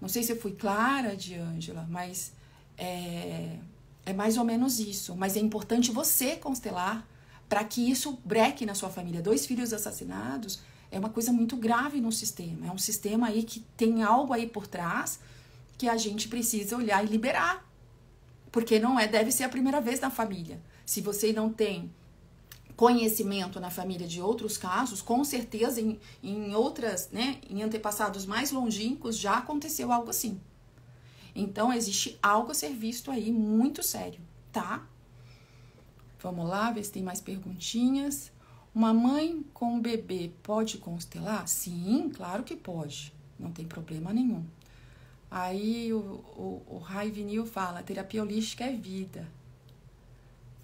Não 0.00 0.08
sei 0.08 0.22
se 0.22 0.32
eu 0.32 0.40
fui 0.40 0.52
clara, 0.52 1.16
Diângela, 1.16 1.86
mas 1.90 2.32
é, 2.76 3.58
é 4.04 4.12
mais 4.12 4.36
ou 4.36 4.44
menos 4.44 4.80
isso. 4.80 5.14
Mas 5.16 5.36
é 5.36 5.40
importante 5.40 5.90
você 5.90 6.36
constelar 6.36 7.06
para 7.48 7.64
que 7.64 7.90
isso 7.90 8.18
breque 8.24 8.64
na 8.64 8.74
sua 8.74 8.90
família. 8.90 9.20
Dois 9.20 9.46
filhos 9.46 9.72
assassinados 9.72 10.60
é 10.90 10.98
uma 10.98 11.08
coisa 11.08 11.32
muito 11.32 11.56
grave 11.56 12.00
no 12.00 12.12
sistema. 12.12 12.66
É 12.66 12.70
um 12.70 12.78
sistema 12.78 13.28
aí 13.28 13.42
que 13.42 13.60
tem 13.76 14.02
algo 14.02 14.32
aí 14.32 14.46
por 14.46 14.66
trás 14.66 15.20
que 15.76 15.88
a 15.88 15.96
gente 15.96 16.28
precisa 16.28 16.76
olhar 16.76 17.04
e 17.04 17.08
liberar. 17.08 17.66
Porque 18.52 18.78
não 18.78 18.98
é, 18.98 19.06
deve 19.06 19.30
ser 19.30 19.44
a 19.44 19.48
primeira 19.48 19.80
vez 19.80 20.00
na 20.00 20.10
família. 20.10 20.60
Se 20.84 21.00
você 21.00 21.32
não 21.32 21.52
tem 21.52 21.90
conhecimento 22.76 23.60
na 23.60 23.70
família 23.70 24.06
de 24.06 24.20
outros 24.22 24.56
casos, 24.56 25.02
com 25.02 25.22
certeza 25.22 25.80
em, 25.80 26.00
em 26.22 26.54
outras, 26.54 27.10
né, 27.12 27.38
em 27.48 27.62
antepassados 27.62 28.24
mais 28.24 28.50
longínquos 28.50 29.16
já 29.18 29.38
aconteceu 29.38 29.92
algo 29.92 30.10
assim. 30.10 30.40
Então 31.34 31.72
existe 31.72 32.18
algo 32.22 32.50
a 32.50 32.54
ser 32.54 32.74
visto 32.74 33.10
aí 33.10 33.30
muito 33.32 33.82
sério, 33.82 34.20
tá? 34.52 34.86
Vamos 36.20 36.48
lá, 36.48 36.70
ver 36.70 36.84
se 36.84 36.92
tem 36.92 37.02
mais 37.02 37.20
perguntinhas. 37.20 38.30
Uma 38.74 38.92
mãe 38.92 39.44
com 39.54 39.74
um 39.74 39.80
bebê 39.80 40.30
pode 40.42 40.78
constelar? 40.78 41.48
Sim, 41.48 42.10
claro 42.14 42.44
que 42.44 42.54
pode. 42.54 43.12
Não 43.38 43.50
tem 43.50 43.66
problema 43.66 44.12
nenhum. 44.12 44.44
Aí 45.30 45.92
o, 45.92 45.98
o, 45.98 46.62
o 46.68 46.78
Rai 46.78 47.10
Vinil 47.10 47.46
fala: 47.46 47.82
terapia 47.82 48.22
holística 48.22 48.64
é 48.64 48.72
vida. 48.72 49.26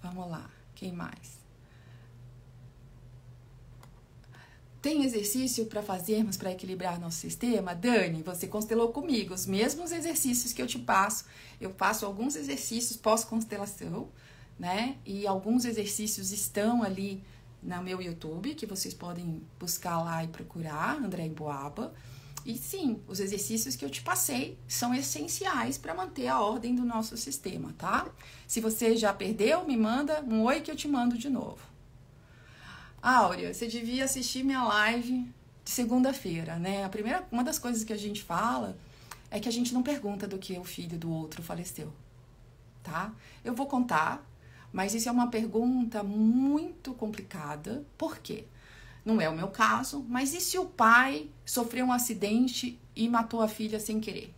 Vamos 0.01 0.29
lá, 0.29 0.49
quem 0.75 0.91
mais? 0.91 1.36
Tem 4.81 5.03
exercício 5.03 5.65
para 5.65 5.81
fazermos 5.81 6.37
para 6.37 6.51
equilibrar 6.51 6.99
nosso 6.99 7.17
sistema? 7.17 7.73
Dani, 7.73 8.21
você 8.21 8.47
constelou 8.47 8.89
comigo 8.89 9.33
os 9.33 9.45
mesmos 9.45 9.91
exercícios 9.91 10.53
que 10.53 10.61
eu 10.61 10.67
te 10.67 10.77
passo. 10.77 11.25
Eu 11.59 11.71
passo 11.71 12.05
alguns 12.05 12.35
exercícios 12.35 12.95
pós-constelação, 12.95 14.09
né? 14.57 14.97
E 15.03 15.25
alguns 15.25 15.65
exercícios 15.65 16.31
estão 16.31 16.83
ali 16.83 17.23
no 17.61 17.81
meu 17.81 17.99
YouTube, 17.99 18.53
que 18.53 18.67
vocês 18.67 18.93
podem 18.93 19.41
buscar 19.59 20.01
lá 20.03 20.23
e 20.23 20.27
procurar, 20.27 20.95
André 20.97 21.27
Boaba. 21.27 21.93
E 22.45 22.55
sim, 22.55 23.01
os 23.07 23.19
exercícios 23.19 23.75
que 23.75 23.83
eu 23.83 23.89
te 23.89 24.01
passei 24.01 24.57
são 24.67 24.93
essenciais 24.93 25.77
para 25.77 25.93
manter 25.95 26.27
a 26.27 26.39
ordem 26.39 26.75
do 26.75 26.85
nosso 26.85 27.17
sistema, 27.17 27.73
tá? 27.77 28.07
Se 28.47 28.61
você 28.61 28.95
já 28.95 29.11
perdeu, 29.11 29.65
me 29.65 29.75
manda 29.75 30.21
um 30.21 30.43
oi 30.43 30.61
que 30.61 30.69
eu 30.69 30.75
te 30.75 30.87
mando 30.87 31.17
de 31.17 31.29
novo. 31.29 31.76
Áurea, 33.01 33.53
você 33.53 33.67
devia 33.67 34.05
assistir 34.05 34.43
minha 34.43 34.63
live 34.63 35.31
de 35.63 35.69
segunda-feira, 35.69 36.57
né? 36.57 36.83
A 36.83 36.89
primeira, 36.89 37.27
uma 37.31 37.43
das 37.43 37.59
coisas 37.59 37.83
que 37.83 37.93
a 37.93 37.97
gente 37.97 38.23
fala 38.23 38.77
é 39.29 39.39
que 39.39 39.47
a 39.47 39.51
gente 39.51 39.73
não 39.73 39.83
pergunta 39.83 40.27
do 40.27 40.37
que 40.37 40.57
o 40.57 40.63
filho 40.63 40.97
do 40.97 41.11
outro 41.11 41.43
faleceu, 41.43 41.93
tá? 42.81 43.13
Eu 43.43 43.53
vou 43.53 43.67
contar, 43.67 44.25
mas 44.71 44.93
isso 44.93 45.07
é 45.07 45.11
uma 45.11 45.29
pergunta 45.29 46.01
muito 46.03 46.93
complicada. 46.93 47.85
Por 47.97 48.17
quê? 48.17 48.45
Não 49.05 49.21
é 49.21 49.29
o 49.29 49.35
meu 49.35 49.49
caso, 49.49 50.03
mas 50.09 50.33
e 50.33 50.41
se 50.41 50.57
o 50.57 50.65
pai 50.65 51.29
sofreu 51.45 51.85
um 51.85 51.91
acidente 51.93 52.79
e 52.95 53.07
matou 53.07 53.41
a 53.41 53.47
filha 53.47 53.79
sem 53.79 53.99
querer? 53.99 54.33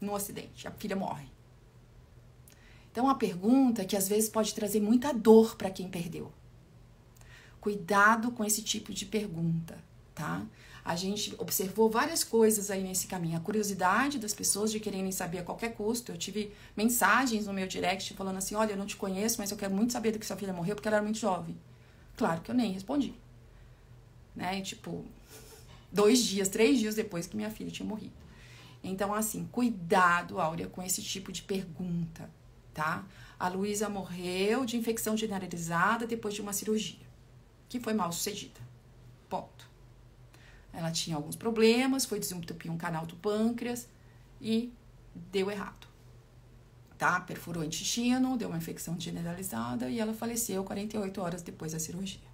No 0.00 0.14
acidente, 0.14 0.68
a 0.68 0.70
filha 0.70 0.94
morre. 0.94 1.26
Então, 2.92 3.08
a 3.08 3.14
pergunta 3.14 3.84
que 3.84 3.96
às 3.96 4.08
vezes 4.08 4.28
pode 4.28 4.54
trazer 4.54 4.80
muita 4.80 5.12
dor 5.12 5.56
para 5.56 5.70
quem 5.70 5.88
perdeu. 5.88 6.32
Cuidado 7.60 8.30
com 8.32 8.42
esse 8.44 8.62
tipo 8.62 8.92
de 8.92 9.04
pergunta, 9.04 9.78
tá? 10.14 10.46
A 10.82 10.96
gente 10.96 11.34
observou 11.36 11.90
várias 11.90 12.24
coisas 12.24 12.70
aí 12.70 12.82
nesse 12.82 13.06
caminho. 13.06 13.36
A 13.36 13.40
curiosidade 13.40 14.18
das 14.18 14.32
pessoas 14.32 14.72
de 14.72 14.80
quererem 14.80 15.12
saber 15.12 15.38
a 15.38 15.42
qualquer 15.42 15.74
custo. 15.74 16.10
Eu 16.10 16.16
tive 16.16 16.52
mensagens 16.74 17.46
no 17.46 17.52
meu 17.52 17.66
direct 17.66 18.14
falando 18.14 18.38
assim: 18.38 18.54
olha, 18.54 18.72
eu 18.72 18.76
não 18.78 18.86
te 18.86 18.96
conheço, 18.96 19.36
mas 19.38 19.50
eu 19.50 19.58
quero 19.58 19.74
muito 19.74 19.92
saber 19.92 20.12
do 20.12 20.18
que 20.18 20.26
sua 20.26 20.36
filha 20.36 20.54
morreu 20.54 20.74
porque 20.74 20.88
ela 20.88 20.96
era 20.96 21.04
muito 21.04 21.18
jovem. 21.18 21.56
Claro 22.16 22.40
que 22.40 22.50
eu 22.50 22.54
nem 22.54 22.72
respondi. 22.72 23.14
Né? 24.34 24.62
Tipo, 24.62 25.04
dois 25.92 26.24
dias, 26.24 26.48
três 26.48 26.78
dias 26.78 26.94
depois 26.94 27.26
que 27.26 27.36
minha 27.36 27.50
filha 27.50 27.70
tinha 27.70 27.86
morrido. 27.86 28.14
Então, 28.82 29.12
assim, 29.12 29.46
cuidado, 29.52 30.40
Áurea, 30.40 30.66
com 30.66 30.82
esse 30.82 31.02
tipo 31.02 31.30
de 31.30 31.42
pergunta, 31.42 32.30
tá? 32.72 33.04
A 33.38 33.48
Luísa 33.48 33.90
morreu 33.90 34.64
de 34.64 34.78
infecção 34.78 35.14
generalizada 35.14 36.06
depois 36.06 36.32
de 36.32 36.40
uma 36.40 36.54
cirurgia 36.54 37.09
que 37.70 37.80
foi 37.80 37.94
mal 37.94 38.12
sucedida. 38.12 38.60
Ponto. 39.30 39.70
Ela 40.72 40.90
tinha 40.90 41.16
alguns 41.16 41.36
problemas, 41.36 42.04
foi 42.04 42.18
desentupir 42.18 42.70
um 42.70 42.76
canal 42.76 43.06
do 43.06 43.16
pâncreas 43.16 43.88
e 44.40 44.72
deu 45.14 45.50
errado. 45.50 45.88
Tá? 46.98 47.20
Perfurou 47.20 47.62
o 47.62 47.66
intestino, 47.66 48.36
deu 48.36 48.48
uma 48.48 48.58
infecção 48.58 48.98
generalizada 49.00 49.88
e 49.88 49.98
ela 49.98 50.12
faleceu 50.12 50.62
48 50.64 51.22
horas 51.22 51.42
depois 51.42 51.72
da 51.72 51.78
cirurgia. 51.78 52.28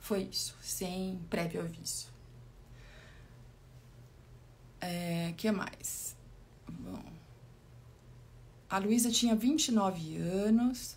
Foi 0.00 0.22
isso, 0.22 0.56
sem 0.60 1.20
prévio 1.30 1.60
aviso. 1.60 2.08
É, 4.80 5.32
que 5.36 5.50
mais? 5.50 6.16
Bom, 6.68 7.02
a 8.68 8.78
Luísa 8.78 9.10
tinha 9.10 9.36
29 9.36 10.16
anos, 10.16 10.96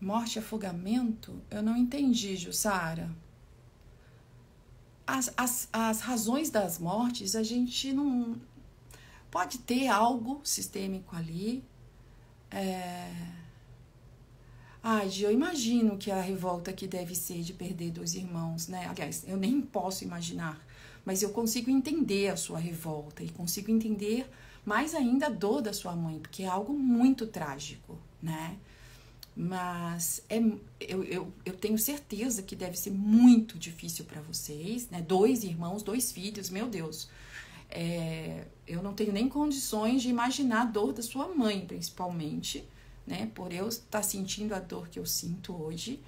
Morte 0.00 0.36
e 0.36 0.38
afogamento? 0.38 1.40
Eu 1.50 1.62
não 1.62 1.76
entendi, 1.76 2.36
Jussara. 2.36 3.10
As, 5.06 5.32
as, 5.36 5.68
as 5.72 6.00
razões 6.00 6.50
das 6.50 6.78
mortes, 6.78 7.34
a 7.34 7.42
gente 7.42 7.92
não. 7.92 8.36
Pode 9.30 9.58
ter 9.58 9.88
algo 9.88 10.40
sistêmico 10.44 11.16
ali. 11.16 11.64
É... 12.50 13.10
Ai, 14.82 15.10
eu 15.20 15.32
imagino 15.32 15.98
que 15.98 16.10
a 16.10 16.20
revolta 16.20 16.72
que 16.72 16.86
deve 16.86 17.14
ser 17.14 17.42
de 17.42 17.52
perder 17.52 17.90
dois 17.90 18.14
irmãos, 18.14 18.68
né? 18.68 18.86
Aliás, 18.86 19.24
eu 19.26 19.36
nem 19.36 19.60
posso 19.60 20.04
imaginar, 20.04 20.64
mas 21.04 21.22
eu 21.22 21.30
consigo 21.30 21.70
entender 21.70 22.28
a 22.28 22.36
sua 22.36 22.58
revolta 22.58 23.22
e 23.22 23.28
consigo 23.28 23.70
entender 23.70 24.30
mais 24.64 24.94
ainda 24.94 25.26
a 25.26 25.30
dor 25.30 25.60
da 25.60 25.72
sua 25.72 25.96
mãe, 25.96 26.18
porque 26.20 26.42
é 26.44 26.46
algo 26.46 26.72
muito 26.72 27.26
trágico, 27.26 27.98
né? 28.22 28.56
Mas 29.40 30.20
é, 30.28 30.38
eu, 30.80 31.04
eu, 31.04 31.32
eu 31.46 31.56
tenho 31.56 31.78
certeza 31.78 32.42
que 32.42 32.56
deve 32.56 32.76
ser 32.76 32.90
muito 32.90 33.56
difícil 33.56 34.04
para 34.04 34.20
vocês, 34.20 34.90
né? 34.90 35.00
Dois 35.00 35.44
irmãos, 35.44 35.80
dois 35.80 36.10
filhos, 36.10 36.50
meu 36.50 36.68
Deus. 36.68 37.08
É, 37.70 38.46
eu 38.66 38.82
não 38.82 38.92
tenho 38.94 39.12
nem 39.12 39.28
condições 39.28 40.02
de 40.02 40.08
imaginar 40.08 40.62
a 40.62 40.64
dor 40.64 40.92
da 40.92 41.02
sua 41.02 41.28
mãe, 41.28 41.64
principalmente, 41.64 42.68
né? 43.06 43.30
Por 43.32 43.52
eu 43.52 43.68
estar 43.68 44.02
sentindo 44.02 44.56
a 44.56 44.58
dor 44.58 44.88
que 44.88 44.98
eu 44.98 45.06
sinto 45.06 45.54
hoje. 45.54 46.00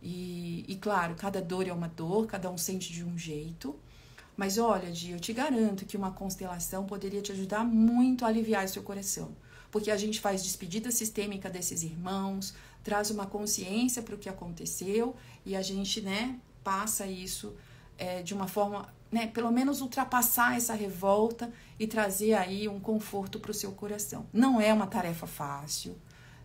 E, 0.00 0.64
e 0.68 0.76
claro, 0.76 1.16
cada 1.16 1.42
dor 1.42 1.66
é 1.66 1.72
uma 1.72 1.88
dor, 1.88 2.28
cada 2.28 2.48
um 2.48 2.56
sente 2.56 2.92
de 2.92 3.02
um 3.02 3.18
jeito. 3.18 3.74
Mas 4.36 4.56
olha, 4.56 4.92
Di, 4.92 5.10
eu 5.10 5.18
te 5.18 5.32
garanto 5.32 5.84
que 5.84 5.96
uma 5.96 6.12
constelação 6.12 6.86
poderia 6.86 7.20
te 7.20 7.32
ajudar 7.32 7.64
muito 7.64 8.24
a 8.24 8.28
aliviar 8.28 8.68
seu 8.68 8.84
coração. 8.84 9.34
Porque 9.70 9.90
a 9.90 9.96
gente 9.96 10.20
faz 10.20 10.42
despedida 10.42 10.90
sistêmica 10.90 11.50
desses 11.50 11.82
irmãos, 11.82 12.54
traz 12.82 13.10
uma 13.10 13.26
consciência 13.26 14.02
para 14.02 14.14
o 14.14 14.18
que 14.18 14.28
aconteceu 14.28 15.14
e 15.44 15.54
a 15.54 15.62
gente, 15.62 16.00
né, 16.00 16.38
passa 16.64 17.06
isso 17.06 17.54
é, 17.98 18.22
de 18.22 18.32
uma 18.32 18.46
forma 18.46 18.92
né, 19.10 19.26
pelo 19.26 19.50
menos 19.50 19.80
ultrapassar 19.80 20.56
essa 20.56 20.74
revolta 20.74 21.52
e 21.78 21.86
trazer 21.86 22.34
aí 22.34 22.68
um 22.68 22.78
conforto 22.78 23.40
para 23.40 23.50
o 23.50 23.54
seu 23.54 23.72
coração. 23.72 24.26
Não 24.32 24.60
é 24.60 24.72
uma 24.72 24.86
tarefa 24.86 25.26
fácil, 25.26 25.96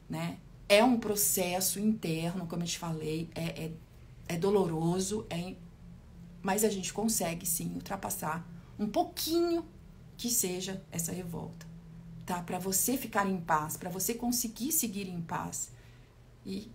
né? 0.10 0.38
É 0.70 0.84
um 0.84 0.98
processo 0.98 1.80
interno, 1.80 2.48
como 2.48 2.64
eu 2.64 2.68
te 2.68 2.80
falei, 2.80 3.30
é, 3.36 3.66
é, 3.66 3.72
é 4.30 4.38
doloroso, 4.38 5.26
é, 5.30 5.56
mas 6.42 6.64
a 6.64 6.70
gente 6.70 6.94
consegue 6.94 7.46
sim 7.46 7.74
ultrapassar 7.76 8.48
um 8.80 8.88
pouquinho 8.88 9.66
que 10.18 10.30
seja 10.30 10.82
essa 10.92 11.12
revolta, 11.12 11.66
tá? 12.26 12.42
Para 12.42 12.60
você 12.60 12.98
ficar 12.98 13.30
em 13.30 13.40
paz, 13.40 13.78
para 13.78 13.90
você 13.90 14.14
conseguir 14.14 14.72
seguir 14.72 15.08
em 15.08 15.22
paz 15.22 15.72
e, 16.46 16.70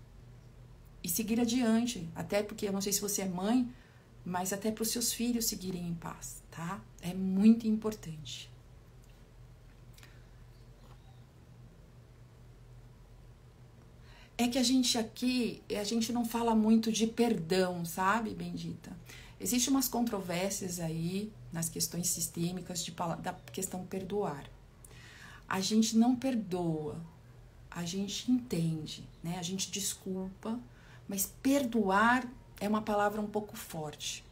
e 1.03 1.09
seguir 1.09 1.41
adiante. 1.41 2.09
Até 2.15 2.43
porque 2.43 2.69
eu 2.69 2.73
não 2.73 2.81
sei 2.81 2.93
se 2.93 3.01
você 3.01 3.23
é 3.23 3.29
mãe, 3.29 3.71
mas 4.25 4.53
até 4.53 4.71
para 4.71 4.83
os 4.83 4.91
seus 4.91 5.13
filhos 5.13 5.47
seguirem 5.47 5.87
em 5.87 5.95
paz, 5.95 6.43
tá? 6.51 6.81
É 7.01 7.15
muito 7.15 7.67
importante. 7.67 8.51
É 14.37 14.47
que 14.47 14.59
a 14.59 14.63
gente 14.63 14.97
aqui, 14.97 15.63
a 15.77 15.83
gente 15.83 16.13
não 16.13 16.25
fala 16.25 16.55
muito 16.55 16.93
de 16.93 17.09
perdão, 17.09 17.85
sabe, 17.85 18.31
bendita? 18.35 18.97
Existem 19.41 19.73
umas 19.73 19.89
controvérsias 19.89 20.79
aí 20.79 21.33
nas 21.53 21.69
questões 21.69 22.09
sistêmicas 22.09 22.85
de, 22.85 22.93
da 22.93 23.33
questão 23.53 23.85
perdoar. 23.85 24.45
A 25.49 25.61
gente 25.61 25.97
não 25.97 26.15
perdoa, 26.15 27.01
a 27.71 27.85
gente 27.85 28.31
entende, 28.31 29.09
né? 29.23 29.39
A 29.39 29.43
gente 29.43 29.71
desculpa, 29.71 30.59
mas 31.09 31.33
perdoar 31.43 32.29
é 32.61 32.69
uma 32.69 32.83
palavra 32.83 33.21
um 33.21 33.27
pouco 33.27 33.57
forte 33.57 34.25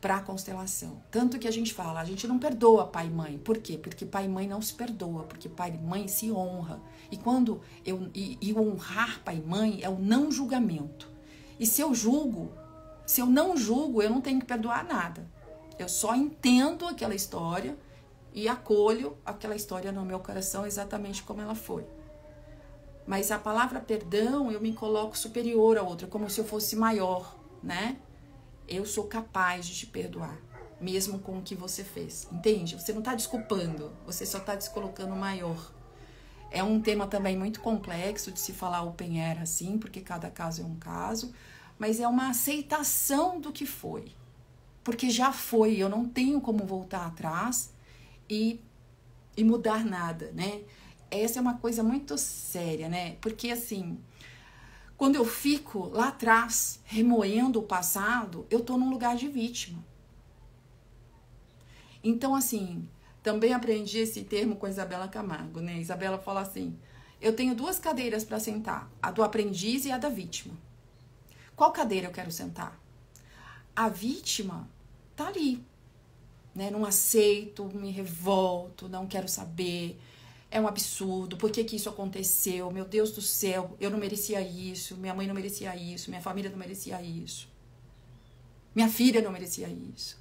para 0.00 0.16
a 0.16 0.20
constelação. 0.22 1.02
Tanto 1.10 1.38
que 1.38 1.46
a 1.46 1.50
gente 1.50 1.74
fala, 1.74 2.00
a 2.00 2.04
gente 2.04 2.26
não 2.26 2.38
perdoa 2.38 2.86
pai 2.86 3.06
e 3.06 3.10
mãe. 3.10 3.38
Por 3.38 3.58
quê? 3.58 3.76
Porque 3.76 4.06
pai 4.06 4.24
e 4.24 4.28
mãe 4.28 4.48
não 4.48 4.62
se 4.62 4.72
perdoa, 4.72 5.24
porque 5.24 5.48
pai 5.48 5.74
e 5.74 5.86
mãe 5.86 6.08
se 6.08 6.32
honra. 6.32 6.80
E 7.10 7.16
quando 7.16 7.60
eu 7.84 8.10
e, 8.14 8.38
e 8.40 8.54
honrar 8.54 9.20
pai 9.22 9.36
e 9.36 9.46
mãe 9.46 9.80
é 9.82 9.88
o 9.88 9.98
não 9.98 10.32
julgamento. 10.32 11.08
E 11.58 11.66
se 11.66 11.82
eu 11.82 11.94
julgo, 11.94 12.50
se 13.04 13.20
eu 13.20 13.26
não 13.26 13.56
julgo, 13.56 14.00
eu 14.00 14.08
não 14.08 14.22
tenho 14.22 14.40
que 14.40 14.46
perdoar 14.46 14.84
nada. 14.84 15.30
Eu 15.78 15.88
só 15.88 16.14
entendo 16.14 16.86
aquela 16.86 17.14
história 17.14 17.76
e 18.32 18.48
acolho 18.48 19.16
aquela 19.24 19.56
história 19.56 19.92
no 19.92 20.04
meu 20.04 20.20
coração 20.20 20.66
exatamente 20.66 21.22
como 21.22 21.40
ela 21.40 21.54
foi. 21.54 21.86
Mas 23.06 23.30
a 23.30 23.38
palavra 23.38 23.80
perdão, 23.80 24.52
eu 24.52 24.60
me 24.60 24.72
coloco 24.72 25.18
superior 25.18 25.76
a 25.78 25.82
outra, 25.82 26.06
como 26.06 26.30
se 26.30 26.40
eu 26.40 26.44
fosse 26.44 26.76
maior 26.76 27.40
né? 27.62 27.96
Eu 28.66 28.86
sou 28.86 29.04
capaz 29.04 29.66
de 29.66 29.74
te 29.74 29.86
perdoar, 29.86 30.38
mesmo 30.80 31.18
com 31.18 31.38
o 31.38 31.42
que 31.42 31.54
você 31.54 31.82
fez. 31.82 32.26
Entende? 32.32 32.78
Você 32.78 32.92
não 32.92 33.00
está 33.00 33.14
desculpando, 33.14 33.92
você 34.06 34.24
só 34.24 34.38
está 34.38 34.54
descolocando 34.54 35.14
maior. 35.16 35.72
É 36.50 36.62
um 36.62 36.80
tema 36.80 37.06
também 37.06 37.36
muito 37.36 37.60
complexo 37.60 38.32
de 38.32 38.40
se 38.40 38.52
falar 38.52 38.82
open 38.82 39.22
air 39.22 39.40
assim, 39.40 39.78
porque 39.78 40.00
cada 40.00 40.30
caso 40.30 40.62
é 40.62 40.64
um 40.64 40.76
caso, 40.76 41.32
mas 41.78 42.00
é 42.00 42.08
uma 42.08 42.30
aceitação 42.30 43.40
do 43.40 43.52
que 43.52 43.66
foi. 43.66 44.12
Porque 44.82 45.10
já 45.10 45.32
foi, 45.32 45.76
eu 45.76 45.88
não 45.88 46.08
tenho 46.08 46.40
como 46.40 46.64
voltar 46.64 47.06
atrás 47.06 47.72
e, 48.30 48.60
e 49.36 49.42
mudar 49.42 49.84
nada, 49.84 50.30
né? 50.32 50.62
Essa 51.10 51.40
é 51.40 51.42
uma 51.42 51.58
coisa 51.58 51.82
muito 51.82 52.16
séria, 52.16 52.88
né? 52.88 53.16
Porque 53.20 53.50
assim, 53.50 53.98
quando 54.96 55.16
eu 55.16 55.24
fico 55.24 55.88
lá 55.88 56.08
atrás, 56.08 56.80
remoendo 56.84 57.58
o 57.58 57.64
passado, 57.64 58.46
eu 58.48 58.60
estou 58.60 58.78
num 58.78 58.88
lugar 58.88 59.16
de 59.16 59.26
vítima. 59.28 59.84
Então, 62.02 62.34
assim, 62.34 62.88
também 63.22 63.52
aprendi 63.52 63.98
esse 63.98 64.22
termo 64.22 64.56
com 64.56 64.66
a 64.66 64.70
Isabela 64.70 65.08
Camargo, 65.08 65.60
né? 65.60 65.78
Isabela 65.78 66.18
fala 66.18 66.40
assim: 66.40 66.78
eu 67.20 67.34
tenho 67.34 67.54
duas 67.54 67.78
cadeiras 67.78 68.24
para 68.24 68.40
sentar, 68.40 68.90
a 69.02 69.10
do 69.10 69.22
aprendiz 69.22 69.84
e 69.84 69.90
a 69.90 69.98
da 69.98 70.08
vítima. 70.08 70.54
Qual 71.56 71.72
cadeira 71.72 72.06
eu 72.06 72.12
quero 72.12 72.30
sentar? 72.30 72.80
A 73.74 73.88
vítima 73.88 74.68
tá 75.14 75.26
ali, 75.26 75.62
né? 76.54 76.70
Não 76.70 76.84
aceito, 76.84 77.64
me 77.66 77.90
revolto, 77.90 78.88
não 78.88 79.06
quero 79.06 79.28
saber, 79.28 80.00
é 80.50 80.60
um 80.60 80.66
absurdo, 80.66 81.36
por 81.36 81.50
que, 81.50 81.62
que 81.62 81.76
isso 81.76 81.88
aconteceu? 81.88 82.70
Meu 82.70 82.84
Deus 82.84 83.12
do 83.12 83.22
céu, 83.22 83.76
eu 83.80 83.88
não 83.88 83.98
merecia 83.98 84.40
isso, 84.40 84.96
minha 84.96 85.14
mãe 85.14 85.26
não 85.26 85.34
merecia 85.34 85.74
isso, 85.76 86.10
minha 86.10 86.20
família 86.20 86.50
não 86.50 86.58
merecia 86.58 87.00
isso, 87.00 87.48
minha 88.74 88.88
filha 88.88 89.22
não 89.22 89.30
merecia 89.30 89.68
isso. 89.68 90.18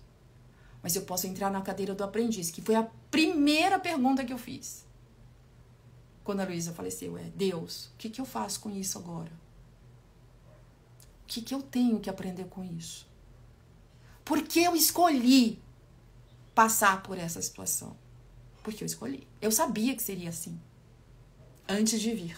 Mas 0.82 0.96
eu 0.96 1.02
posso 1.02 1.28
entrar 1.28 1.52
na 1.52 1.62
cadeira 1.62 1.94
do 1.94 2.04
aprendiz, 2.04 2.52
que 2.52 2.62
foi 2.62 2.76
a 2.76 2.88
primeira 3.12 3.80
pergunta 3.80 4.24
que 4.24 4.32
eu 4.32 4.38
fiz. 4.38 4.86
Quando 6.24 6.40
a 6.42 6.46
Luísa 6.46 6.72
faleceu, 6.72 7.18
é: 7.18 7.24
Deus, 7.36 7.88
o 7.88 7.98
que, 7.98 8.10
que 8.10 8.22
eu 8.22 8.26
faço 8.26 8.62
com 8.62 8.70
isso 8.70 8.98
agora? 8.98 9.32
O 11.24 11.28
que, 11.28 11.42
que 11.42 11.54
eu 11.54 11.62
tenho 11.62 12.00
que 12.00 12.10
aprender 12.10 12.46
com 12.46 12.64
isso? 12.64 13.08
Por 14.24 14.42
que 14.44 14.64
eu 14.64 14.76
escolhi 14.76 15.60
passar 16.60 17.02
por 17.04 17.18
essa 17.18 17.42
situação? 17.42 17.96
Porque 18.62 18.84
eu 18.84 18.86
escolhi. 18.86 19.26
Eu 19.42 19.50
sabia 19.50 19.96
que 19.96 20.04
seria 20.04 20.28
assim. 20.28 20.60
Antes 21.66 22.02
de 22.02 22.14
vir. 22.14 22.38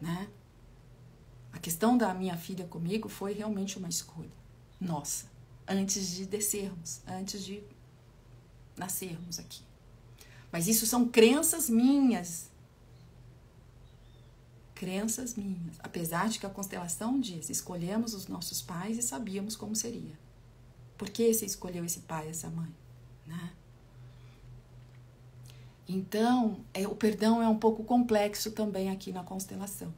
Né? 0.00 0.28
A 1.52 1.60
questão 1.60 1.96
da 1.96 2.12
minha 2.12 2.36
filha 2.36 2.66
comigo 2.66 3.08
foi 3.08 3.32
realmente 3.32 3.78
uma 3.78 3.88
escolha. 3.88 4.32
Nossa. 4.80 5.26
Antes 5.68 6.16
de 6.16 6.26
descermos. 6.26 7.00
Antes 7.06 7.44
de 7.44 7.62
nascermos 8.76 9.38
aqui. 9.38 9.62
Mas 10.50 10.66
isso 10.66 10.84
são 10.84 11.08
crenças 11.08 11.70
minhas. 11.70 12.50
Crenças 14.74 15.36
minhas. 15.36 15.76
Apesar 15.78 16.28
de 16.28 16.40
que 16.40 16.46
a 16.46 16.50
constelação 16.50 17.20
diz: 17.20 17.48
escolhemos 17.50 18.14
os 18.14 18.26
nossos 18.26 18.60
pais 18.60 18.98
e 18.98 19.02
sabíamos 19.02 19.54
como 19.54 19.76
seria. 19.76 20.18
Por 21.02 21.10
que 21.10 21.34
você 21.34 21.44
escolheu 21.44 21.84
esse 21.84 21.98
pai, 21.98 22.28
essa 22.28 22.48
mãe? 22.48 22.72
Né? 23.26 23.52
Então, 25.88 26.64
é, 26.72 26.86
o 26.86 26.94
perdão 26.94 27.42
é 27.42 27.48
um 27.48 27.58
pouco 27.58 27.82
complexo 27.82 28.52
também 28.52 28.88
aqui 28.88 29.10
na 29.10 29.24
constelação. 29.24 29.92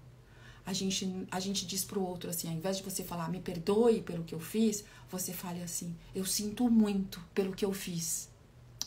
A 0.64 0.72
gente, 0.72 1.26
a 1.30 1.38
gente 1.38 1.66
diz 1.66 1.84
para 1.84 1.98
o 1.98 2.02
outro 2.02 2.30
assim, 2.30 2.48
ao 2.48 2.54
invés 2.54 2.78
de 2.78 2.82
você 2.82 3.04
falar 3.04 3.28
me 3.28 3.38
perdoe 3.38 4.00
pelo 4.00 4.24
que 4.24 4.34
eu 4.34 4.40
fiz, 4.40 4.82
você 5.10 5.34
fale 5.34 5.62
assim: 5.62 5.94
eu 6.14 6.24
sinto 6.24 6.70
muito 6.70 7.22
pelo 7.34 7.54
que 7.54 7.66
eu 7.66 7.72
fiz. 7.74 8.30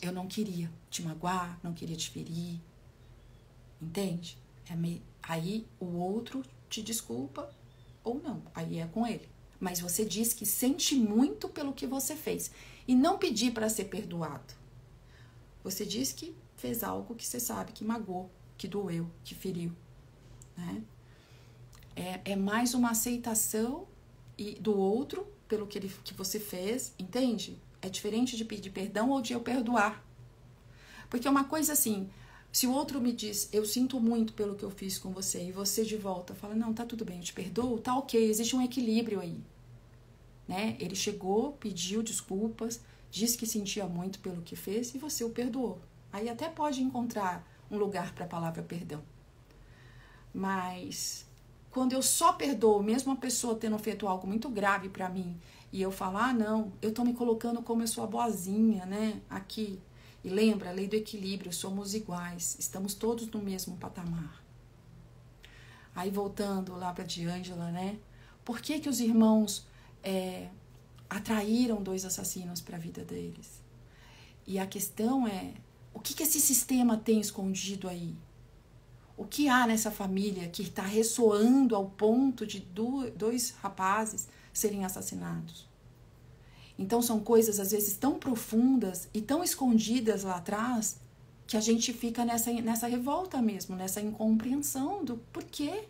Eu 0.02 0.10
não 0.10 0.26
queria 0.26 0.68
te 0.90 1.04
magoar, 1.04 1.56
não 1.62 1.72
queria 1.72 1.94
te 1.94 2.10
ferir. 2.10 2.58
Entende? 3.80 4.36
É 4.68 4.74
me... 4.74 5.00
Aí 5.22 5.64
o 5.78 5.86
outro 5.86 6.44
te 6.68 6.82
desculpa 6.82 7.48
ou 8.02 8.20
não, 8.20 8.42
aí 8.56 8.80
é 8.80 8.88
com 8.88 9.06
ele. 9.06 9.37
Mas 9.60 9.80
você 9.80 10.04
diz 10.04 10.32
que 10.32 10.46
sente 10.46 10.94
muito 10.94 11.48
pelo 11.48 11.72
que 11.72 11.86
você 11.86 12.14
fez 12.14 12.50
e 12.86 12.94
não 12.94 13.18
pedir 13.18 13.52
para 13.52 13.68
ser 13.68 13.84
perdoado. 13.84 14.54
Você 15.64 15.84
diz 15.84 16.12
que 16.12 16.34
fez 16.56 16.82
algo 16.82 17.14
que 17.14 17.26
você 17.26 17.40
sabe 17.40 17.72
que 17.72 17.84
magoou, 17.84 18.30
que 18.56 18.68
doeu, 18.68 19.10
que 19.24 19.34
feriu. 19.34 19.72
Né? 20.56 20.82
É, 21.94 22.32
é 22.32 22.36
mais 22.36 22.74
uma 22.74 22.90
aceitação 22.90 23.86
e 24.36 24.54
do 24.54 24.76
outro 24.76 25.26
pelo 25.48 25.66
que, 25.66 25.78
ele, 25.78 25.92
que 26.04 26.14
você 26.14 26.38
fez, 26.38 26.94
entende? 26.98 27.60
É 27.82 27.88
diferente 27.88 28.36
de 28.36 28.44
pedir 28.44 28.70
perdão 28.70 29.10
ou 29.10 29.20
de 29.20 29.32
eu 29.32 29.40
perdoar. 29.40 30.04
Porque 31.10 31.26
é 31.26 31.30
uma 31.30 31.44
coisa 31.44 31.72
assim, 31.72 32.08
se 32.58 32.66
o 32.66 32.72
outro 32.72 33.00
me 33.00 33.12
diz, 33.12 33.48
eu 33.52 33.64
sinto 33.64 34.00
muito 34.00 34.32
pelo 34.32 34.56
que 34.56 34.64
eu 34.64 34.70
fiz 34.70 34.98
com 34.98 35.12
você, 35.12 35.44
e 35.44 35.52
você 35.52 35.84
de 35.84 35.96
volta 35.96 36.34
fala, 36.34 36.56
não, 36.56 36.74
tá 36.74 36.84
tudo 36.84 37.04
bem, 37.04 37.18
eu 37.18 37.22
te 37.22 37.32
perdoo, 37.32 37.78
tá 37.78 37.96
ok, 37.96 38.20
existe 38.28 38.56
um 38.56 38.60
equilíbrio 38.60 39.20
aí. 39.20 39.40
Né? 40.48 40.76
Ele 40.80 40.96
chegou, 40.96 41.52
pediu 41.52 42.02
desculpas, 42.02 42.80
disse 43.12 43.38
que 43.38 43.46
sentia 43.46 43.86
muito 43.86 44.18
pelo 44.18 44.42
que 44.42 44.56
fez 44.56 44.92
e 44.92 44.98
você 44.98 45.22
o 45.22 45.30
perdoou. 45.30 45.78
Aí 46.12 46.28
até 46.28 46.48
pode 46.48 46.82
encontrar 46.82 47.48
um 47.70 47.78
lugar 47.78 48.12
para 48.12 48.24
a 48.24 48.28
palavra 48.28 48.60
perdão. 48.60 49.04
Mas 50.34 51.24
quando 51.70 51.92
eu 51.92 52.02
só 52.02 52.32
perdoo, 52.32 52.82
mesmo 52.82 53.12
a 53.12 53.16
pessoa 53.16 53.54
tendo 53.54 53.78
feito 53.78 54.08
algo 54.08 54.26
muito 54.26 54.48
grave 54.48 54.88
para 54.88 55.08
mim, 55.08 55.38
e 55.72 55.80
eu 55.80 55.92
falo, 55.92 56.16
ah, 56.16 56.32
não, 56.32 56.72
eu 56.82 56.92
tô 56.92 57.04
me 57.04 57.14
colocando 57.14 57.62
como 57.62 57.84
eu 57.84 57.86
sou 57.86 58.02
a 58.02 58.08
boazinha, 58.08 58.84
né? 58.84 59.20
Aqui. 59.30 59.78
E 60.22 60.28
lembra, 60.28 60.70
a 60.70 60.72
lei 60.72 60.88
do 60.88 60.96
equilíbrio, 60.96 61.52
somos 61.52 61.94
iguais, 61.94 62.56
estamos 62.58 62.94
todos 62.94 63.28
no 63.28 63.40
mesmo 63.40 63.76
patamar. 63.76 64.42
Aí 65.94 66.10
voltando 66.10 66.74
lá 66.74 66.92
para 66.92 67.04
Diângela, 67.04 67.70
né? 67.70 67.98
Por 68.44 68.60
que, 68.60 68.80
que 68.80 68.88
os 68.88 69.00
irmãos 69.00 69.66
é, 70.02 70.48
atraíram 71.08 71.82
dois 71.82 72.04
assassinos 72.04 72.60
para 72.60 72.76
a 72.76 72.80
vida 72.80 73.04
deles? 73.04 73.62
E 74.46 74.58
a 74.58 74.66
questão 74.66 75.26
é: 75.26 75.54
o 75.92 76.00
que, 76.00 76.14
que 76.14 76.22
esse 76.22 76.40
sistema 76.40 76.96
tem 76.96 77.20
escondido 77.20 77.88
aí? 77.88 78.16
O 79.16 79.24
que 79.24 79.48
há 79.48 79.66
nessa 79.66 79.90
família 79.90 80.48
que 80.48 80.62
está 80.62 80.82
ressoando 80.82 81.74
ao 81.74 81.90
ponto 81.90 82.46
de 82.46 82.60
dois 83.16 83.50
rapazes 83.60 84.28
serem 84.52 84.84
assassinados? 84.84 85.67
Então 86.78 87.02
são 87.02 87.18
coisas 87.18 87.58
às 87.58 87.72
vezes 87.72 87.96
tão 87.96 88.18
profundas 88.18 89.08
e 89.12 89.20
tão 89.20 89.42
escondidas 89.42 90.22
lá 90.22 90.36
atrás 90.36 91.00
que 91.46 91.56
a 91.56 91.60
gente 91.60 91.92
fica 91.92 92.24
nessa, 92.24 92.52
nessa 92.52 92.86
revolta 92.86 93.42
mesmo, 93.42 93.74
nessa 93.74 94.00
incompreensão 94.00 95.04
do 95.04 95.16
porquê. 95.32 95.88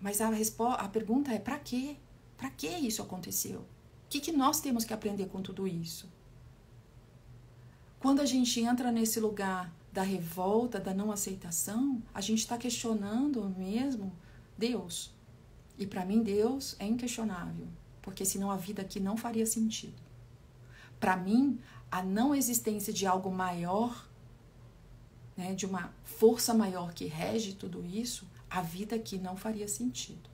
Mas 0.00 0.20
a, 0.20 0.30
a 0.74 0.88
pergunta 0.88 1.32
é: 1.32 1.38
para 1.38 1.58
quê? 1.58 1.96
Para 2.36 2.50
que 2.50 2.66
isso 2.66 3.02
aconteceu? 3.02 3.60
O 3.60 3.64
que, 4.08 4.20
que 4.20 4.32
nós 4.32 4.60
temos 4.60 4.84
que 4.84 4.94
aprender 4.94 5.26
com 5.26 5.42
tudo 5.42 5.68
isso? 5.68 6.08
Quando 8.00 8.20
a 8.20 8.24
gente 8.24 8.60
entra 8.60 8.90
nesse 8.92 9.20
lugar 9.20 9.72
da 9.92 10.02
revolta, 10.02 10.78
da 10.78 10.94
não 10.94 11.10
aceitação, 11.10 12.00
a 12.14 12.20
gente 12.20 12.38
está 12.38 12.56
questionando 12.56 13.52
mesmo 13.56 14.12
Deus. 14.56 15.12
E 15.76 15.86
para 15.86 16.04
mim, 16.04 16.22
Deus 16.22 16.76
é 16.78 16.86
inquestionável, 16.86 17.66
porque 18.08 18.24
senão 18.24 18.50
a 18.50 18.56
vida 18.56 18.80
aqui 18.80 18.98
não 18.98 19.18
faria 19.18 19.44
sentido. 19.44 19.92
Para 20.98 21.14
mim, 21.14 21.60
a 21.90 22.02
não 22.02 22.34
existência 22.34 22.90
de 22.90 23.06
algo 23.06 23.30
maior, 23.30 24.08
né, 25.36 25.52
de 25.54 25.66
uma 25.66 25.92
força 26.04 26.54
maior 26.54 26.94
que 26.94 27.04
rege 27.04 27.52
tudo 27.52 27.84
isso, 27.84 28.26
a 28.48 28.62
vida 28.62 28.96
aqui 28.96 29.18
não 29.18 29.36
faria 29.36 29.68
sentido. 29.68 30.26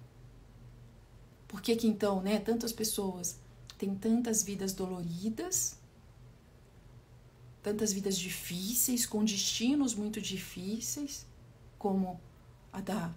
Por 1.49 1.61
que, 1.61 1.75
que 1.75 1.89
então, 1.89 2.23
né, 2.23 2.39
tantas 2.39 2.73
pessoas 2.73 3.41
têm 3.77 3.93
tantas 3.93 4.45
vidas 4.45 4.73
doloridas, 4.73 5.77
tantas 7.61 7.93
vidas 7.93 8.17
difíceis, 8.17 9.05
com 9.05 9.25
destinos 9.25 9.97
muito 9.97 10.21
difíceis, 10.21 11.27
como 11.77 12.21
a 12.73 12.81
da 12.81 13.13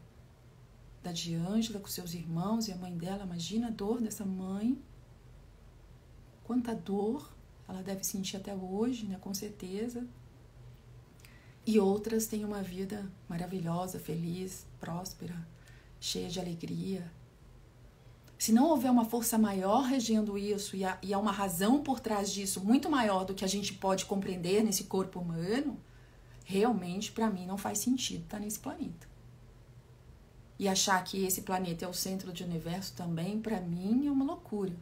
da 1.04 1.12
Diângela 1.12 1.80
com 1.80 1.88
seus 1.88 2.14
irmãos 2.14 2.68
e 2.68 2.72
a 2.72 2.76
mãe 2.76 2.96
dela, 2.98 3.24
imagina 3.24 3.68
a 3.68 3.72
dor 3.72 4.02
dessa 4.02 4.26
mãe. 4.26 4.82
Quanta 6.44 6.74
dor 6.74 7.32
ela 7.68 7.84
deve 7.84 8.04
sentir 8.04 8.38
até 8.38 8.56
hoje, 8.56 9.06
né, 9.06 9.18
com 9.20 9.34
certeza. 9.34 10.08
E 11.66 11.80
outras 11.80 12.28
têm 12.28 12.46
uma 12.46 12.64
vida 12.64 13.12
maravilhosa, 13.28 14.00
feliz, 14.00 14.66
próspera, 14.80 15.36
cheia 16.00 16.30
de 16.30 16.40
alegria. 16.40 17.12
Se 18.40 18.54
não 18.54 18.70
houver 18.70 18.90
uma 18.90 19.04
força 19.04 19.38
maior 19.38 19.82
regendo 19.82 20.38
isso 20.38 20.76
e 20.76 20.86
há, 20.86 20.98
e 21.02 21.14
há 21.14 21.18
uma 21.20 21.32
razão 21.32 21.82
por 21.82 22.00
trás 22.00 22.32
disso 22.32 22.64
muito 22.64 22.90
maior 22.90 23.26
do 23.26 23.34
que 23.34 23.44
a 23.44 23.48
gente 23.48 23.74
pode 23.74 24.06
compreender 24.06 24.64
nesse 24.64 24.86
corpo 24.86 25.20
humano, 25.20 25.78
realmente 26.46 27.12
para 27.12 27.30
mim 27.30 27.46
não 27.46 27.58
faz 27.58 27.80
sentido 27.80 28.24
estar 28.24 28.40
nesse 28.40 28.60
planeta. 28.60 29.07
E 30.60 30.68
achar 30.68 31.04
que 31.04 31.24
esse 31.24 31.42
planeta 31.42 31.86
é 31.86 31.88
o 31.88 31.94
centro 31.94 32.32
do 32.32 32.44
universo 32.44 32.94
também, 32.96 33.40
para 33.40 33.62
mim, 33.62 34.08
é 34.08 34.12
uma 34.12 34.26
loucura. 34.26 34.74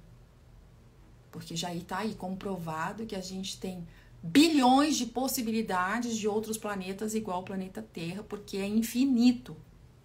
Porque 1.31 1.55
já 1.55 1.73
está 1.73 1.99
aí 1.99 2.15
comprovado 2.15 3.05
que 3.05 3.15
a 3.15 3.21
gente 3.21 3.59
tem 3.59 3.85
bilhões 4.23 4.95
de 4.95 5.05
possibilidades 5.05 6.17
de 6.17 6.27
outros 6.27 6.57
planetas 6.57 7.13
igual 7.13 7.37
ao 7.37 7.43
planeta 7.43 7.81
Terra, 7.81 8.23
porque 8.23 8.57
é 8.57 8.67
infinito, 8.67 9.55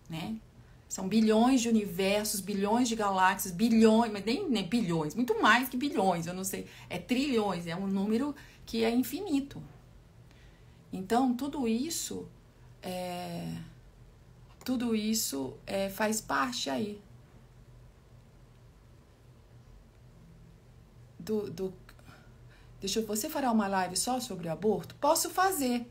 né? 0.09 0.37
São 0.89 1.07
bilhões 1.07 1.61
de 1.61 1.69
universos, 1.69 2.41
bilhões 2.41 2.89
de 2.89 2.97
galáxias, 2.97 3.55
bilhões, 3.55 4.13
mas 4.13 4.25
nem, 4.25 4.51
nem 4.51 4.69
bilhões, 4.69 5.15
muito 5.15 5.41
mais 5.41 5.69
que 5.69 5.77
bilhões, 5.77 6.27
eu 6.27 6.35
não 6.35 6.43
sei. 6.43 6.67
É 6.89 6.99
trilhões, 6.99 7.69
é 7.69 7.77
um 7.77 7.87
número 7.87 8.35
que 8.67 8.83
é 8.83 8.91
infinito. 8.91 9.63
Então, 10.93 11.33
tudo 11.33 11.69
isso 11.69 12.29
é, 12.83 13.57
tudo 14.65 14.95
isso 14.95 15.55
é, 15.67 15.89
faz 15.89 16.21
parte 16.21 16.69
aí 16.69 17.01
do, 21.31 21.51
do 21.51 21.75
deixa 22.81 22.99
eu, 22.99 23.07
você 23.07 23.29
fará 23.29 23.53
uma 23.53 23.69
live 23.69 23.97
só 23.97 24.19
sobre 24.19 24.49
aborto? 24.49 24.95
Posso 24.97 25.31
fazer. 25.31 25.87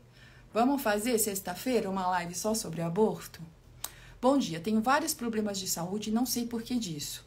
Vamos 0.52 0.82
fazer 0.82 1.18
sexta-feira 1.18 1.88
uma 1.88 2.08
live 2.08 2.34
só 2.34 2.54
sobre 2.54 2.82
aborto? 2.82 3.40
Bom 4.20 4.36
dia, 4.36 4.60
tenho 4.60 4.80
vários 4.80 5.14
problemas 5.14 5.58
de 5.58 5.68
saúde 5.68 6.10
e 6.10 6.12
não 6.12 6.26
sei 6.26 6.46
por 6.46 6.62
que 6.62 6.78
disso. 6.78 7.24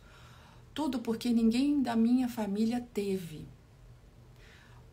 Tudo 0.73 0.99
porque 0.99 1.29
ninguém 1.29 1.81
da 1.81 1.95
minha 1.95 2.27
família 2.27 2.85
teve. 2.93 3.47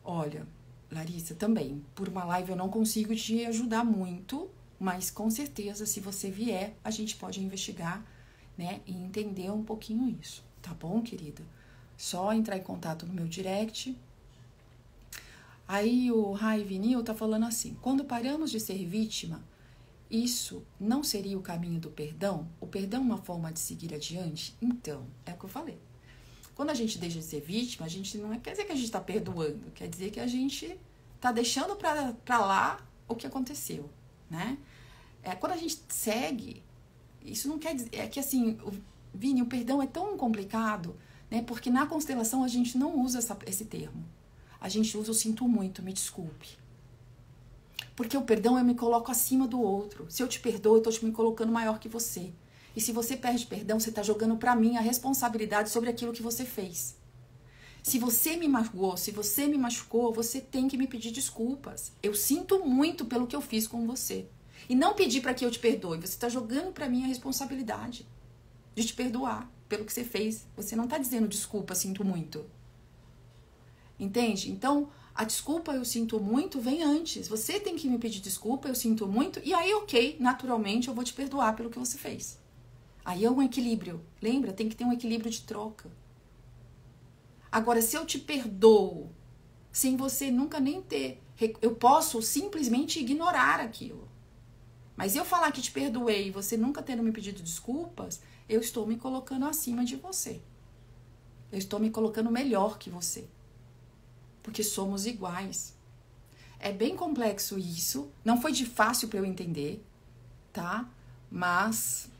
Olha, 0.05 0.47
Larissa, 0.91 1.35
também, 1.35 1.85
por 1.95 2.09
uma 2.09 2.25
live 2.25 2.51
eu 2.51 2.57
não 2.57 2.69
consigo 2.69 3.15
te 3.15 3.45
ajudar 3.45 3.85
muito, 3.85 4.49
mas 4.81 5.11
com 5.11 5.31
certeza, 5.31 5.85
se 5.85 6.01
você 6.01 6.31
vier, 6.31 6.75
a 6.83 6.91
gente 6.91 7.15
pode 7.17 7.39
investigar, 7.39 8.03
né, 8.57 8.81
e 8.87 8.93
entender 8.93 9.51
um 9.51 9.63
pouquinho 9.63 10.17
isso, 10.21 10.43
tá 10.63 10.73
bom, 10.73 11.03
querida? 11.03 11.43
Só 11.99 12.33
entrar 12.33 12.57
em 12.57 12.63
contato 12.63 13.05
no 13.05 13.13
meu 13.13 13.29
direct. 13.29 13.95
Aí 15.69 16.11
o 16.11 16.33
Rai 16.33 16.65
Vinil 16.65 17.05
tá 17.05 17.15
falando 17.15 17.45
assim: 17.45 17.77
quando 17.83 18.05
paramos 18.05 18.51
de 18.51 18.59
ser 18.59 18.83
vítima, 18.87 19.45
isso 20.11 20.65
não 20.81 21.05
seria 21.05 21.39
o 21.39 21.43
caminho 21.43 21.79
do 21.79 21.91
perdão? 21.91 22.49
O 22.59 22.67
perdão 22.67 23.03
é 23.03 23.05
uma 23.05 23.19
forma 23.19 23.53
de 23.53 23.61
seguir 23.61 23.95
adiante? 23.95 24.57
Então, 24.63 25.07
é 25.27 25.33
o 25.33 25.37
que 25.37 25.45
eu 25.45 25.49
falei. 25.49 25.79
Quando 26.55 26.71
a 26.71 26.75
gente 26.75 26.99
deixa 26.99 27.19
de 27.19 27.25
ser 27.25 27.41
vítima, 27.41 27.87
a 27.87 27.89
gente 27.89 28.17
não 28.19 28.33
é, 28.33 28.39
quer 28.39 28.53
dizer 28.53 28.65
que 28.65 28.73
a 28.73 28.75
gente 28.75 28.87
está 28.87 29.01
perdoando, 29.01 29.71
quer 29.73 29.89
dizer 29.89 30.11
que 30.11 30.21
a 30.21 30.27
gente 30.27 30.79
está 31.17 31.31
deixando 31.33 31.77
para 31.77 32.39
lá 32.39 32.87
o 33.07 33.15
que 33.15 33.27
aconteceu, 33.27 33.89
né? 34.29 34.59
É, 35.23 35.35
quando 35.35 35.53
a 35.53 35.57
gente 35.57 35.81
segue, 35.89 36.63
isso 37.23 37.49
não 37.49 37.59
quer 37.59 37.75
dizer. 37.75 37.91
É 37.93 38.07
que 38.07 38.21
assim, 38.21 38.59
o, 38.65 38.73
Vini, 39.13 39.43
o 39.43 39.47
perdão 39.47 39.83
é 39.83 39.87
tão 39.87 40.17
complicado, 40.17 40.97
né? 41.31 41.43
Porque 41.43 41.71
na 41.71 41.87
constelação 41.87 42.43
a 42.43 42.49
gente 42.49 42.79
não 42.79 43.01
usa 43.01 43.19
essa, 43.19 43.37
esse 43.47 43.65
termo. 43.65 44.05
A 44.61 44.69
gente 44.69 44.97
usa 44.97 45.11
o 45.11 45.15
sinto 45.15 45.49
muito, 45.49 45.83
me 45.83 45.93
desculpe. 45.93 46.59
Porque 47.97 48.17
o 48.17 48.23
perdão 48.23 48.59
eu 48.59 48.65
me 48.65 48.75
coloco 48.75 49.11
acima 49.11 49.47
do 49.47 49.61
outro. 49.61 50.07
Se 50.09 50.23
eu 50.23 50.29
te 50.29 50.41
perdoo, 50.41 50.77
eu 50.77 50.83
tô 50.83 50.91
te 50.91 51.05
me 51.05 51.13
colocando 51.13 51.53
maior 51.53 51.79
que 51.79 51.89
você. 51.89 52.33
E 52.75 52.81
se 52.81 52.93
você 52.93 53.17
perde 53.17 53.47
perdão, 53.47 53.81
você 53.81 53.91
está 53.91 54.03
jogando 54.03 54.37
para 54.37 54.55
mim 54.55 54.77
a 54.77 54.81
responsabilidade 54.81 55.71
sobre 55.71 55.91
aquilo 55.91 56.13
que 56.13 56.23
você 56.23 56.45
fez. 56.45 56.97
Se 57.83 57.99
você 57.99 58.37
me 58.37 58.47
magoou, 58.47 58.97
se 58.97 59.11
você 59.11 59.47
me 59.47 59.59
machucou, 59.59 60.13
você 60.13 60.41
tem 60.41 60.69
que 60.69 60.77
me 60.77 60.87
pedir 60.87 61.11
desculpas. 61.11 61.93
Eu 62.03 62.15
sinto 62.15 62.65
muito 62.65 63.05
pelo 63.05 63.27
que 63.27 63.35
eu 63.35 63.41
fiz 63.41 63.67
com 63.67 63.87
você. 63.87 64.27
E 64.71 64.75
não 64.77 64.95
pedir 64.95 65.21
para 65.21 65.35
que 65.35 65.45
eu 65.45 65.51
te 65.51 65.59
perdoe. 65.59 65.99
Você 65.99 66.05
está 66.05 66.29
jogando 66.29 66.73
para 66.73 66.89
mim 66.89 67.03
a 67.03 67.09
responsabilidade 67.09 68.07
de 68.73 68.85
te 68.85 68.95
perdoar 68.95 69.51
pelo 69.69 69.85
que 69.85 69.93
você 69.93 70.05
fez. 70.05 70.47
Você 70.57 70.77
não 70.77 70.85
está 70.85 70.97
dizendo 70.97 71.27
desculpa, 71.27 71.75
sinto 71.75 72.05
muito. 72.05 72.47
Entende? 73.99 74.49
Então, 74.49 74.89
a 75.13 75.25
desculpa 75.25 75.73
eu 75.73 75.85
sinto 75.85 76.21
muito 76.21 76.61
vem 76.61 76.85
antes. 76.85 77.27
Você 77.27 77.59
tem 77.59 77.75
que 77.75 77.89
me 77.89 77.99
pedir 77.99 78.21
desculpa, 78.21 78.69
eu 78.69 78.75
sinto 78.77 79.09
muito. 79.09 79.41
E 79.45 79.53
aí, 79.53 79.75
ok, 79.75 80.17
naturalmente 80.21 80.87
eu 80.87 80.95
vou 80.95 81.03
te 81.03 81.15
perdoar 81.15 81.57
pelo 81.57 81.69
que 81.69 81.79
você 81.79 81.99
fez. 81.99 82.39
Aí 83.05 83.25
é 83.25 83.31
um 83.31 83.43
equilíbrio. 83.43 84.01
Lembra? 84.23 84.53
Tem 84.53 84.69
que 84.69 84.77
ter 84.77 84.85
um 84.85 84.93
equilíbrio 84.93 85.33
de 85.33 85.43
troca. 85.43 85.91
Agora, 87.51 87.83
se 87.83 87.97
eu 87.97 88.07
te 88.07 88.21
perdoo 88.21 89.11
sem 89.73 89.97
você 89.97 90.31
nunca 90.31 90.61
nem 90.61 90.81
ter. 90.81 91.21
Eu 91.61 91.75
posso 91.75 92.23
simplesmente 92.23 93.01
ignorar 93.01 93.59
aquilo. 93.59 94.10
Mas 95.01 95.17
eu 95.17 95.25
falar 95.25 95.51
que 95.51 95.63
te 95.63 95.73
perdoei 95.73 96.27
e 96.27 96.31
você 96.31 96.59
nunca 96.59 96.83
tendo 96.83 97.03
me 97.03 97.11
pedido 97.11 97.43
desculpas, 97.43 98.21
eu 98.47 98.61
estou 98.61 98.87
me 98.87 98.99
colocando 98.99 99.47
acima 99.47 99.83
de 99.83 99.97
você. 99.97 100.43
Eu 101.51 101.57
estou 101.57 101.81
me 101.81 101.89
colocando 101.89 102.31
melhor 102.31 102.77
que 102.77 102.91
você. 102.91 103.27
Porque 104.43 104.63
somos 104.63 105.07
iguais. 105.07 105.75
É 106.59 106.71
bem 106.71 106.95
complexo 106.95 107.59
isso. 107.59 108.11
Não 108.23 108.43
foi 108.43 108.53
de 108.53 108.67
fácil 108.67 109.09
para 109.09 109.21
eu 109.21 109.25
entender, 109.25 109.83
tá? 110.53 110.87
Mas 111.31 112.11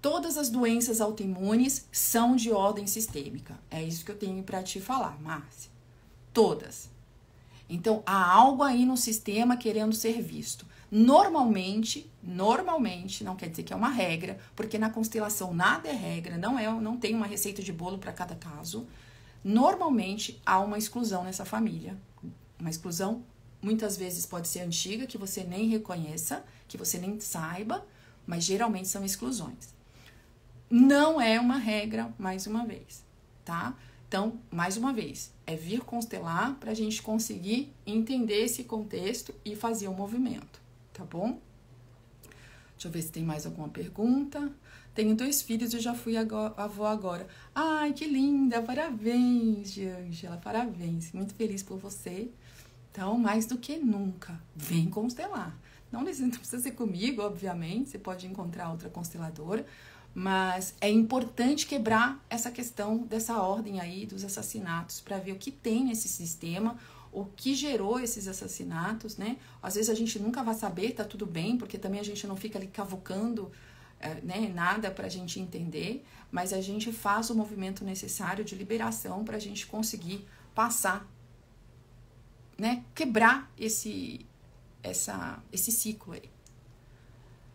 todas 0.00 0.38
as 0.38 0.48
doenças 0.48 0.98
autoimunes 0.98 1.86
são 1.92 2.34
de 2.34 2.50
ordem 2.50 2.86
sistêmica. 2.86 3.60
É 3.70 3.82
isso 3.82 4.02
que 4.02 4.12
eu 4.12 4.18
tenho 4.18 4.42
para 4.42 4.62
te 4.62 4.80
falar, 4.80 5.20
Márcia. 5.20 5.70
Todas. 6.32 6.93
Então, 7.68 8.02
há 8.04 8.32
algo 8.32 8.62
aí 8.62 8.84
no 8.84 8.96
sistema 8.96 9.56
querendo 9.56 9.94
ser 9.94 10.20
visto. 10.20 10.66
Normalmente, 10.90 12.10
normalmente, 12.22 13.24
não 13.24 13.34
quer 13.34 13.48
dizer 13.48 13.62
que 13.62 13.72
é 13.72 13.76
uma 13.76 13.88
regra, 13.88 14.38
porque 14.54 14.78
na 14.78 14.90
constelação 14.90 15.52
nada 15.52 15.88
é 15.88 15.92
regra, 15.92 16.38
não 16.38 16.58
é, 16.58 16.70
não 16.80 16.96
tem 16.96 17.14
uma 17.14 17.26
receita 17.26 17.62
de 17.62 17.72
bolo 17.72 17.98
para 17.98 18.12
cada 18.12 18.34
caso. 18.34 18.86
Normalmente 19.42 20.40
há 20.46 20.60
uma 20.60 20.78
exclusão 20.78 21.24
nessa 21.24 21.44
família. 21.44 21.96
Uma 22.60 22.70
exclusão 22.70 23.24
muitas 23.60 23.96
vezes 23.96 24.26
pode 24.26 24.46
ser 24.46 24.60
antiga, 24.60 25.06
que 25.06 25.18
você 25.18 25.42
nem 25.42 25.68
reconheça, 25.68 26.44
que 26.68 26.76
você 26.76 26.98
nem 26.98 27.18
saiba, 27.18 27.84
mas 28.26 28.44
geralmente 28.44 28.88
são 28.88 29.04
exclusões. 29.04 29.74
Não 30.70 31.20
é 31.20 31.40
uma 31.40 31.58
regra, 31.58 32.12
mais 32.18 32.46
uma 32.46 32.64
vez, 32.64 33.04
tá? 33.44 33.74
Então, 34.14 34.38
mais 34.48 34.76
uma 34.76 34.92
vez, 34.92 35.32
é 35.44 35.56
vir 35.56 35.80
constelar 35.80 36.54
para 36.60 36.70
a 36.70 36.74
gente 36.74 37.02
conseguir 37.02 37.74
entender 37.84 38.44
esse 38.44 38.62
contexto 38.62 39.34
e 39.44 39.56
fazer 39.56 39.88
o 39.88 39.92
movimento, 39.92 40.60
tá 40.92 41.04
bom? 41.04 41.40
Deixa 42.74 42.86
eu 42.86 42.92
ver 42.92 43.02
se 43.02 43.10
tem 43.10 43.24
mais 43.24 43.44
alguma 43.44 43.68
pergunta. 43.68 44.52
Tenho 44.94 45.16
dois 45.16 45.42
filhos 45.42 45.74
e 45.74 45.80
já 45.80 45.94
fui 45.94 46.16
avó 46.16 46.86
agora. 46.86 47.26
Ai, 47.52 47.92
que 47.92 48.06
linda! 48.06 48.62
Parabéns, 48.62 49.76
Angela, 49.78 50.36
parabéns. 50.36 51.10
Muito 51.10 51.34
feliz 51.34 51.64
por 51.64 51.78
você. 51.78 52.30
Então, 52.92 53.18
mais 53.18 53.46
do 53.46 53.58
que 53.58 53.78
nunca, 53.78 54.40
vem 54.54 54.88
constelar. 54.88 55.58
Não 55.90 56.04
precisa 56.04 56.60
ser 56.60 56.72
comigo, 56.72 57.20
obviamente, 57.20 57.90
você 57.90 57.98
pode 57.98 58.28
encontrar 58.28 58.70
outra 58.70 58.88
consteladora, 58.88 59.66
mas 60.14 60.74
é 60.80 60.88
importante 60.88 61.66
quebrar 61.66 62.24
essa 62.30 62.50
questão 62.50 62.98
dessa 62.98 63.42
ordem 63.42 63.80
aí 63.80 64.06
dos 64.06 64.24
assassinatos 64.24 65.00
para 65.00 65.18
ver 65.18 65.32
o 65.32 65.36
que 65.36 65.50
tem 65.50 65.84
nesse 65.84 66.08
sistema, 66.08 66.78
o 67.10 67.24
que 67.24 67.54
gerou 67.54 67.98
esses 67.98 68.28
assassinatos, 68.28 69.16
né? 69.16 69.38
Às 69.60 69.74
vezes 69.74 69.90
a 69.90 69.94
gente 69.94 70.18
nunca 70.20 70.42
vai 70.42 70.54
saber, 70.54 70.92
tá 70.92 71.04
tudo 71.04 71.26
bem, 71.26 71.58
porque 71.58 71.76
também 71.76 71.98
a 71.98 72.04
gente 72.04 72.26
não 72.26 72.36
fica 72.36 72.58
ali 72.58 72.68
cavucando 72.68 73.50
é, 73.98 74.20
né, 74.20 74.52
nada 74.54 74.90
para 74.90 75.06
a 75.06 75.08
gente 75.08 75.40
entender, 75.40 76.04
mas 76.30 76.52
a 76.52 76.60
gente 76.60 76.92
faz 76.92 77.30
o 77.30 77.34
movimento 77.34 77.84
necessário 77.84 78.44
de 78.44 78.54
liberação 78.54 79.24
para 79.24 79.36
a 79.36 79.40
gente 79.40 79.66
conseguir 79.66 80.26
passar, 80.54 81.08
né, 82.58 82.84
quebrar 82.94 83.50
esse, 83.58 84.26
essa, 84.82 85.42
esse 85.52 85.72
ciclo 85.72 86.12
aí. 86.12 86.33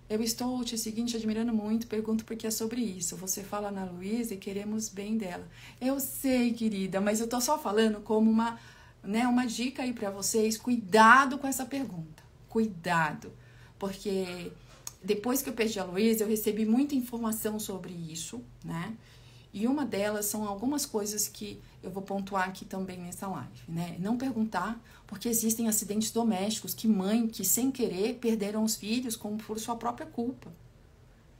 Eu 0.10 0.24
estou 0.24 0.64
te 0.64 0.78
seguindo, 0.78 1.10
te 1.10 1.18
admirando 1.18 1.53
muito. 1.53 1.86
Pergunto 1.86 2.26
porque 2.26 2.47
é 2.47 2.51
sobre 2.51 2.82
isso. 2.82 3.16
Você 3.18 3.43
fala 3.43 3.70
na 3.70 3.86
Luísa 3.86 4.34
e 4.34 4.38
queremos 4.38 4.89
bem 4.89 5.18
dela. 5.18 5.47
Eu 5.80 5.99
sei, 5.99 6.51
querida, 6.51 6.99
mas 6.99 7.20
eu 7.20 7.28
tô 7.28 7.39
só 7.39 7.60
falando 7.60 8.01
como 8.01 8.30
uma, 8.30 8.60
né, 9.03 9.28
uma 9.28 9.45
dica 9.45 9.84
aí 9.84 9.93
para 9.93 10.10
vocês. 10.10 10.57
Cuidado 10.57 11.38
com 11.38 11.45
essa 11.45 11.66
pergunta. 11.66 12.24
Cuidado. 12.47 13.32
Porque 13.78 14.51
depois 15.03 15.41
que 15.41 15.49
eu 15.49 15.53
perdi 15.53 15.80
a 15.80 15.84
Luísa, 15.84 16.24
eu 16.24 16.28
recebi 16.28 16.66
muita 16.66 16.95
informação 16.95 17.60
sobre 17.60 17.93
isso, 17.93 18.43
né? 18.66 18.95
E 19.52 19.66
uma 19.66 19.84
delas 19.84 20.26
são 20.26 20.47
algumas 20.47 20.86
coisas 20.86 21.28
que 21.28 21.60
eu 21.82 21.89
vou 21.89 22.04
pontuar 22.04 22.47
aqui 22.47 22.66
também 22.66 23.00
nessa 23.00 23.28
live, 23.28 23.64
né? 23.68 23.95
Não 24.00 24.18
perguntar, 24.18 24.80
porque 25.08 25.28
existem 25.28 25.68
acidentes 25.68 26.12
domésticos 26.12 26.74
que 26.74 26.88
mãe 26.88 27.28
que 27.28 27.43
sem 27.43 27.72
querer 27.72 28.16
perderam 28.16 28.64
os 28.64 28.76
filhos 28.76 29.16
como 29.16 29.38
por 29.38 29.60
sua 29.60 29.76
própria 29.76 30.06
culpa. 30.06 30.54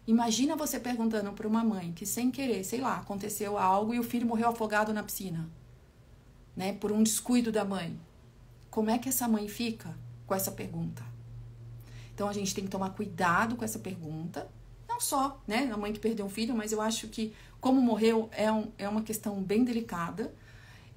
Imagina 0.08 0.56
você 0.56 0.80
perguntando 0.80 1.32
para 1.34 1.48
uma 1.48 1.64
mãe 1.64 1.92
que 1.94 2.04
sem 2.04 2.32
querer, 2.32 2.64
sei 2.64 2.82
lá, 2.82 2.98
aconteceu 2.98 3.60
algo 3.60 3.94
e 3.94 4.00
o 4.00 4.04
filho 4.04 4.26
morreu 4.26 4.50
afogado 4.50 4.92
na 4.92 5.04
piscina, 5.04 5.48
né? 6.56 6.74
Por 6.74 6.92
um 6.92 7.04
descuido 7.04 7.52
da 7.52 7.64
mãe. 7.64 8.00
Como 8.72 8.90
é 8.90 8.98
que 8.98 9.10
essa 9.10 9.28
mãe 9.28 9.48
fica 9.48 9.96
com 10.26 10.34
essa 10.34 10.52
pergunta? 10.52 11.04
Então 12.16 12.28
a 12.28 12.34
gente 12.34 12.56
tem 12.56 12.64
que 12.64 12.72
tomar 12.72 12.90
cuidado 12.90 13.56
com 13.56 13.64
essa 13.64 13.78
pergunta, 13.78 14.50
não 14.88 15.00
só, 15.00 15.42
né, 15.48 15.70
a 15.72 15.78
mãe 15.78 15.94
que 15.94 16.00
perdeu 16.00 16.26
um 16.26 16.30
filho, 16.30 16.54
mas 16.54 16.74
eu 16.74 16.82
acho 16.82 17.08
que 17.08 17.34
como 17.60 17.82
morreu 17.82 18.30
é, 18.32 18.52
um, 18.52 18.72
é 18.78 18.88
uma 18.88 19.02
questão 19.02 19.42
bem 19.42 19.64
delicada. 19.64 20.34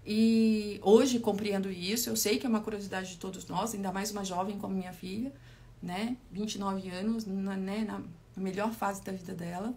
E 0.05 0.81
hoje 0.83 1.21
compreendo 1.21 1.71
isso, 1.71 2.11
eu 2.11 2.17
sei 2.17 2.39
que 2.39 2.47
é 2.47 2.49
uma 2.49 2.61
curiosidade 2.61 3.11
de 3.11 3.19
todos 3.19 3.47
nós, 3.47 3.75
ainda 3.75 3.93
mais 3.93 4.11
uma 4.11 4.25
jovem 4.25 4.59
como 4.59 4.75
minha 4.75 4.93
filha, 4.93 5.33
né, 5.81 6.17
29 6.31 6.89
anos, 6.91 7.25
na, 7.25 7.57
né, 7.57 7.85
na 7.85 8.03
melhor 8.37 8.73
fase 8.73 9.03
da 9.03 9.13
vida 9.13 9.33
dela. 9.33 9.75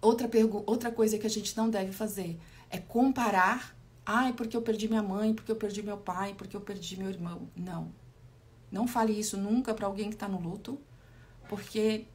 Outra, 0.00 0.28
outra 0.66 0.90
coisa 0.90 1.18
que 1.18 1.26
a 1.26 1.30
gente 1.30 1.56
não 1.56 1.70
deve 1.70 1.92
fazer 1.92 2.38
é 2.68 2.78
comparar, 2.78 3.76
ai, 4.04 4.32
porque 4.32 4.56
eu 4.56 4.62
perdi 4.62 4.88
minha 4.88 5.02
mãe, 5.02 5.32
porque 5.32 5.52
eu 5.52 5.56
perdi 5.56 5.82
meu 5.82 5.96
pai, 5.96 6.34
porque 6.34 6.56
eu 6.56 6.60
perdi 6.60 6.96
meu 6.96 7.08
irmão. 7.08 7.48
Não. 7.56 7.92
Não 8.70 8.88
fale 8.88 9.18
isso 9.18 9.36
nunca 9.36 9.72
para 9.72 9.86
alguém 9.86 10.08
que 10.08 10.16
está 10.16 10.26
no 10.26 10.40
luto, 10.40 10.80
porque 11.48 12.06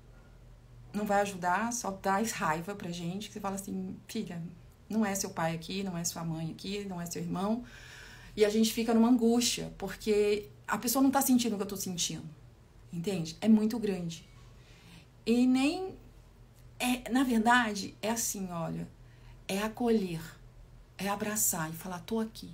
não 0.93 1.05
vai 1.05 1.21
ajudar, 1.21 1.71
só 1.71 1.91
traz 1.91 2.31
raiva 2.31 2.75
pra 2.75 2.91
gente, 2.91 3.27
que 3.27 3.33
você 3.33 3.39
fala 3.39 3.55
assim, 3.55 3.95
filha, 4.07 4.41
não 4.89 5.05
é 5.05 5.13
seu 5.13 5.29
pai 5.29 5.55
aqui, 5.55 5.83
não 5.83 5.97
é 5.97 6.03
sua 6.03 6.23
mãe 6.23 6.51
aqui, 6.51 6.85
não 6.85 6.99
é 6.99 7.05
seu 7.05 7.21
irmão. 7.21 7.63
E 8.35 8.43
a 8.43 8.49
gente 8.49 8.73
fica 8.73 8.93
numa 8.93 9.09
angústia, 9.09 9.73
porque 9.77 10.49
a 10.67 10.77
pessoa 10.77 11.03
não 11.03 11.11
tá 11.11 11.21
sentindo 11.21 11.53
o 11.53 11.57
que 11.57 11.63
eu 11.63 11.67
tô 11.67 11.77
sentindo. 11.77 12.27
Entende? 12.91 13.37
É 13.39 13.47
muito 13.47 13.77
grande. 13.77 14.27
E 15.25 15.45
nem 15.45 15.95
é, 16.79 17.09
na 17.11 17.23
verdade, 17.23 17.95
é 18.01 18.09
assim, 18.09 18.47
olha, 18.51 18.87
é 19.47 19.59
acolher, 19.59 20.21
é 20.97 21.07
abraçar 21.07 21.69
e 21.69 21.73
falar 21.73 21.99
tô 21.99 22.19
aqui. 22.19 22.49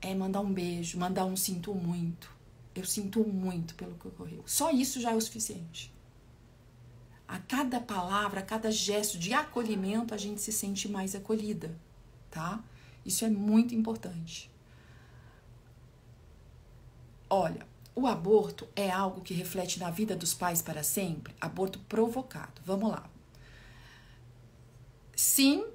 É 0.00 0.14
mandar 0.14 0.40
um 0.40 0.52
beijo, 0.52 0.98
mandar 0.98 1.24
um 1.24 1.36
sinto 1.36 1.74
muito. 1.74 2.32
Eu 2.74 2.84
sinto 2.84 3.20
muito 3.20 3.74
pelo 3.76 3.94
que 3.94 4.08
ocorreu. 4.08 4.42
Só 4.46 4.72
isso 4.72 5.00
já 5.00 5.12
é 5.12 5.14
o 5.14 5.20
suficiente 5.20 5.93
a 7.26 7.38
cada 7.38 7.80
palavra, 7.80 8.40
a 8.40 8.42
cada 8.42 8.70
gesto 8.70 9.18
de 9.18 9.32
acolhimento, 9.32 10.14
a 10.14 10.18
gente 10.18 10.40
se 10.40 10.52
sente 10.52 10.88
mais 10.88 11.14
acolhida, 11.14 11.74
tá? 12.30 12.62
Isso 13.04 13.24
é 13.24 13.30
muito 13.30 13.74
importante. 13.74 14.50
Olha, 17.28 17.66
o 17.94 18.06
aborto 18.06 18.68
é 18.74 18.90
algo 18.90 19.20
que 19.20 19.34
reflete 19.34 19.78
na 19.78 19.90
vida 19.90 20.14
dos 20.16 20.34
pais 20.34 20.60
para 20.60 20.82
sempre? 20.82 21.34
Aborto 21.40 21.78
provocado. 21.80 22.60
Vamos 22.64 22.90
lá. 22.90 23.08
Sim 25.16 25.66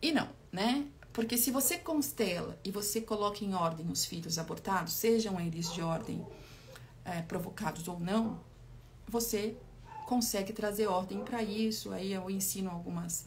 e 0.00 0.12
não, 0.12 0.28
né? 0.50 0.86
Porque 1.12 1.36
se 1.36 1.50
você 1.50 1.78
constela 1.78 2.58
e 2.64 2.70
você 2.70 3.00
coloca 3.00 3.44
em 3.44 3.54
ordem 3.54 3.86
os 3.90 4.04
filhos 4.04 4.38
abortados, 4.38 4.94
sejam 4.94 5.38
eles 5.40 5.72
de 5.72 5.82
ordem 5.82 6.26
é, 7.04 7.20
provocados 7.22 7.86
ou 7.86 8.00
não, 8.00 8.40
você 9.06 9.56
consegue 10.06 10.52
trazer 10.52 10.86
ordem 10.86 11.20
para 11.20 11.42
isso. 11.42 11.92
Aí 11.92 12.12
eu 12.12 12.30
ensino 12.30 12.70
algumas, 12.70 13.26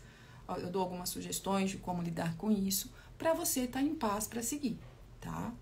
eu 0.58 0.70
dou 0.70 0.82
algumas 0.82 1.10
sugestões 1.10 1.72
de 1.72 1.78
como 1.78 2.02
lidar 2.02 2.36
com 2.38 2.52
isso, 2.52 2.92
para 3.18 3.34
você 3.34 3.62
estar 3.62 3.80
tá 3.80 3.86
em 3.86 3.96
paz 3.96 4.28
para 4.28 4.42
seguir, 4.42 4.78
tá? 5.20 5.54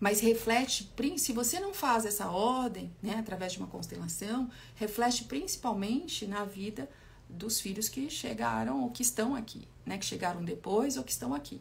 Mas 0.00 0.20
reflete, 0.20 0.90
se 1.16 1.32
você 1.32 1.58
não 1.60 1.72
faz 1.72 2.04
essa 2.04 2.28
ordem, 2.28 2.92
né, 3.02 3.16
através 3.18 3.52
de 3.52 3.58
uma 3.58 3.68
constelação, 3.68 4.50
reflete 4.74 5.24
principalmente 5.24 6.26
na 6.26 6.44
vida 6.44 6.90
dos 7.28 7.60
filhos 7.60 7.88
que 7.88 8.10
chegaram 8.10 8.82
ou 8.82 8.90
que 8.90 9.02
estão 9.02 9.34
aqui, 9.34 9.66
né, 9.86 9.96
que 9.96 10.04
chegaram 10.04 10.44
depois 10.44 10.96
ou 10.96 11.04
que 11.04 11.12
estão 11.12 11.32
aqui, 11.32 11.60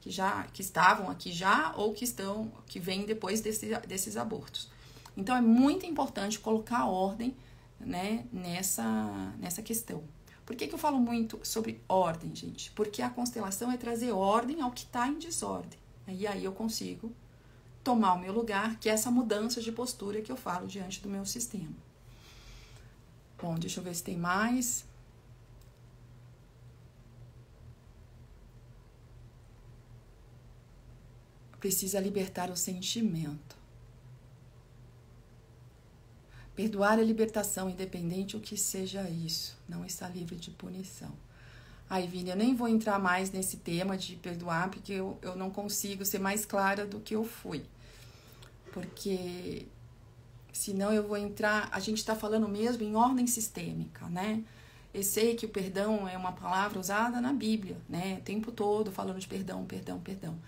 que 0.00 0.10
já 0.10 0.44
que 0.44 0.62
estavam 0.62 1.10
aqui 1.10 1.32
já 1.32 1.74
ou 1.76 1.92
que 1.92 2.04
estão 2.04 2.50
que 2.66 2.80
vêm 2.80 3.04
depois 3.04 3.40
desse, 3.40 3.66
desses 3.86 4.16
abortos. 4.16 4.68
Então 5.16 5.36
é 5.36 5.40
muito 5.40 5.84
importante 5.86 6.38
colocar 6.38 6.86
ordem 6.86 7.36
né, 7.84 8.26
nessa, 8.32 9.32
nessa 9.38 9.62
questão. 9.62 10.02
Por 10.44 10.54
que, 10.56 10.66
que 10.66 10.74
eu 10.74 10.78
falo 10.78 10.98
muito 10.98 11.40
sobre 11.42 11.82
ordem, 11.88 12.34
gente? 12.34 12.70
Porque 12.72 13.00
a 13.00 13.08
constelação 13.08 13.72
é 13.72 13.76
trazer 13.76 14.12
ordem 14.12 14.60
ao 14.60 14.70
que 14.70 14.84
está 14.84 15.08
em 15.08 15.18
desordem. 15.18 15.78
E 16.06 16.26
aí 16.26 16.44
eu 16.44 16.52
consigo 16.52 17.12
tomar 17.82 18.14
o 18.14 18.18
meu 18.18 18.32
lugar, 18.32 18.78
que 18.78 18.88
é 18.88 18.92
essa 18.92 19.10
mudança 19.10 19.60
de 19.60 19.72
postura 19.72 20.20
que 20.20 20.32
eu 20.32 20.36
falo 20.36 20.66
diante 20.66 21.00
do 21.00 21.08
meu 21.08 21.24
sistema. 21.24 21.76
Bom, 23.40 23.54
deixa 23.56 23.80
eu 23.80 23.84
ver 23.84 23.94
se 23.94 24.02
tem 24.02 24.16
mais. 24.16 24.84
Precisa 31.60 32.00
libertar 32.00 32.50
o 32.50 32.56
sentimento. 32.56 33.43
Perdoar 36.54 36.98
é 36.98 37.02
libertação, 37.02 37.68
independente 37.68 38.36
o 38.36 38.40
que 38.40 38.56
seja 38.56 39.08
isso. 39.10 39.56
Não 39.68 39.84
está 39.84 40.08
livre 40.08 40.36
de 40.36 40.50
punição. 40.50 41.12
Ai, 41.90 42.06
Vini, 42.06 42.30
eu 42.30 42.36
nem 42.36 42.54
vou 42.54 42.68
entrar 42.68 42.98
mais 42.98 43.30
nesse 43.30 43.56
tema 43.58 43.96
de 43.96 44.16
perdoar, 44.16 44.70
porque 44.70 44.92
eu, 44.92 45.18
eu 45.20 45.36
não 45.36 45.50
consigo 45.50 46.04
ser 46.04 46.18
mais 46.18 46.46
clara 46.46 46.86
do 46.86 47.00
que 47.00 47.14
eu 47.14 47.24
fui. 47.24 47.64
Porque 48.72 49.66
senão 50.52 50.92
eu 50.92 51.06
vou 51.06 51.16
entrar. 51.16 51.68
A 51.72 51.80
gente 51.80 51.98
está 51.98 52.14
falando 52.14 52.48
mesmo 52.48 52.82
em 52.82 52.94
ordem 52.94 53.26
sistêmica, 53.26 54.06
né? 54.06 54.42
Eu 54.92 55.02
sei 55.02 55.34
que 55.34 55.44
o 55.44 55.48
perdão 55.48 56.08
é 56.08 56.16
uma 56.16 56.32
palavra 56.32 56.78
usada 56.78 57.20
na 57.20 57.32
Bíblia, 57.32 57.76
né? 57.88 58.18
O 58.20 58.22
tempo 58.22 58.52
todo 58.52 58.92
falando 58.92 59.18
de 59.18 59.26
perdão, 59.26 59.64
perdão, 59.64 59.98
perdão. 59.98 60.38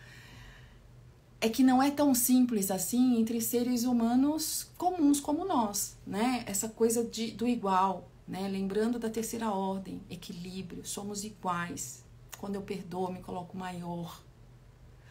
É 1.41 1.49
que 1.49 1.62
não 1.62 1.82
é 1.82 1.91
tão 1.91 2.14
simples 2.14 2.70
assim 2.70 3.18
entre 3.18 3.41
seres 3.41 3.84
humanos 3.84 4.70
comuns 4.76 5.20
como 5.20 5.45
nós, 5.45 5.97
né? 6.07 6.43
Essa 6.47 6.68
coisa 6.68 7.05
de, 7.05 7.30
do 7.32 7.47
igual, 7.47 8.09
né? 8.26 8.49
Lembrando 8.49 8.99
da 8.99 9.11
terceira 9.11 9.51
ordem, 9.51 10.01
equilíbrio, 10.09 10.84
somos 10.87 11.24
iguais. 11.24 12.05
Quando 12.39 12.55
eu 12.55 12.62
perdoo, 12.62 13.12
me 13.12 13.20
coloco 13.20 13.57
maior. 13.57 14.22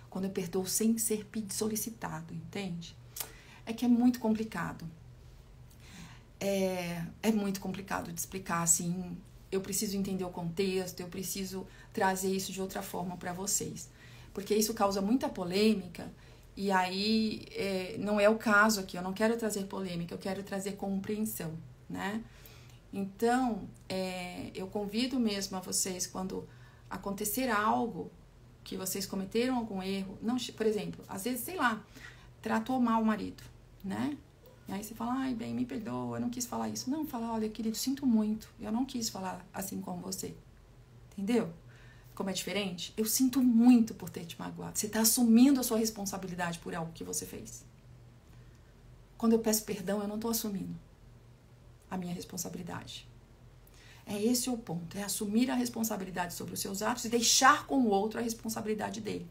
Quando 0.09 0.25
eu 0.25 0.31
perdoo 0.31 0.65
sem 0.65 0.97
ser 0.97 1.27
solicitado, 1.49 2.33
entende? 2.33 2.95
É 3.65 3.73
que 3.73 3.85
é 3.85 3.87
muito 3.87 4.19
complicado. 4.19 4.89
É, 6.39 7.05
é 7.21 7.31
muito 7.31 7.59
complicado 7.59 8.11
de 8.11 8.19
explicar 8.19 8.63
assim. 8.63 9.15
Eu 9.51 9.61
preciso 9.61 9.95
entender 9.95 10.23
o 10.23 10.29
contexto, 10.29 10.99
eu 10.99 11.07
preciso 11.07 11.67
trazer 11.93 12.35
isso 12.35 12.51
de 12.51 12.61
outra 12.61 12.81
forma 12.81 13.15
para 13.15 13.31
vocês 13.31 13.89
porque 14.35 14.53
isso 14.53 14.73
causa 14.73 15.01
muita 15.01 15.29
polêmica. 15.29 16.11
E 16.57 16.69
aí 16.69 17.45
é, 17.51 17.95
não 17.97 18.19
é 18.19 18.29
o 18.29 18.37
caso 18.37 18.81
aqui, 18.81 18.97
eu 18.97 19.01
não 19.01 19.13
quero 19.13 19.35
trazer 19.37 19.63
polêmica, 19.63 20.13
eu 20.13 20.19
quero 20.19 20.43
trazer 20.43 20.73
compreensão, 20.73 21.53
né? 21.89 22.21
Então, 22.93 23.67
é, 23.89 24.51
eu 24.53 24.67
convido 24.67 25.19
mesmo 25.19 25.57
a 25.57 25.59
vocês, 25.59 26.05
quando 26.05 26.47
acontecer 26.89 27.49
algo 27.49 28.11
que 28.63 28.77
vocês 28.77 29.05
cometeram 29.05 29.57
algum 29.57 29.81
erro, 29.81 30.17
não, 30.21 30.37
por 30.55 30.65
exemplo, 30.65 31.03
às 31.07 31.23
vezes, 31.23 31.41
sei 31.41 31.55
lá, 31.55 31.83
tratou 32.41 32.79
mal 32.79 33.01
o 33.01 33.05
marido, 33.05 33.43
né? 33.83 34.17
E 34.67 34.73
aí 34.73 34.83
você 34.83 34.93
fala, 34.95 35.13
ai, 35.13 35.33
bem, 35.33 35.53
me 35.53 35.65
perdoa, 35.65 36.17
eu 36.17 36.21
não 36.21 36.29
quis 36.29 36.45
falar 36.45 36.69
isso. 36.69 36.89
Não, 36.89 37.05
fala, 37.05 37.31
olha, 37.33 37.49
querido, 37.49 37.75
sinto 37.75 38.05
muito, 38.05 38.49
eu 38.59 38.71
não 38.71 38.85
quis 38.85 39.09
falar 39.09 39.45
assim 39.53 39.79
com 39.81 39.97
você. 39.97 40.35
Entendeu? 41.11 41.53
Como 42.15 42.29
é 42.29 42.33
diferente? 42.33 42.93
Eu 42.95 43.05
sinto 43.05 43.41
muito 43.41 43.93
por 43.93 44.09
ter 44.09 44.25
te 44.25 44.39
magoado. 44.39 44.79
Você 44.79 44.87
está 44.87 45.01
assumindo 45.01 45.59
a 45.59 45.63
sua 45.63 45.77
responsabilidade 45.77 46.59
por 46.59 46.73
algo 46.73 46.93
que 46.93 47.03
você 47.03 47.25
fez. 47.25 47.65
Quando 49.17 49.33
eu 49.33 49.39
peço 49.39 49.65
perdão, 49.65 50.01
eu 50.01 50.07
não 50.07 50.15
estou 50.15 50.31
assumindo 50.31 50.73
a 51.91 51.97
minha 51.97 52.13
responsabilidade. 52.13 53.07
É 54.05 54.21
esse 54.21 54.49
o 54.49 54.57
ponto, 54.57 54.97
é 54.97 55.03
assumir 55.03 55.49
a 55.49 55.55
responsabilidade 55.55 56.33
sobre 56.33 56.53
os 56.53 56.59
seus 56.59 56.81
atos 56.81 57.05
e 57.05 57.09
deixar 57.09 57.65
com 57.65 57.79
o 57.79 57.87
outro 57.87 58.19
a 58.19 58.23
responsabilidade 58.23 59.01
dele. 59.01 59.27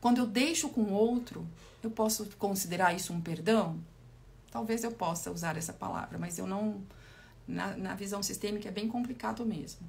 Quando 0.00 0.18
eu 0.18 0.26
deixo 0.26 0.68
com 0.68 0.82
o 0.82 0.92
outro, 0.92 1.46
eu 1.82 1.90
posso 1.90 2.26
considerar 2.38 2.94
isso 2.94 3.12
um 3.12 3.20
perdão? 3.20 3.80
Talvez 4.50 4.84
eu 4.84 4.92
possa 4.92 5.32
usar 5.32 5.56
essa 5.56 5.72
palavra, 5.72 6.18
mas 6.18 6.38
eu 6.38 6.46
não. 6.46 6.80
Na, 7.48 7.76
na 7.76 7.94
visão 7.94 8.22
sistêmica 8.22 8.68
é 8.68 8.72
bem 8.72 8.88
complicado 8.88 9.44
mesmo. 9.46 9.86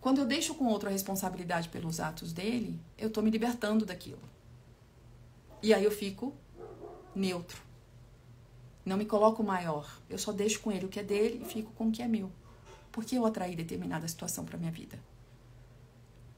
Quando 0.00 0.18
eu 0.18 0.26
deixo 0.26 0.54
com 0.54 0.66
outro 0.66 0.88
a 0.88 0.92
responsabilidade 0.92 1.68
pelos 1.68 1.98
atos 1.98 2.32
dele, 2.32 2.80
eu 2.96 3.08
estou 3.08 3.22
me 3.22 3.30
libertando 3.30 3.84
daquilo. 3.84 4.22
E 5.62 5.74
aí 5.74 5.82
eu 5.82 5.90
fico 5.90 6.34
neutro. 7.14 7.60
Não 8.84 8.96
me 8.96 9.04
coloco 9.04 9.42
maior. 9.42 10.00
Eu 10.08 10.18
só 10.18 10.32
deixo 10.32 10.60
com 10.60 10.70
ele 10.70 10.86
o 10.86 10.88
que 10.88 11.00
é 11.00 11.02
dele 11.02 11.42
e 11.42 11.44
fico 11.44 11.72
com 11.72 11.88
o 11.88 11.92
que 11.92 12.00
é 12.00 12.08
meu. 12.08 12.30
Por 12.92 13.04
que 13.04 13.16
eu 13.16 13.26
atraí 13.26 13.56
determinada 13.56 14.06
situação 14.06 14.44
para 14.44 14.56
minha 14.56 14.70
vida? 14.70 14.98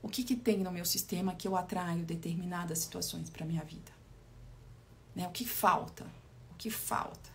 O 0.03 0.09
que, 0.09 0.25
que 0.25 0.35
tem 0.35 0.59
no 0.59 0.73
meu 0.73 0.85
sistema 0.85 1.35
que 1.35 1.47
eu 1.47 1.55
atraio 1.55 2.05
determinadas 2.05 2.79
situações 2.79 3.29
para 3.29 3.45
minha 3.45 3.63
vida? 3.63 3.93
Né? 5.15 5.29
O 5.29 5.31
que 5.31 5.45
falta? 5.45 6.05
O 6.51 6.55
que 6.57 6.71
falta? 6.71 7.31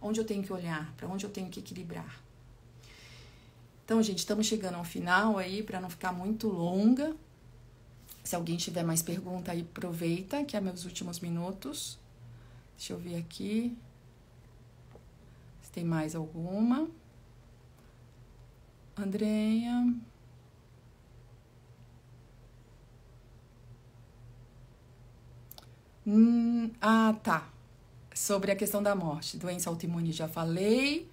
Onde 0.00 0.20
eu 0.20 0.24
tenho 0.24 0.42
que 0.42 0.52
olhar? 0.52 0.92
Para 0.96 1.08
onde 1.08 1.26
eu 1.26 1.30
tenho 1.30 1.50
que 1.50 1.58
equilibrar? 1.58 2.21
Então, 3.84 4.02
gente, 4.02 4.18
estamos 4.18 4.46
chegando 4.46 4.76
ao 4.76 4.84
final 4.84 5.38
aí 5.38 5.62
para 5.62 5.80
não 5.80 5.90
ficar 5.90 6.12
muito 6.12 6.48
longa. 6.48 7.16
Se 8.24 8.36
alguém 8.36 8.56
tiver 8.56 8.84
mais 8.84 9.02
pergunta 9.02 9.52
aí, 9.52 9.62
aproveita, 9.62 10.44
que 10.44 10.56
é 10.56 10.60
meus 10.60 10.84
últimos 10.84 11.20
minutos. 11.20 11.98
Deixa 12.76 12.92
eu 12.92 12.98
ver 12.98 13.16
aqui. 13.16 13.76
Se 15.62 15.72
tem 15.72 15.84
mais 15.84 16.14
alguma. 16.14 16.88
Andreia. 18.96 19.92
Hum, 26.06 26.70
ah, 26.80 27.14
tá. 27.22 27.48
Sobre 28.14 28.52
a 28.52 28.56
questão 28.56 28.82
da 28.82 28.94
morte. 28.94 29.36
Doença 29.36 29.70
autoimune 29.70 30.12
já 30.12 30.28
falei. 30.28 31.10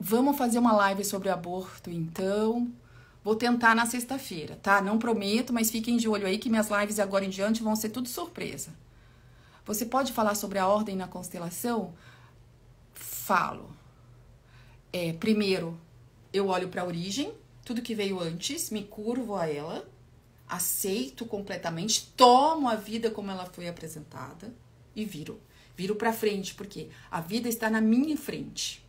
Vamos 0.00 0.36
fazer 0.36 0.58
uma 0.58 0.72
live 0.72 1.04
sobre 1.04 1.28
aborto, 1.28 1.90
então. 1.90 2.70
Vou 3.24 3.34
tentar 3.34 3.74
na 3.74 3.84
sexta-feira, 3.84 4.56
tá? 4.62 4.80
Não 4.80 4.98
prometo, 4.98 5.52
mas 5.52 5.70
fiquem 5.70 5.96
de 5.96 6.08
olho 6.08 6.26
aí 6.26 6.38
que 6.38 6.48
minhas 6.48 6.68
lives 6.70 7.00
agora 7.00 7.24
em 7.24 7.30
diante 7.30 7.62
vão 7.62 7.74
ser 7.74 7.88
tudo 7.90 8.08
surpresa. 8.08 8.70
Você 9.66 9.84
pode 9.84 10.12
falar 10.12 10.34
sobre 10.34 10.58
a 10.58 10.68
ordem 10.68 10.96
na 10.96 11.08
constelação? 11.08 11.92
Falo. 12.94 13.70
É, 14.92 15.12
primeiro, 15.12 15.78
eu 16.32 16.46
olho 16.46 16.68
para 16.68 16.82
a 16.82 16.86
origem, 16.86 17.34
tudo 17.64 17.82
que 17.82 17.94
veio 17.94 18.20
antes, 18.20 18.70
me 18.70 18.84
curvo 18.84 19.34
a 19.34 19.46
ela, 19.46 19.86
aceito 20.48 21.26
completamente, 21.26 22.12
tomo 22.16 22.68
a 22.68 22.76
vida 22.76 23.10
como 23.10 23.30
ela 23.30 23.44
foi 23.44 23.68
apresentada 23.68 24.54
e 24.96 25.04
viro. 25.04 25.40
Viro 25.76 25.96
para 25.96 26.12
frente, 26.12 26.54
porque 26.54 26.88
a 27.10 27.20
vida 27.20 27.48
está 27.48 27.68
na 27.68 27.80
minha 27.80 28.16
frente. 28.16 28.87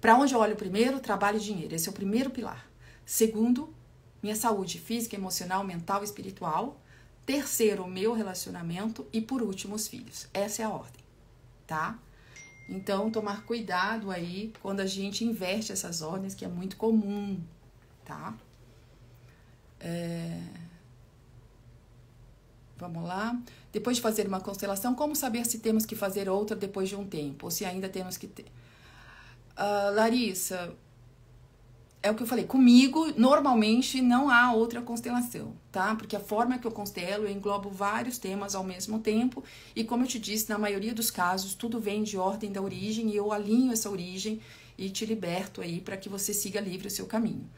Para 0.00 0.16
onde 0.16 0.34
eu 0.34 0.40
olho 0.40 0.56
primeiro? 0.56 0.98
Trabalho 0.98 1.36
e 1.36 1.40
dinheiro. 1.40 1.74
Esse 1.74 1.88
é 1.88 1.90
o 1.90 1.94
primeiro 1.94 2.30
pilar. 2.30 2.68
Segundo, 3.04 3.74
minha 4.22 4.36
saúde 4.36 4.78
física, 4.78 5.16
emocional, 5.16 5.62
mental 5.62 6.02
espiritual. 6.02 6.80
Terceiro, 7.26 7.86
meu 7.86 8.12
relacionamento. 8.12 9.06
E 9.12 9.20
por 9.20 9.42
último, 9.42 9.74
os 9.74 9.86
filhos. 9.88 10.26
Essa 10.32 10.62
é 10.62 10.64
a 10.64 10.70
ordem, 10.70 11.04
tá? 11.66 11.98
Então, 12.68 13.10
tomar 13.10 13.44
cuidado 13.44 14.10
aí 14.10 14.52
quando 14.62 14.80
a 14.80 14.86
gente 14.86 15.24
inverte 15.24 15.72
essas 15.72 16.02
ordens, 16.02 16.34
que 16.34 16.44
é 16.44 16.48
muito 16.48 16.76
comum, 16.76 17.40
tá? 18.04 18.34
É... 19.80 20.40
Vamos 22.76 23.02
lá. 23.02 23.38
Depois 23.72 23.96
de 23.96 24.02
fazer 24.02 24.26
uma 24.26 24.40
constelação, 24.40 24.94
como 24.94 25.14
saber 25.14 25.44
se 25.44 25.58
temos 25.58 25.84
que 25.84 25.94
fazer 25.94 26.28
outra 26.28 26.56
depois 26.56 26.88
de 26.88 26.96
um 26.96 27.06
tempo? 27.06 27.46
Ou 27.46 27.50
se 27.50 27.64
ainda 27.64 27.88
temos 27.88 28.16
que 28.16 28.26
ter. 28.26 28.46
Uh, 29.56 29.94
Larissa, 29.94 30.74
é 32.02 32.10
o 32.10 32.14
que 32.14 32.22
eu 32.22 32.26
falei, 32.26 32.46
comigo 32.46 33.12
normalmente 33.16 34.00
não 34.00 34.30
há 34.30 34.52
outra 34.52 34.80
constelação, 34.80 35.54
tá? 35.70 35.94
Porque 35.94 36.16
a 36.16 36.20
forma 36.20 36.58
que 36.58 36.66
eu 36.66 36.70
constelo, 36.70 37.24
eu 37.24 37.30
englobo 37.30 37.68
vários 37.68 38.16
temas 38.16 38.54
ao 38.54 38.64
mesmo 38.64 39.00
tempo, 39.00 39.44
e 39.76 39.84
como 39.84 40.04
eu 40.04 40.08
te 40.08 40.18
disse, 40.18 40.48
na 40.48 40.56
maioria 40.56 40.94
dos 40.94 41.10
casos, 41.10 41.54
tudo 41.54 41.78
vem 41.78 42.02
de 42.02 42.16
ordem 42.16 42.50
da 42.50 42.62
origem 42.62 43.10
e 43.10 43.16
eu 43.16 43.32
alinho 43.32 43.72
essa 43.72 43.90
origem 43.90 44.40
e 44.78 44.88
te 44.88 45.04
liberto 45.04 45.60
aí 45.60 45.80
para 45.80 45.96
que 45.96 46.08
você 46.08 46.32
siga 46.32 46.58
livre 46.58 46.88
o 46.88 46.90
seu 46.90 47.06
caminho. 47.06 47.48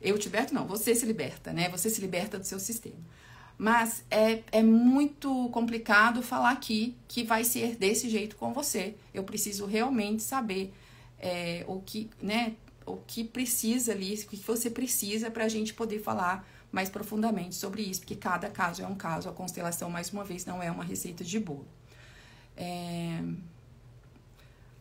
Eu 0.00 0.16
te 0.16 0.26
liberto, 0.26 0.54
não, 0.54 0.66
você 0.66 0.94
se 0.94 1.04
liberta, 1.04 1.52
né? 1.52 1.68
Você 1.68 1.90
se 1.90 2.00
liberta 2.00 2.38
do 2.38 2.44
seu 2.46 2.60
sistema. 2.60 3.00
Mas 3.58 4.04
é, 4.10 4.42
é 4.52 4.62
muito 4.62 5.50
complicado 5.50 6.22
falar 6.22 6.52
aqui 6.52 6.96
que 7.06 7.22
vai 7.22 7.44
ser 7.44 7.76
desse 7.76 8.08
jeito 8.08 8.36
com 8.36 8.54
você. 8.54 8.94
Eu 9.12 9.24
preciso 9.24 9.66
realmente 9.66 10.22
saber 10.22 10.72
é, 11.20 11.64
o 11.68 11.80
que, 11.80 12.10
né, 12.20 12.54
o 12.86 12.96
que 12.96 13.22
precisa 13.22 13.92
ali, 13.92 14.14
o 14.14 14.26
que 14.26 14.36
você 14.36 14.70
precisa 14.70 15.30
para 15.30 15.44
a 15.44 15.48
gente 15.48 15.74
poder 15.74 16.00
falar 16.00 16.48
mais 16.72 16.88
profundamente 16.88 17.54
sobre 17.54 17.82
isso, 17.82 18.00
porque 18.00 18.16
cada 18.16 18.48
caso 18.48 18.82
é 18.82 18.86
um 18.86 18.94
caso, 18.94 19.28
a 19.28 19.32
constelação, 19.32 19.90
mais 19.90 20.10
uma 20.12 20.24
vez, 20.24 20.44
não 20.46 20.62
é 20.62 20.70
uma 20.70 20.84
receita 20.84 21.22
de 21.22 21.38
bolo. 21.38 21.66
É... 22.56 23.22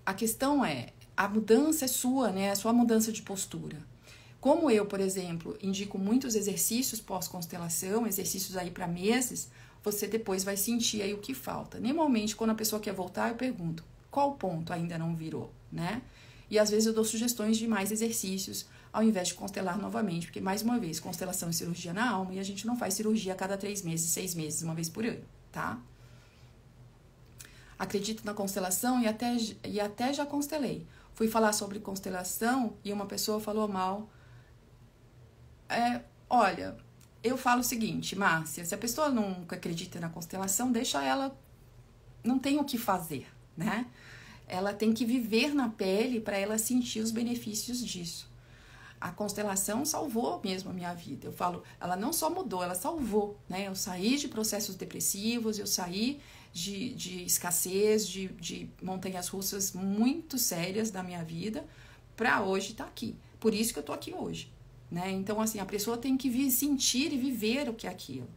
A 0.05 0.13
questão 0.13 0.65
é, 0.65 0.89
a 1.15 1.27
mudança 1.27 1.85
é 1.85 1.87
sua, 1.87 2.31
né? 2.31 2.49
A 2.51 2.55
sua 2.55 2.73
mudança 2.73 3.11
de 3.11 3.21
postura. 3.21 3.77
Como 4.39 4.71
eu, 4.71 4.85
por 4.85 4.99
exemplo, 4.99 5.57
indico 5.61 5.97
muitos 5.97 6.33
exercícios 6.33 7.01
pós-constelação, 7.01 8.07
exercícios 8.07 8.55
aí 8.55 8.71
para 8.71 8.87
meses, 8.87 9.49
você 9.83 10.07
depois 10.07 10.43
vai 10.43 10.55
sentir 10.55 11.01
aí 11.01 11.13
o 11.13 11.17
que 11.17 11.33
falta. 11.33 11.79
Normalmente, 11.79 12.35
quando 12.35 12.51
a 12.51 12.55
pessoa 12.55 12.81
quer 12.81 12.93
voltar, 12.93 13.29
eu 13.29 13.35
pergunto: 13.35 13.83
qual 14.09 14.33
ponto 14.35 14.71
ainda 14.71 14.97
não 14.97 15.15
virou, 15.15 15.51
né? 15.71 16.01
E 16.49 16.57
às 16.57 16.69
vezes 16.69 16.87
eu 16.87 16.93
dou 16.93 17.05
sugestões 17.05 17.57
de 17.57 17.67
mais 17.67 17.91
exercícios 17.91 18.65
ao 18.91 19.03
invés 19.03 19.27
de 19.27 19.33
constelar 19.35 19.77
novamente, 19.77 20.27
porque 20.27 20.41
mais 20.41 20.61
uma 20.61 20.79
vez, 20.79 20.99
constelação 20.99 21.49
e 21.49 21.53
cirurgia 21.53 21.93
na 21.93 22.09
alma 22.09 22.33
e 22.33 22.39
a 22.39 22.43
gente 22.43 22.65
não 22.65 22.75
faz 22.75 22.95
cirurgia 22.95 23.33
a 23.33 23.35
cada 23.35 23.57
três 23.57 23.83
meses, 23.83 24.09
seis 24.09 24.33
meses, 24.33 24.63
uma 24.63 24.73
vez 24.73 24.89
por 24.89 25.05
ano, 25.05 25.23
tá? 25.51 25.79
Acredito 27.77 28.25
na 28.25 28.33
constelação 28.33 28.99
e 28.99 29.07
até, 29.07 29.37
e 29.63 29.79
até 29.79 30.11
já 30.11 30.25
constelei. 30.25 30.85
Fui 31.13 31.27
falar 31.27 31.53
sobre 31.53 31.79
constelação 31.79 32.73
e 32.83 32.91
uma 32.91 33.05
pessoa 33.05 33.39
falou 33.39 33.67
mal. 33.67 34.09
É, 35.69 36.01
olha, 36.29 36.75
eu 37.23 37.37
falo 37.37 37.61
o 37.61 37.63
seguinte, 37.63 38.15
Márcia, 38.15 38.65
se 38.65 38.73
a 38.73 38.77
pessoa 38.77 39.09
nunca 39.09 39.55
acredita 39.55 39.99
na 39.99 40.09
constelação, 40.09 40.71
deixa 40.71 41.03
ela. 41.03 41.37
Não 42.23 42.39
tem 42.39 42.57
o 42.57 42.65
que 42.65 42.77
fazer, 42.77 43.27
né? 43.55 43.85
Ela 44.49 44.73
tem 44.73 44.91
que 44.91 45.05
viver 45.05 45.53
na 45.53 45.69
pele 45.69 46.19
para 46.19 46.37
ela 46.37 46.57
sentir 46.57 46.99
os 46.99 47.11
benefícios 47.11 47.85
disso. 47.85 48.27
a 48.99 49.11
constelação 49.11 49.85
salvou 49.85 50.41
mesmo 50.43 50.71
a 50.71 50.73
minha 50.73 50.93
vida. 50.93 51.27
Eu 51.27 51.31
falo, 51.31 51.63
ela 51.79 51.95
não 51.95 52.11
só 52.11 52.29
mudou, 52.29 52.61
ela 52.61 52.75
salvou, 52.75 53.37
né? 53.47 53.65
Eu 53.65 53.75
saí 53.75 54.17
de 54.17 54.27
processos 54.27 54.75
depressivos, 54.75 55.57
eu 55.57 55.65
saí 55.67 56.19
de, 56.51 56.93
de 56.95 57.23
escassez, 57.23 58.05
de, 58.05 58.27
de 58.27 58.69
montanhas 58.81 59.29
russas 59.29 59.71
muito 59.71 60.37
sérias 60.37 60.91
da 60.91 61.01
minha 61.01 61.23
vida, 61.23 61.65
para 62.17 62.41
hoje 62.41 62.71
estar 62.71 62.83
tá 62.85 62.89
aqui. 62.89 63.15
Por 63.39 63.53
isso 63.53 63.71
que 63.71 63.79
eu 63.79 63.83
tô 63.83 63.93
aqui 63.93 64.13
hoje, 64.13 64.51
né? 64.91 65.09
Então, 65.11 65.39
assim, 65.39 65.59
a 65.59 65.65
pessoa 65.65 65.97
tem 65.97 66.17
que 66.17 66.51
sentir 66.51 67.13
e 67.13 67.17
viver 67.17 67.69
o 67.69 67.73
que 67.73 67.87
é 67.87 67.89
aquilo, 67.89 68.27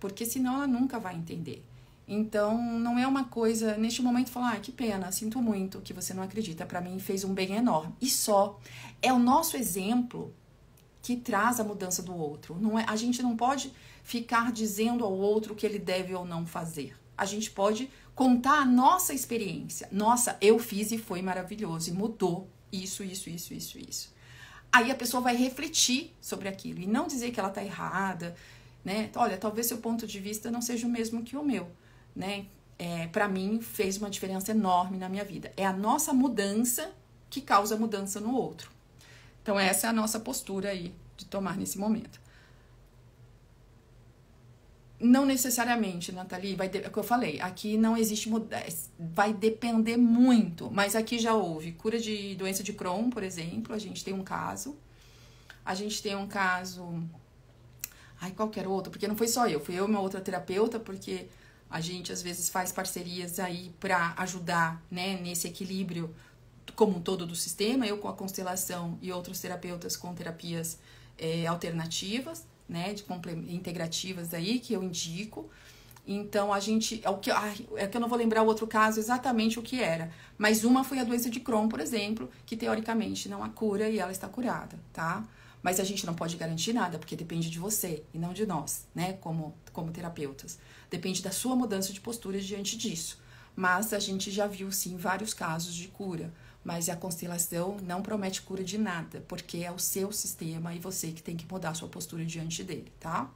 porque 0.00 0.24
senão 0.24 0.54
ela 0.54 0.66
nunca 0.66 0.98
vai 0.98 1.16
entender. 1.16 1.62
Então, 2.10 2.56
não 2.80 2.98
é 2.98 3.06
uma 3.06 3.24
coisa, 3.24 3.76
neste 3.76 4.00
momento, 4.00 4.30
falar, 4.30 4.54
ah, 4.54 4.60
que 4.60 4.72
pena, 4.72 5.12
sinto 5.12 5.42
muito 5.42 5.82
que 5.82 5.92
você 5.92 6.14
não 6.14 6.22
acredita. 6.22 6.64
Para 6.64 6.80
mim, 6.80 6.98
fez 6.98 7.22
um 7.22 7.34
bem 7.34 7.54
enorme. 7.54 7.94
E 8.00 8.08
só. 8.08 8.58
É 9.02 9.12
o 9.12 9.18
nosso 9.18 9.58
exemplo 9.58 10.34
que 11.02 11.16
traz 11.16 11.60
a 11.60 11.64
mudança 11.64 12.02
do 12.02 12.16
outro. 12.16 12.56
Não 12.58 12.78
é, 12.78 12.84
a 12.88 12.96
gente 12.96 13.22
não 13.22 13.36
pode 13.36 13.70
ficar 14.02 14.50
dizendo 14.50 15.04
ao 15.04 15.12
outro 15.12 15.52
o 15.52 15.56
que 15.56 15.66
ele 15.66 15.78
deve 15.78 16.14
ou 16.14 16.24
não 16.24 16.46
fazer. 16.46 16.96
A 17.16 17.26
gente 17.26 17.50
pode 17.50 17.90
contar 18.14 18.60
a 18.60 18.64
nossa 18.64 19.12
experiência. 19.12 19.86
Nossa, 19.92 20.38
eu 20.40 20.58
fiz 20.58 20.90
e 20.90 20.96
foi 20.96 21.20
maravilhoso 21.20 21.90
e 21.90 21.92
mudou 21.92 22.48
isso, 22.72 23.04
isso, 23.04 23.28
isso, 23.28 23.52
isso, 23.52 23.78
isso. 23.78 24.14
Aí 24.72 24.90
a 24.90 24.94
pessoa 24.94 25.20
vai 25.20 25.36
refletir 25.36 26.14
sobre 26.22 26.48
aquilo 26.48 26.80
e 26.80 26.86
não 26.86 27.06
dizer 27.06 27.32
que 27.32 27.40
ela 27.40 27.50
está 27.50 27.62
errada, 27.62 28.34
né? 28.82 29.10
Olha, 29.14 29.36
talvez 29.36 29.66
seu 29.66 29.78
ponto 29.78 30.06
de 30.06 30.20
vista 30.20 30.50
não 30.50 30.62
seja 30.62 30.86
o 30.86 30.90
mesmo 30.90 31.22
que 31.22 31.36
o 31.36 31.44
meu 31.44 31.68
né? 32.18 32.46
É, 32.78 33.06
para 33.06 33.28
mim 33.28 33.60
fez 33.60 33.96
uma 33.96 34.10
diferença 34.10 34.50
enorme 34.50 34.98
na 34.98 35.08
minha 35.08 35.24
vida. 35.24 35.52
É 35.56 35.64
a 35.64 35.72
nossa 35.72 36.12
mudança 36.12 36.90
que 37.30 37.40
causa 37.40 37.76
mudança 37.76 38.20
no 38.20 38.34
outro. 38.34 38.70
Então 39.42 39.58
essa 39.58 39.86
é 39.86 39.90
a 39.90 39.92
nossa 39.92 40.18
postura 40.20 40.70
aí 40.70 40.94
de 41.16 41.24
tomar 41.24 41.56
nesse 41.56 41.78
momento. 41.78 42.20
Não 45.00 45.24
necessariamente, 45.24 46.10
Nathalie, 46.10 46.56
vai 46.56 46.68
de, 46.68 46.78
é 46.78 46.88
o 46.88 46.90
que 46.90 46.98
eu 46.98 47.04
falei, 47.04 47.40
aqui 47.40 47.76
não 47.76 47.96
existe 47.96 48.28
mudança, 48.28 48.90
vai 48.98 49.32
depender 49.32 49.96
muito, 49.96 50.68
mas 50.72 50.96
aqui 50.96 51.20
já 51.20 51.34
houve 51.34 51.70
cura 51.70 52.00
de 52.00 52.34
doença 52.34 52.64
de 52.64 52.72
Crohn, 52.72 53.08
por 53.08 53.22
exemplo, 53.22 53.72
a 53.72 53.78
gente 53.78 54.04
tem 54.04 54.12
um 54.12 54.24
caso. 54.24 54.76
A 55.64 55.72
gente 55.72 56.02
tem 56.02 56.16
um 56.16 56.26
caso 56.26 57.04
Ai, 58.20 58.32
qualquer 58.32 58.66
outro, 58.66 58.90
porque 58.90 59.06
não 59.06 59.16
foi 59.16 59.28
só 59.28 59.46
eu, 59.46 59.60
fui 59.60 59.76
eu 59.76 59.84
e 59.86 59.88
uma 59.88 60.00
outra 60.00 60.20
terapeuta, 60.20 60.78
porque 60.80 61.28
a 61.70 61.80
gente 61.80 62.12
às 62.12 62.22
vezes 62.22 62.48
faz 62.48 62.72
parcerias 62.72 63.38
aí 63.38 63.74
para 63.78 64.14
ajudar, 64.18 64.82
né, 64.90 65.18
nesse 65.20 65.46
equilíbrio 65.46 66.14
como 66.74 66.96
um 66.96 67.00
todo 67.00 67.26
do 67.26 67.34
sistema, 67.34 67.86
eu 67.86 67.98
com 67.98 68.08
a 68.08 68.12
constelação 68.12 68.98
e 69.02 69.12
outros 69.12 69.40
terapeutas 69.40 69.96
com 69.96 70.14
terapias 70.14 70.78
é, 71.18 71.46
alternativas, 71.46 72.46
né, 72.68 72.94
de 72.94 73.04
integrativas 73.52 74.32
aí 74.32 74.58
que 74.60 74.72
eu 74.72 74.82
indico. 74.82 75.50
Então 76.06 76.52
a 76.52 76.60
gente 76.60 77.00
é 77.04 77.10
o 77.10 77.18
que 77.18 77.30
ai, 77.30 77.66
é 77.76 77.86
que 77.86 77.96
eu 77.96 78.00
não 78.00 78.08
vou 78.08 78.16
lembrar 78.16 78.42
o 78.42 78.46
outro 78.46 78.66
caso 78.66 78.98
exatamente 78.98 79.58
o 79.58 79.62
que 79.62 79.82
era, 79.82 80.10
mas 80.38 80.64
uma 80.64 80.82
foi 80.82 80.98
a 80.98 81.04
doença 81.04 81.28
de 81.28 81.40
Crohn, 81.40 81.68
por 81.68 81.80
exemplo, 81.80 82.30
que 82.46 82.56
teoricamente 82.56 83.28
não 83.28 83.44
há 83.44 83.48
cura 83.50 83.90
e 83.90 83.98
ela 83.98 84.12
está 84.12 84.26
curada, 84.26 84.78
tá? 84.92 85.22
Mas 85.62 85.80
a 85.80 85.84
gente 85.84 86.06
não 86.06 86.14
pode 86.14 86.36
garantir 86.36 86.72
nada, 86.72 86.98
porque 86.98 87.16
depende 87.16 87.50
de 87.50 87.58
você 87.58 88.04
e 88.14 88.18
não 88.18 88.32
de 88.32 88.46
nós, 88.46 88.86
né, 88.94 89.14
como 89.14 89.54
como 89.72 89.90
terapeutas. 89.92 90.58
Depende 90.90 91.22
da 91.22 91.30
sua 91.30 91.54
mudança 91.54 91.92
de 91.92 92.00
postura 92.00 92.40
diante 92.40 92.76
disso. 92.76 93.20
Mas 93.54 93.92
a 93.92 93.98
gente 93.98 94.30
já 94.30 94.46
viu 94.46 94.70
sim 94.70 94.96
vários 94.96 95.34
casos 95.34 95.74
de 95.74 95.88
cura. 95.88 96.32
Mas 96.64 96.88
a 96.88 96.96
constelação 96.96 97.76
não 97.82 98.02
promete 98.02 98.42
cura 98.42 98.62
de 98.64 98.76
nada, 98.78 99.24
porque 99.28 99.58
é 99.58 99.70
o 99.70 99.78
seu 99.78 100.12
sistema 100.12 100.74
e 100.74 100.78
você 100.78 101.12
que 101.12 101.22
tem 101.22 101.36
que 101.36 101.50
mudar 101.50 101.70
a 101.70 101.74
sua 101.74 101.88
postura 101.88 102.24
diante 102.24 102.62
dele, 102.64 102.92
tá? 103.00 103.30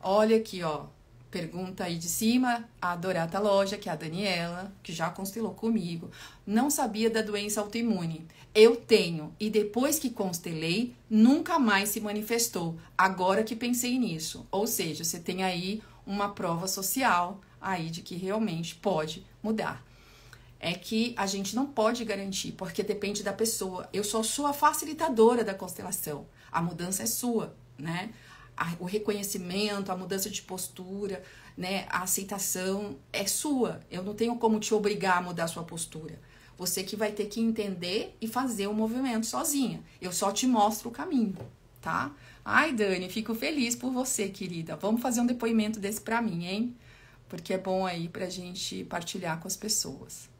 Olha 0.00 0.36
aqui, 0.36 0.62
ó. 0.62 0.86
Pergunta 1.32 1.84
aí 1.84 1.96
de 1.96 2.10
cima, 2.10 2.68
a 2.78 2.94
Dorata 2.94 3.38
Loja, 3.38 3.78
que 3.78 3.88
é 3.88 3.92
a 3.92 3.96
Daniela, 3.96 4.70
que 4.82 4.92
já 4.92 5.08
constelou 5.08 5.54
comigo, 5.54 6.10
não 6.46 6.68
sabia 6.68 7.08
da 7.08 7.22
doença 7.22 7.58
autoimune. 7.58 8.26
Eu 8.54 8.76
tenho, 8.76 9.34
e 9.40 9.48
depois 9.48 9.98
que 9.98 10.10
constelei, 10.10 10.94
nunca 11.08 11.58
mais 11.58 11.88
se 11.88 12.02
manifestou. 12.02 12.78
Agora 12.98 13.42
que 13.42 13.56
pensei 13.56 13.98
nisso. 13.98 14.46
Ou 14.50 14.66
seja, 14.66 15.04
você 15.04 15.18
tem 15.18 15.42
aí 15.42 15.82
uma 16.06 16.28
prova 16.28 16.68
social 16.68 17.40
aí 17.58 17.88
de 17.88 18.02
que 18.02 18.14
realmente 18.14 18.74
pode 18.74 19.24
mudar. 19.42 19.82
É 20.60 20.74
que 20.74 21.14
a 21.16 21.24
gente 21.24 21.56
não 21.56 21.64
pode 21.64 22.04
garantir, 22.04 22.52
porque 22.52 22.82
depende 22.82 23.22
da 23.22 23.32
pessoa. 23.32 23.88
Eu 23.90 24.04
sou 24.04 24.22
sua 24.22 24.52
facilitadora 24.52 25.42
da 25.42 25.54
constelação. 25.54 26.26
A 26.52 26.60
mudança 26.60 27.04
é 27.04 27.06
sua, 27.06 27.56
né? 27.78 28.10
O 28.78 28.84
reconhecimento, 28.84 29.90
a 29.90 29.96
mudança 29.96 30.30
de 30.30 30.42
postura, 30.42 31.22
né, 31.56 31.86
a 31.88 32.02
aceitação 32.02 32.96
é 33.12 33.26
sua. 33.26 33.80
Eu 33.90 34.02
não 34.02 34.14
tenho 34.14 34.36
como 34.36 34.60
te 34.60 34.74
obrigar 34.74 35.18
a 35.18 35.22
mudar 35.22 35.44
a 35.44 35.48
sua 35.48 35.64
postura. 35.64 36.18
Você 36.56 36.82
que 36.82 36.96
vai 36.96 37.12
ter 37.12 37.26
que 37.26 37.40
entender 37.40 38.16
e 38.20 38.28
fazer 38.28 38.66
o 38.66 38.74
movimento 38.74 39.26
sozinha. 39.26 39.82
Eu 40.00 40.12
só 40.12 40.30
te 40.30 40.46
mostro 40.46 40.90
o 40.90 40.92
caminho, 40.92 41.36
tá? 41.80 42.12
Ai, 42.44 42.72
Dani, 42.72 43.08
fico 43.08 43.34
feliz 43.34 43.74
por 43.74 43.92
você, 43.92 44.28
querida. 44.28 44.76
Vamos 44.76 45.00
fazer 45.00 45.20
um 45.20 45.26
depoimento 45.26 45.80
desse 45.80 46.00
para 46.00 46.20
mim, 46.20 46.46
hein? 46.46 46.76
Porque 47.28 47.54
é 47.54 47.58
bom 47.58 47.86
aí 47.86 48.08
pra 48.08 48.28
gente 48.28 48.84
partilhar 48.84 49.40
com 49.40 49.48
as 49.48 49.56
pessoas. 49.56 50.31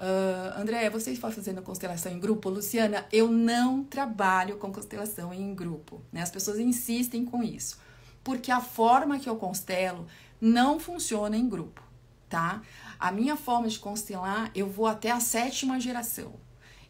Uh, 0.00 0.58
André, 0.58 0.88
você 0.88 1.10
está 1.10 1.30
fazendo 1.30 1.60
constelação 1.60 2.10
em 2.10 2.18
grupo? 2.18 2.48
Luciana, 2.48 3.06
eu 3.12 3.30
não 3.30 3.84
trabalho 3.84 4.56
com 4.56 4.72
constelação 4.72 5.32
em 5.34 5.54
grupo. 5.54 6.00
Né? 6.10 6.22
As 6.22 6.30
pessoas 6.30 6.58
insistem 6.58 7.22
com 7.26 7.42
isso. 7.42 7.78
Porque 8.24 8.50
a 8.50 8.62
forma 8.62 9.18
que 9.18 9.28
eu 9.28 9.36
constelo 9.36 10.06
não 10.40 10.80
funciona 10.80 11.36
em 11.36 11.46
grupo, 11.46 11.82
tá? 12.30 12.62
A 12.98 13.12
minha 13.12 13.36
forma 13.36 13.68
de 13.68 13.78
constelar, 13.78 14.50
eu 14.54 14.66
vou 14.66 14.86
até 14.86 15.10
a 15.10 15.20
sétima 15.20 15.78
geração. 15.78 16.32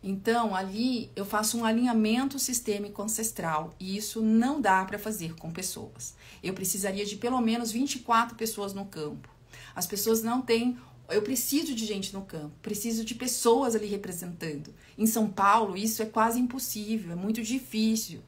Então, 0.02 0.54
ali 0.54 1.10
eu 1.16 1.24
faço 1.24 1.58
um 1.58 1.64
alinhamento 1.64 2.38
sistêmico 2.38 3.02
ancestral 3.02 3.74
e 3.78 3.96
isso 3.96 4.22
não 4.22 4.60
dá 4.60 4.84
para 4.84 4.98
fazer 4.98 5.34
com 5.34 5.50
pessoas. 5.50 6.14
Eu 6.42 6.54
precisaria 6.54 7.04
de 7.04 7.16
pelo 7.16 7.40
menos 7.40 7.72
24 7.72 8.36
pessoas 8.36 8.72
no 8.72 8.86
campo. 8.86 9.28
As 9.74 9.86
pessoas 9.86 10.22
não 10.22 10.40
têm 10.40 10.78
eu 11.10 11.22
preciso 11.22 11.74
de 11.74 11.84
gente 11.84 12.12
no 12.12 12.22
campo, 12.22 12.52
preciso 12.62 13.04
de 13.04 13.14
pessoas 13.14 13.74
ali 13.74 13.86
representando. 13.86 14.74
Em 14.96 15.06
São 15.06 15.28
Paulo, 15.28 15.76
isso 15.76 16.02
é 16.02 16.06
quase 16.06 16.38
impossível, 16.38 17.12
é 17.12 17.16
muito 17.16 17.42
difícil. 17.42 18.20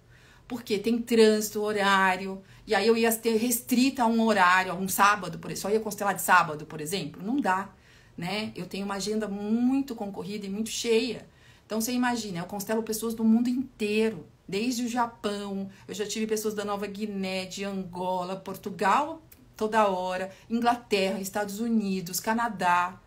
Porque 0.49 0.79
tem 0.79 0.99
trânsito, 0.99 1.63
horário, 1.63 2.43
e 2.67 2.75
aí 2.75 2.87
eu 2.87 2.97
ia 2.97 3.13
ter 3.13 3.37
restrita 3.37 4.03
a 4.03 4.07
um 4.07 4.21
horário, 4.23 4.73
a 4.73 4.75
um 4.75 4.89
sábado, 4.89 5.39
por 5.39 5.57
só 5.57 5.71
ia 5.71 5.81
constelar 5.81 6.15
de 6.15 6.23
sábado, 6.23 6.67
por 6.67 6.81
exemplo. 6.81 7.23
Não 7.23 7.41
dá, 7.41 7.71
né? 8.17 8.53
Eu 8.55 8.67
tenho 8.67 8.85
uma 8.85 8.95
agenda 8.95 9.27
muito 9.29 9.95
concorrida 9.95 10.47
e 10.47 10.51
muito 10.51 10.71
cheia. 10.71 11.27
Então 11.65 11.81
você 11.81 11.93
imagina, 11.93 12.41
eu 12.41 12.45
constelo 12.45 12.83
pessoas 12.83 13.15
do 13.15 13.25
mundo 13.25 13.49
inteiro, 13.49 14.27
desde 14.47 14.85
o 14.85 14.89
Japão, 14.89 15.71
eu 15.89 15.95
já 15.95 16.05
tive 16.07 16.27
pessoas 16.27 16.53
da 16.53 16.65
Nova 16.65 16.87
Guiné, 16.87 17.47
de 17.47 17.65
Angola, 17.65 18.37
Portugal, 18.37 19.23
toda 19.63 19.87
hora, 19.87 20.33
Inglaterra, 20.51 21.21
Estados 21.21 21.61
Unidos, 21.61 22.19
Canadá. 22.19 23.01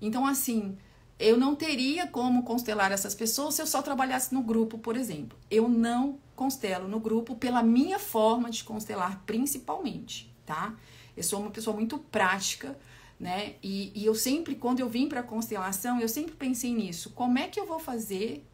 Então, 0.00 0.24
assim, 0.24 0.78
eu 1.18 1.36
não 1.36 1.56
teria 1.56 2.06
como 2.06 2.44
constelar 2.44 2.92
essas 2.92 3.12
pessoas 3.12 3.56
se 3.56 3.62
eu 3.62 3.66
só 3.66 3.82
trabalhasse 3.82 4.32
no 4.32 4.40
grupo, 4.40 4.78
por 4.78 4.96
exemplo. 4.96 5.36
Eu 5.50 5.68
não 5.68 6.20
constelo 6.36 6.86
no 6.86 7.00
grupo 7.00 7.34
pela 7.34 7.60
minha 7.60 7.98
forma 7.98 8.50
de 8.50 8.62
constelar, 8.62 9.20
principalmente, 9.26 10.32
tá? 10.46 10.76
Eu 11.16 11.24
sou 11.24 11.40
uma 11.40 11.50
pessoa 11.50 11.74
muito 11.74 11.98
prática, 11.98 12.78
né? 13.18 13.56
E, 13.60 13.90
e 13.96 14.06
eu 14.06 14.14
sempre, 14.14 14.54
quando 14.54 14.78
eu 14.78 14.88
vim 14.88 15.08
para 15.08 15.24
constelação, 15.24 16.00
eu 16.00 16.08
sempre 16.08 16.36
pensei 16.36 16.72
nisso. 16.72 17.10
Como 17.10 17.36
é 17.36 17.48
que 17.48 17.58
eu 17.58 17.66
vou 17.66 17.80
fazer 17.80 18.46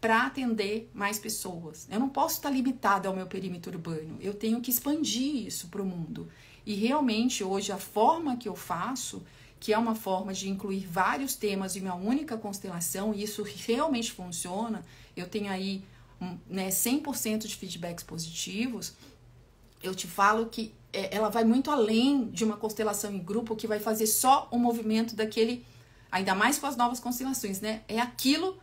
para 0.00 0.26
atender 0.26 0.88
mais 0.94 1.18
pessoas? 1.18 1.88
Eu 1.90 1.98
não 1.98 2.08
posso 2.08 2.36
estar 2.36 2.50
limitada 2.50 3.08
ao 3.08 3.16
meu 3.16 3.26
perímetro 3.26 3.72
urbano. 3.72 4.16
Eu 4.20 4.34
tenho 4.34 4.60
que 4.60 4.70
expandir 4.70 5.46
isso 5.46 5.66
para 5.66 5.82
o 5.82 5.84
mundo. 5.84 6.28
E 6.64 6.74
realmente 6.74 7.42
hoje 7.42 7.72
a 7.72 7.78
forma 7.78 8.36
que 8.36 8.48
eu 8.48 8.54
faço, 8.54 9.22
que 9.58 9.72
é 9.72 9.78
uma 9.78 9.94
forma 9.94 10.32
de 10.32 10.48
incluir 10.48 10.86
vários 10.86 11.34
temas 11.34 11.76
em 11.76 11.80
uma 11.82 11.94
única 11.94 12.36
constelação, 12.36 13.14
e 13.14 13.22
isso 13.22 13.42
realmente 13.42 14.12
funciona, 14.12 14.84
eu 15.16 15.28
tenho 15.28 15.50
aí 15.50 15.84
né, 16.48 16.68
100% 16.68 17.46
de 17.46 17.56
feedbacks 17.56 18.04
positivos, 18.04 18.94
eu 19.82 19.94
te 19.94 20.06
falo 20.06 20.46
que 20.46 20.72
é, 20.92 21.14
ela 21.14 21.28
vai 21.28 21.44
muito 21.44 21.70
além 21.70 22.28
de 22.30 22.44
uma 22.44 22.56
constelação 22.56 23.12
em 23.12 23.18
grupo 23.18 23.56
que 23.56 23.66
vai 23.66 23.80
fazer 23.80 24.06
só 24.06 24.48
o 24.50 24.58
movimento 24.58 25.16
daquele, 25.16 25.64
ainda 26.10 26.34
mais 26.34 26.58
com 26.58 26.66
as 26.66 26.76
novas 26.76 27.00
constelações, 27.00 27.60
né? 27.60 27.82
É 27.88 27.98
aquilo 27.98 28.58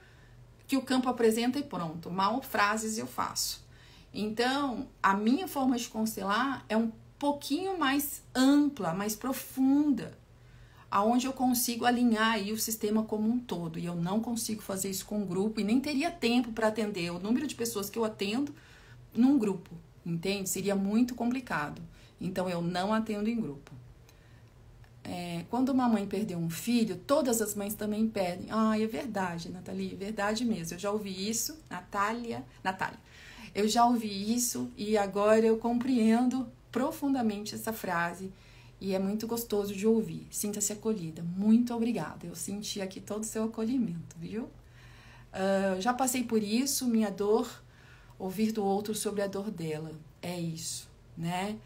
que 0.67 0.77
o 0.77 0.81
campo 0.81 1.09
apresenta 1.09 1.57
e 1.57 1.63
pronto. 1.63 2.11
Mal 2.11 2.41
frases 2.41 2.97
eu 2.97 3.07
faço. 3.07 3.65
Então, 4.13 4.87
a 5.01 5.15
minha 5.15 5.47
forma 5.47 5.77
de 5.77 5.87
constelar 5.87 6.63
é 6.69 6.77
um 6.77 6.91
pouquinho 7.19 7.77
mais 7.77 8.23
ampla, 8.33 8.93
mais 8.93 9.15
profunda. 9.15 10.17
aonde 10.91 11.27
eu 11.27 11.33
consigo 11.33 11.85
alinhar 11.85 12.33
aí 12.33 12.51
o 12.51 12.57
sistema 12.59 13.03
como 13.03 13.29
um 13.29 13.39
todo. 13.39 13.77
E 13.77 13.85
eu 13.85 13.95
não 13.95 14.19
consigo 14.19 14.61
fazer 14.61 14.89
isso 14.89 15.05
com 15.05 15.19
um 15.19 15.25
grupo 15.25 15.59
e 15.59 15.63
nem 15.63 15.79
teria 15.79 16.09
tempo 16.09 16.51
para 16.51 16.67
atender 16.67 17.11
o 17.11 17.19
número 17.19 17.45
de 17.45 17.55
pessoas 17.55 17.89
que 17.89 17.99
eu 17.99 18.05
atendo 18.05 18.53
num 19.13 19.37
grupo, 19.37 19.69
entende? 20.05 20.49
Seria 20.49 20.75
muito 20.75 21.13
complicado. 21.13 21.81
Então 22.19 22.49
eu 22.49 22.61
não 22.61 22.93
atendo 22.93 23.29
em 23.29 23.39
grupo. 23.39 23.71
É, 25.03 25.45
quando 25.49 25.69
uma 25.69 25.87
mãe 25.87 26.05
perdeu 26.05 26.37
um 26.37 26.49
filho, 26.49 26.97
todas 26.97 27.41
as 27.41 27.55
mães 27.55 27.73
também 27.73 28.07
perdem. 28.07 28.47
Ah, 28.49 28.79
é 28.79 28.85
verdade, 28.85 29.49
Nathalie, 29.49 29.93
é 29.93 29.95
verdade 29.95 30.43
mesmo. 30.45 30.75
Eu 30.75 30.79
já 30.79 30.91
ouvi 30.91 31.29
isso, 31.29 31.57
Natália, 31.69 32.43
Natália. 32.63 32.99
Eu 33.55 33.67
já 33.67 33.85
ouvi 33.85 34.33
isso 34.33 34.71
e 34.77 34.97
agora 34.97 35.45
eu 35.45 35.57
compreendo 35.57 36.47
profundamente 36.71 37.55
essa 37.55 37.73
frase 37.73 38.31
e 38.81 38.93
é 38.93 38.99
muito 38.99 39.27
gostoso 39.27 39.73
de 39.73 39.85
ouvir. 39.85 40.27
Sinta-se 40.31 40.71
acolhida. 40.71 41.21
Muito 41.21 41.73
obrigada. 41.73 42.25
Eu 42.25 42.35
senti 42.35 42.81
aqui 42.81 42.99
todo 42.99 43.23
o 43.23 43.25
seu 43.25 43.43
acolhimento, 43.45 44.15
viu? 44.17 44.43
Uh, 44.43 45.79
já 45.79 45.93
passei 45.93 46.23
por 46.23 46.41
isso, 46.41 46.87
minha 46.87 47.11
dor, 47.11 47.49
ouvir 48.17 48.51
do 48.51 48.63
outro 48.63 48.95
sobre 48.95 49.21
a 49.21 49.27
dor 49.27 49.51
dela. 49.51 49.91
É 50.21 50.39
isso, 50.39 50.89
né? 51.17 51.57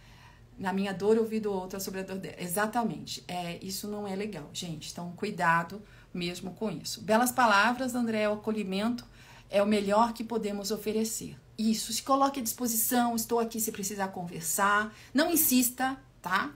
Na 0.58 0.74
minha 0.74 0.94
dor, 0.94 1.18
ouvir 1.18 1.40
do 1.40 1.52
outro 1.52 1.80
sobre 1.80 2.02
a 2.02 2.04
dor 2.04 2.18
dela. 2.18 2.36
Exatamente. 2.40 3.24
É, 3.28 3.64
isso 3.64 3.88
não 3.88 4.08
é 4.08 4.16
legal, 4.16 4.50
gente. 4.54 4.92
Então, 4.92 5.12
cuidado 5.16 5.82
mesmo 6.14 6.54
com 6.54 6.70
isso. 6.70 7.02
Belas 7.02 7.32
palavras, 7.32 7.96
André, 7.96 8.28
o 8.30 8.34
acolhimento 8.34 9.06
é 9.50 9.62
o 9.62 9.68
melhor 9.68 10.14
que 10.14 10.24
podemos 10.24 10.72
oferecer. 10.72 11.36
Isso, 11.72 11.94
se 11.94 12.04
coloque 12.04 12.42
à 12.42 12.44
disposição, 12.44 13.16
estou 13.16 13.40
aqui 13.40 13.62
se 13.62 13.72
precisar 13.72 14.10
conversar. 14.10 14.94
Não 15.14 15.32
insista, 15.32 15.98
tá? 16.22 16.52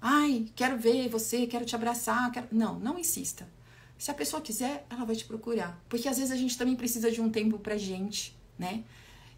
Ai, 0.00 0.46
quero 0.54 0.78
ver 0.78 1.08
você, 1.08 1.44
quero 1.44 1.64
te 1.64 1.74
abraçar. 1.74 2.30
Quero... 2.30 2.46
Não, 2.52 2.78
não 2.78 2.96
insista. 2.96 3.48
Se 3.98 4.12
a 4.12 4.14
pessoa 4.14 4.40
quiser, 4.40 4.86
ela 4.88 5.04
vai 5.04 5.16
te 5.16 5.24
procurar. 5.24 5.82
Porque 5.88 6.08
às 6.08 6.18
vezes 6.18 6.30
a 6.30 6.36
gente 6.36 6.56
também 6.56 6.76
precisa 6.76 7.10
de 7.10 7.20
um 7.20 7.30
tempo 7.30 7.58
pra 7.58 7.76
gente, 7.76 8.38
né? 8.56 8.84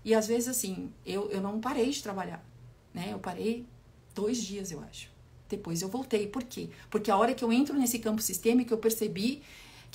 E 0.05 0.15
às 0.15 0.27
vezes, 0.27 0.49
assim, 0.49 0.93
eu, 1.07 1.31
eu 1.31 1.41
não 1.41 1.61
parei 1.63 1.89
de 1.89 2.03
trabalhar, 2.03 2.45
né? 2.93 3.09
Eu 3.11 3.19
parei 3.19 3.65
dois 4.15 4.37
dias, 4.43 4.71
eu 4.71 4.83
acho. 4.83 5.09
Depois 5.49 5.81
eu 5.81 5.89
voltei. 5.89 6.27
Por 6.27 6.43
quê? 6.43 6.69
Porque 6.91 7.11
a 7.11 7.17
hora 7.17 7.33
que 7.33 7.43
eu 7.43 7.51
entro 7.51 7.75
nesse 7.79 7.99
campo 8.01 8.21
sistêmico, 8.21 8.75
eu 8.75 8.79
percebi 8.79 9.43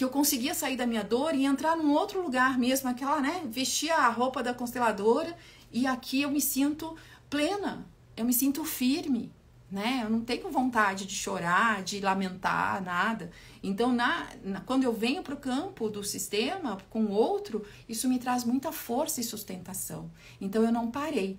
que 0.02 0.06
eu 0.06 0.10
conseguia 0.10 0.56
sair 0.56 0.76
da 0.76 0.88
minha 0.88 1.04
dor 1.04 1.36
e 1.36 1.46
entrar 1.46 1.78
num 1.78 1.94
outro 1.94 2.24
lugar 2.24 2.58
mesmo, 2.58 2.90
aquela, 2.90 3.22
né? 3.22 3.44
Vestir 3.46 3.92
a 3.92 4.10
roupa 4.10 4.42
da 4.42 4.52
consteladora 4.52 5.38
e 5.72 5.86
aqui 5.86 6.24
eu 6.24 6.32
me 6.32 6.42
sinto 6.42 6.96
plena, 7.30 7.86
eu 8.18 8.26
me 8.26 8.34
sinto 8.34 8.66
firme, 8.66 9.32
né? 9.72 10.02
Eu 10.04 10.10
não 10.10 10.22
tenho 10.22 10.50
vontade 10.50 11.06
de 11.06 11.14
chorar, 11.14 11.84
de 11.84 12.00
lamentar, 12.00 12.84
nada. 12.84 13.30
Então, 13.62 13.94
na, 13.94 14.28
na 14.44 14.62
quando 14.62 14.86
eu 14.86 14.92
venho 14.92 15.22
para 15.22 15.36
o 15.36 15.38
campo 15.38 15.88
do 15.88 16.04
sistema 16.04 16.80
com 16.90 17.06
outro, 17.12 17.64
isso 17.88 18.10
me 18.10 18.18
traz 18.18 18.44
muita 18.44 18.72
força 18.72 19.22
e 19.22 19.24
sustentação. 19.24 20.10
Então, 20.42 20.64
eu 20.64 20.72
não 20.72 20.90
parei. 20.90 21.38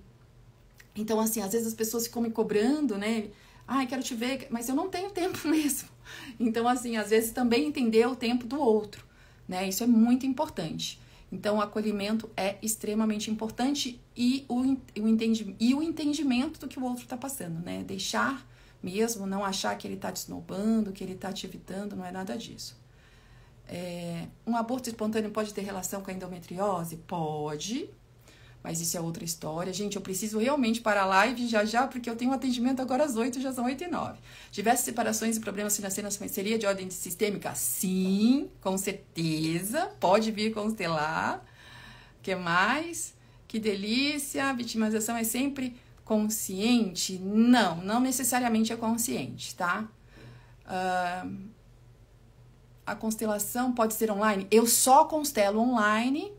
Então, 0.94 1.18
assim, 1.18 1.42
às 1.42 1.50
vezes 1.50 1.66
as 1.66 1.74
pessoas 1.74 2.06
ficam 2.06 2.22
me 2.22 2.30
cobrando, 2.30 2.96
né? 2.96 3.28
Ai, 3.66 3.88
quero 3.88 4.04
te 4.04 4.14
ver, 4.14 4.46
mas 4.50 4.68
eu 4.68 4.76
não 4.76 4.88
tenho 4.88 5.10
tempo 5.10 5.36
mesmo. 5.50 5.91
Então, 6.38 6.66
assim, 6.68 6.96
às 6.96 7.10
vezes 7.10 7.30
também 7.30 7.66
entender 7.66 8.06
o 8.06 8.16
tempo 8.16 8.46
do 8.46 8.60
outro, 8.60 9.04
né? 9.48 9.68
Isso 9.68 9.82
é 9.82 9.86
muito 9.86 10.26
importante. 10.26 11.00
Então, 11.30 11.56
o 11.56 11.60
acolhimento 11.60 12.28
é 12.36 12.56
extremamente 12.60 13.30
importante 13.30 13.98
e 14.16 14.44
o, 14.48 14.60
o, 14.60 14.78
e 15.58 15.74
o 15.74 15.82
entendimento 15.82 16.60
do 16.60 16.68
que 16.68 16.78
o 16.78 16.84
outro 16.84 17.04
está 17.04 17.16
passando, 17.16 17.64
né? 17.64 17.82
Deixar 17.84 18.46
mesmo, 18.82 19.26
não 19.26 19.44
achar 19.44 19.76
que 19.78 19.86
ele 19.86 19.94
está 19.94 20.10
te 20.10 20.16
snobando, 20.16 20.92
que 20.92 21.04
ele 21.04 21.14
está 21.14 21.32
te 21.32 21.46
evitando, 21.46 21.94
não 21.94 22.04
é 22.04 22.10
nada 22.10 22.36
disso. 22.36 22.76
É, 23.68 24.26
um 24.46 24.56
aborto 24.56 24.88
espontâneo 24.88 25.30
pode 25.30 25.54
ter 25.54 25.62
relação 25.62 26.02
com 26.02 26.10
a 26.10 26.14
endometriose? 26.14 26.96
Pode, 26.96 27.88
mas 28.62 28.80
isso 28.80 28.96
é 28.96 29.00
outra 29.00 29.24
história. 29.24 29.72
Gente, 29.72 29.96
eu 29.96 30.02
preciso 30.02 30.38
realmente 30.38 30.80
parar 30.80 31.02
a 31.02 31.06
live 31.06 31.48
já 31.48 31.64
já, 31.64 31.86
porque 31.86 32.08
eu 32.08 32.14
tenho 32.14 32.30
um 32.30 32.34
atendimento 32.34 32.80
agora 32.80 33.04
às 33.04 33.16
8, 33.16 33.40
já 33.40 33.52
são 33.52 33.64
8 33.64 33.84
e 33.84 33.88
9. 33.88 34.18
Diversas 34.52 34.84
separações 34.84 35.36
e 35.36 35.40
problemas 35.40 35.74
financeiros 35.74 36.14
seria 36.30 36.58
de 36.58 36.66
ordem 36.66 36.88
sistêmica? 36.88 37.54
Sim, 37.54 38.48
com 38.60 38.78
certeza. 38.78 39.90
Pode 39.98 40.30
vir 40.30 40.54
constelar. 40.54 41.44
que 42.22 42.34
mais? 42.36 43.14
Que 43.48 43.58
delícia. 43.58 44.46
A 44.46 44.52
vitimização 44.52 45.16
é 45.16 45.24
sempre 45.24 45.76
consciente? 46.04 47.18
Não, 47.18 47.76
não 47.82 47.98
necessariamente 47.98 48.72
é 48.72 48.76
consciente, 48.76 49.56
tá? 49.56 49.88
Uh, 50.64 51.50
a 52.86 52.94
constelação 52.94 53.72
pode 53.72 53.94
ser 53.94 54.10
online? 54.10 54.46
Eu 54.50 54.66
só 54.66 55.04
constelo 55.04 55.60
online 55.60 56.32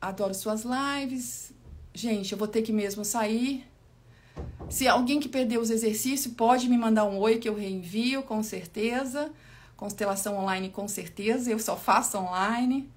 adoro 0.00 0.34
suas 0.34 0.64
lives. 0.64 1.52
Gente, 1.92 2.32
eu 2.32 2.38
vou 2.38 2.48
ter 2.48 2.62
que 2.62 2.72
mesmo 2.72 3.04
sair. 3.04 3.66
Se 4.68 4.86
alguém 4.86 5.18
que 5.18 5.28
perdeu 5.28 5.60
os 5.60 5.70
exercícios, 5.70 6.32
pode 6.34 6.68
me 6.68 6.76
mandar 6.76 7.04
um 7.04 7.18
oi 7.18 7.38
que 7.38 7.48
eu 7.48 7.54
reenvio, 7.54 8.22
com 8.22 8.42
certeza. 8.42 9.32
Constelação 9.76 10.38
online, 10.38 10.70
com 10.70 10.86
certeza. 10.86 11.50
Eu 11.50 11.58
só 11.58 11.76
faço 11.76 12.18
online. 12.18 12.90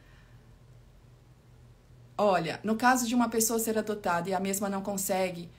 Olha, 2.17 2.59
no 2.63 2.75
caso 2.75 3.07
de 3.07 3.15
uma 3.15 3.29
pessoa 3.29 3.57
ser 3.57 3.77
adotada 3.77 4.29
e 4.29 4.33
a 4.33 4.39
mesma 4.39 4.69
não 4.69 4.81
consegue, 4.81 5.49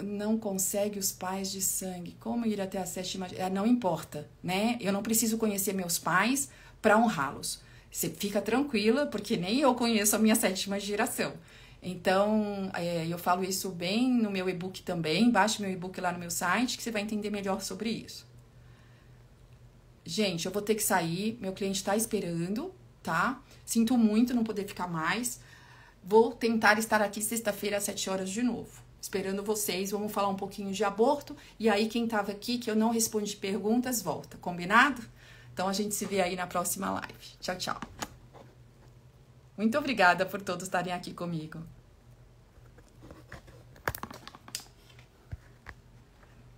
não 0.00 0.38
consegue 0.38 0.98
os 0.98 1.10
pais 1.10 1.50
de 1.50 1.60
sangue, 1.60 2.16
como 2.20 2.46
ir 2.46 2.60
até 2.60 2.78
a 2.78 2.86
sétima? 2.86 3.26
É, 3.34 3.50
não 3.50 3.66
importa, 3.66 4.28
né? 4.42 4.76
Eu 4.80 4.92
não 4.92 5.02
preciso 5.02 5.38
conhecer 5.38 5.72
meus 5.72 5.98
pais 5.98 6.50
para 6.80 6.96
honrá-los. 6.96 7.60
Você 7.96 8.10
fica 8.10 8.42
tranquila, 8.42 9.06
porque 9.06 9.38
nem 9.38 9.60
eu 9.60 9.74
conheço 9.74 10.14
a 10.14 10.18
minha 10.18 10.34
sétima 10.34 10.78
geração. 10.78 11.32
Então, 11.82 12.70
é, 12.74 13.06
eu 13.08 13.16
falo 13.16 13.42
isso 13.42 13.70
bem 13.70 14.12
no 14.12 14.30
meu 14.30 14.50
e-book 14.50 14.82
também. 14.82 15.30
Baixe 15.30 15.62
meu 15.62 15.70
e-book 15.70 15.98
lá 15.98 16.12
no 16.12 16.18
meu 16.18 16.30
site 16.30 16.76
que 16.76 16.82
você 16.82 16.90
vai 16.90 17.00
entender 17.00 17.30
melhor 17.30 17.62
sobre 17.62 17.88
isso. 17.88 18.26
Gente, 20.04 20.44
eu 20.44 20.52
vou 20.52 20.60
ter 20.60 20.74
que 20.74 20.82
sair. 20.82 21.38
Meu 21.40 21.54
cliente 21.54 21.78
está 21.78 21.96
esperando, 21.96 22.70
tá? 23.02 23.42
Sinto 23.64 23.96
muito 23.96 24.34
não 24.34 24.44
poder 24.44 24.66
ficar 24.66 24.88
mais. 24.88 25.40
Vou 26.04 26.34
tentar 26.34 26.78
estar 26.78 27.00
aqui 27.00 27.22
sexta-feira 27.22 27.78
às 27.78 27.84
7 27.84 28.10
horas 28.10 28.28
de 28.28 28.42
novo. 28.42 28.82
Esperando 29.00 29.42
vocês. 29.42 29.92
Vamos 29.92 30.12
falar 30.12 30.28
um 30.28 30.36
pouquinho 30.36 30.70
de 30.70 30.84
aborto. 30.84 31.34
E 31.58 31.66
aí, 31.70 31.88
quem 31.88 32.04
estava 32.04 32.30
aqui 32.30 32.58
que 32.58 32.70
eu 32.70 32.76
não 32.76 32.90
respondi 32.90 33.34
perguntas, 33.36 34.02
volta. 34.02 34.36
Combinado? 34.36 35.15
Então 35.56 35.68
a 35.68 35.72
gente 35.72 35.94
se 35.94 36.04
vê 36.04 36.20
aí 36.20 36.36
na 36.36 36.46
próxima 36.46 36.90
live. 36.90 37.38
Tchau, 37.40 37.56
tchau. 37.56 37.80
Muito 39.56 39.78
obrigada 39.78 40.26
por 40.26 40.42
todos 40.42 40.64
estarem 40.64 40.92
aqui 40.92 41.14
comigo. 41.14 41.62